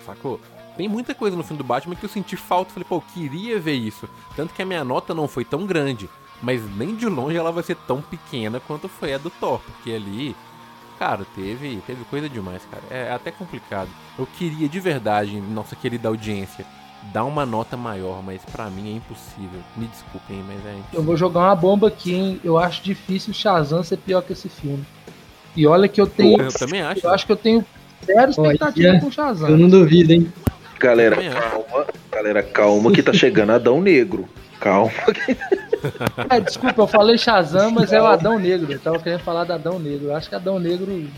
Sacou? 0.06 0.40
Tem 0.78 0.88
muita 0.88 1.16
coisa 1.16 1.36
no 1.36 1.44
filme 1.44 1.58
do 1.58 1.64
Batman 1.64 1.96
que 1.96 2.06
eu 2.06 2.10
senti 2.10 2.36
falta. 2.38 2.72
Falei, 2.72 2.86
pô, 2.88 2.96
eu 2.98 3.04
queria 3.14 3.60
ver 3.60 3.74
isso. 3.74 4.08
Tanto 4.36 4.54
que 4.54 4.62
a 4.62 4.66
minha 4.66 4.84
nota 4.84 5.14
não 5.16 5.28
foi 5.28 5.44
tão 5.44 5.66
grande. 5.66 6.08
Mas 6.42 6.62
nem 6.76 6.96
de 6.96 7.08
longe 7.08 7.38
ela 7.38 7.52
vai 7.52 7.64
ser 7.64 7.76
tão 7.88 8.02
pequena 8.02 8.60
quanto 8.60 8.88
foi 8.90 9.14
a 9.14 9.18
do 9.18 9.30
Thor. 9.30 9.60
Porque 9.60 9.92
ali, 9.92 10.36
cara, 10.98 11.26
teve, 11.36 11.82
teve 11.86 12.04
coisa 12.06 12.28
demais, 12.28 12.62
cara. 12.70 12.84
É 12.90 13.12
até 13.14 13.32
complicado. 13.32 13.90
Eu 14.18 14.28
queria 14.38 14.68
de 14.68 14.80
verdade, 14.80 15.40
nossa 15.40 15.76
querida 15.76 16.08
audiência, 16.08 16.66
dar 17.14 17.24
uma 17.26 17.46
nota 17.46 17.78
maior, 17.78 18.24
mas 18.24 18.42
pra 18.52 18.70
mim 18.70 18.94
é 18.94 18.96
impossível. 18.98 19.60
Me 19.76 19.86
desculpem, 19.86 20.44
mas 20.48 20.66
é 20.66 20.72
impossível. 20.72 21.00
Eu 21.00 21.04
vou 21.04 21.16
jogar 21.18 21.42
uma 21.42 21.56
bomba 21.56 21.88
aqui, 21.88 22.14
hein? 22.14 22.42
Eu 22.44 22.58
acho 22.58 22.84
difícil 22.84 23.32
o 23.32 23.34
Shazam 23.36 23.84
ser 23.84 23.98
pior 23.98 24.22
que 24.22 24.34
esse 24.34 24.50
filme. 24.50 24.84
E 25.56 25.68
olha 25.68 25.88
que 25.88 26.00
eu 26.02 26.08
tenho. 26.08 26.42
Eu 26.42 26.52
também 26.52 26.82
acho. 26.82 27.06
Eu 27.06 27.12
acho 27.12 27.26
que 27.26 27.32
eu 27.32 27.38
tenho 27.38 27.66
zero 28.06 28.32
expectativa 28.32 28.90
Olha, 28.90 29.00
com 29.00 29.06
o 29.06 29.10
Eu 29.10 29.12
Shazam. 29.12 29.58
não 29.58 29.70
duvido, 29.70 30.14
hein? 30.14 30.32
Galera, 30.80 31.18
calma. 31.18 31.86
Galera, 32.12 32.44
calma 32.44 32.92
que 32.92 33.04
tá 33.04 33.14
chegando 33.14 33.52
Adão 33.52 33.80
Negro. 33.80 34.28
Calma. 34.62 34.92
É, 36.30 36.40
desculpa, 36.40 36.84
eu 36.84 36.88
falei 36.88 37.18
Shazam, 37.18 37.72
mas 37.72 37.92
é 37.92 38.00
o 38.00 38.06
Adão 38.06 38.38
Negro. 38.38 38.72
Eu 38.72 38.80
tava 38.80 39.00
querendo 39.00 39.22
falar 39.22 39.44
do 39.44 39.54
Adão 39.54 39.80
Negro. 39.80 40.10
Eu 40.10 40.16
acho 40.16 40.30
que 40.30 40.36
Adão 40.36 40.60
Negro 40.60 41.10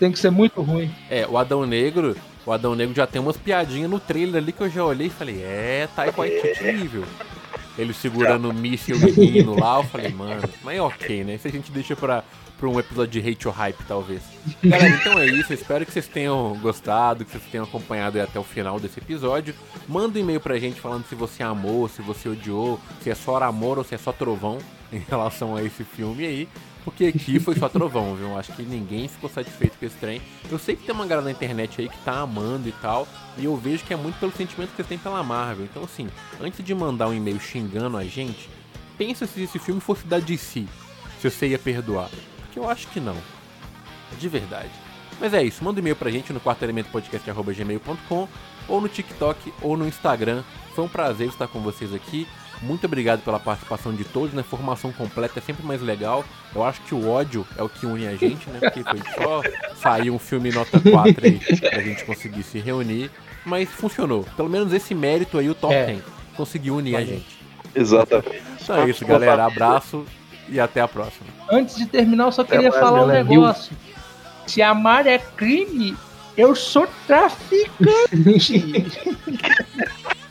tem 0.00 0.10
que 0.10 0.18
ser 0.18 0.30
muito 0.30 0.62
ruim. 0.62 0.90
É, 1.10 1.26
o 1.26 1.36
Adão 1.36 1.66
Negro, 1.66 2.16
o 2.44 2.52
Adão 2.52 2.74
Negro 2.74 2.94
já 2.94 3.06
tem 3.06 3.20
umas 3.20 3.36
piadinhas 3.36 3.90
no 3.90 4.00
trailer 4.00 4.42
ali 4.42 4.52
que 4.52 4.62
eu 4.62 4.70
já 4.70 4.82
olhei 4.82 5.08
e 5.08 5.10
falei, 5.10 5.42
é, 5.42 5.88
Taika 5.94 6.16
Waititi 6.16 6.64
nível. 6.64 7.04
Ele 7.78 7.92
segurando 7.92 8.48
o 8.48 8.54
míssil 8.54 8.98
menino 8.98 9.60
lá, 9.60 9.76
eu 9.76 9.84
falei, 9.84 10.08
mano, 10.10 10.48
mas 10.64 10.76
é 10.78 10.80
ok, 10.80 11.24
né? 11.24 11.34
Isso 11.34 11.46
a 11.46 11.50
gente 11.50 11.70
deixa 11.70 11.94
pra, 11.94 12.24
pra 12.58 12.68
um 12.68 12.78
episódio 12.78 13.20
de 13.20 13.28
Hate 13.28 13.48
or 13.48 13.54
Hype, 13.54 13.84
talvez. 13.86 14.22
Galera, 14.62 14.94
então 14.94 15.18
é 15.18 15.26
isso, 15.26 15.52
espero 15.52 15.84
que 15.84 15.92
vocês 15.92 16.08
tenham 16.08 16.58
gostado, 16.60 17.24
que 17.24 17.30
vocês 17.30 17.44
tenham 17.50 17.64
acompanhado 17.64 18.20
até 18.20 18.38
o 18.38 18.44
final 18.44 18.80
desse 18.80 18.98
episódio. 18.98 19.54
Manda 19.86 20.18
um 20.18 20.22
e-mail 20.22 20.40
pra 20.40 20.58
gente 20.58 20.80
falando 20.80 21.06
se 21.06 21.14
você 21.14 21.42
amou, 21.42 21.88
se 21.88 22.02
você 22.02 22.28
odiou, 22.28 22.80
se 23.02 23.10
é 23.10 23.14
só 23.14 23.36
amor 23.42 23.78
ou 23.78 23.84
se 23.84 23.94
é 23.94 23.98
só 23.98 24.12
trovão 24.12 24.58
em 24.92 24.98
relação 24.98 25.54
a 25.54 25.62
esse 25.62 25.84
filme 25.84 26.26
aí. 26.26 26.48
Porque 26.86 27.06
aqui 27.06 27.40
foi 27.40 27.56
só 27.56 27.68
trovão, 27.68 28.14
viu? 28.14 28.38
Acho 28.38 28.52
que 28.52 28.62
ninguém 28.62 29.08
ficou 29.08 29.28
satisfeito 29.28 29.76
com 29.76 29.84
esse 29.84 29.96
trem. 29.96 30.22
Eu 30.48 30.56
sei 30.56 30.76
que 30.76 30.84
tem 30.84 30.94
uma 30.94 31.04
galera 31.04 31.24
na 31.24 31.32
internet 31.32 31.80
aí 31.80 31.88
que 31.88 31.98
tá 32.04 32.20
amando 32.20 32.68
e 32.68 32.72
tal. 32.72 33.08
E 33.36 33.44
eu 33.44 33.56
vejo 33.56 33.84
que 33.84 33.92
é 33.92 33.96
muito 33.96 34.20
pelo 34.20 34.30
sentimento 34.30 34.70
que 34.70 34.76
você 34.76 34.84
tem 34.84 34.96
pela 34.96 35.20
Marvel. 35.20 35.64
Então, 35.64 35.82
assim, 35.82 36.08
antes 36.40 36.64
de 36.64 36.72
mandar 36.76 37.08
um 37.08 37.12
e-mail 37.12 37.40
xingando 37.40 37.96
a 37.96 38.04
gente, 38.04 38.48
pensa 38.96 39.26
se 39.26 39.42
esse 39.42 39.58
filme 39.58 39.80
fosse 39.80 40.06
da 40.06 40.20
DC. 40.20 40.64
Se 41.20 41.28
você 41.28 41.48
ia 41.48 41.58
perdoar. 41.58 42.08
Porque 42.56 42.60
eu 42.60 42.70
acho 42.70 42.88
que 42.88 42.98
não. 43.00 43.16
De 44.18 44.28
verdade. 44.30 44.70
Mas 45.20 45.34
é 45.34 45.42
isso, 45.42 45.62
manda 45.62 45.78
um 45.78 45.82
e-mail 45.82 45.94
pra 45.96 46.10
gente 46.10 46.32
no 46.32 46.40
quartoelementopodcast.gmail.com 46.40 48.28
ou 48.68 48.80
no 48.80 48.88
TikTok 48.88 49.52
ou 49.60 49.76
no 49.76 49.86
Instagram. 49.86 50.42
Foi 50.74 50.84
um 50.84 50.88
prazer 50.88 51.28
estar 51.28 51.46
com 51.48 51.60
vocês 51.60 51.94
aqui. 51.94 52.26
Muito 52.62 52.86
obrigado 52.86 53.22
pela 53.22 53.38
participação 53.38 53.92
de 53.94 54.04
todos, 54.04 54.32
né? 54.32 54.42
Formação 54.42 54.90
completa 54.90 55.38
é 55.38 55.42
sempre 55.42 55.66
mais 55.66 55.82
legal. 55.82 56.24
Eu 56.54 56.64
acho 56.64 56.80
que 56.82 56.94
o 56.94 57.08
ódio 57.10 57.46
é 57.58 57.62
o 57.62 57.68
que 57.68 57.84
une 57.84 58.06
a 58.06 58.16
gente, 58.16 58.48
né? 58.48 58.58
Porque 58.60 58.82
foi 58.82 59.00
só 59.14 59.42
sair 59.76 60.10
um 60.10 60.18
filme 60.18 60.50
nota 60.50 60.80
4 60.80 61.26
aí 61.26 61.38
pra 61.60 61.82
gente 61.82 62.04
conseguir 62.06 62.42
se 62.42 62.58
reunir. 62.58 63.10
Mas 63.44 63.68
funcionou. 63.68 64.24
Pelo 64.36 64.48
menos 64.48 64.72
esse 64.72 64.94
mérito 64.94 65.36
aí 65.38 65.50
o 65.50 65.54
Thor 65.54 65.72
É. 65.72 65.84
tem. 65.84 66.02
Conseguiu 66.34 66.76
unir 66.76 66.96
a 66.96 67.04
gente. 67.04 67.38
Exatamente. 67.74 68.42
Então 68.62 68.76
é 68.82 68.88
isso, 68.88 69.04
galera. 69.06 69.44
Abraço 69.44 70.06
e 70.48 70.60
até 70.60 70.80
a 70.80 70.88
próxima. 70.88 71.26
Antes 71.50 71.76
de 71.76 71.86
terminar, 71.86 72.24
eu 72.24 72.32
só 72.32 72.44
queria 72.44 72.70
mais, 72.70 72.80
falar 72.80 73.04
um 73.04 73.08
negócio. 73.08 73.76
Se 74.46 74.62
amar 74.62 75.06
é 75.06 75.18
crime, 75.18 75.96
eu 76.36 76.54
sou 76.54 76.88
traficante. 77.06 78.86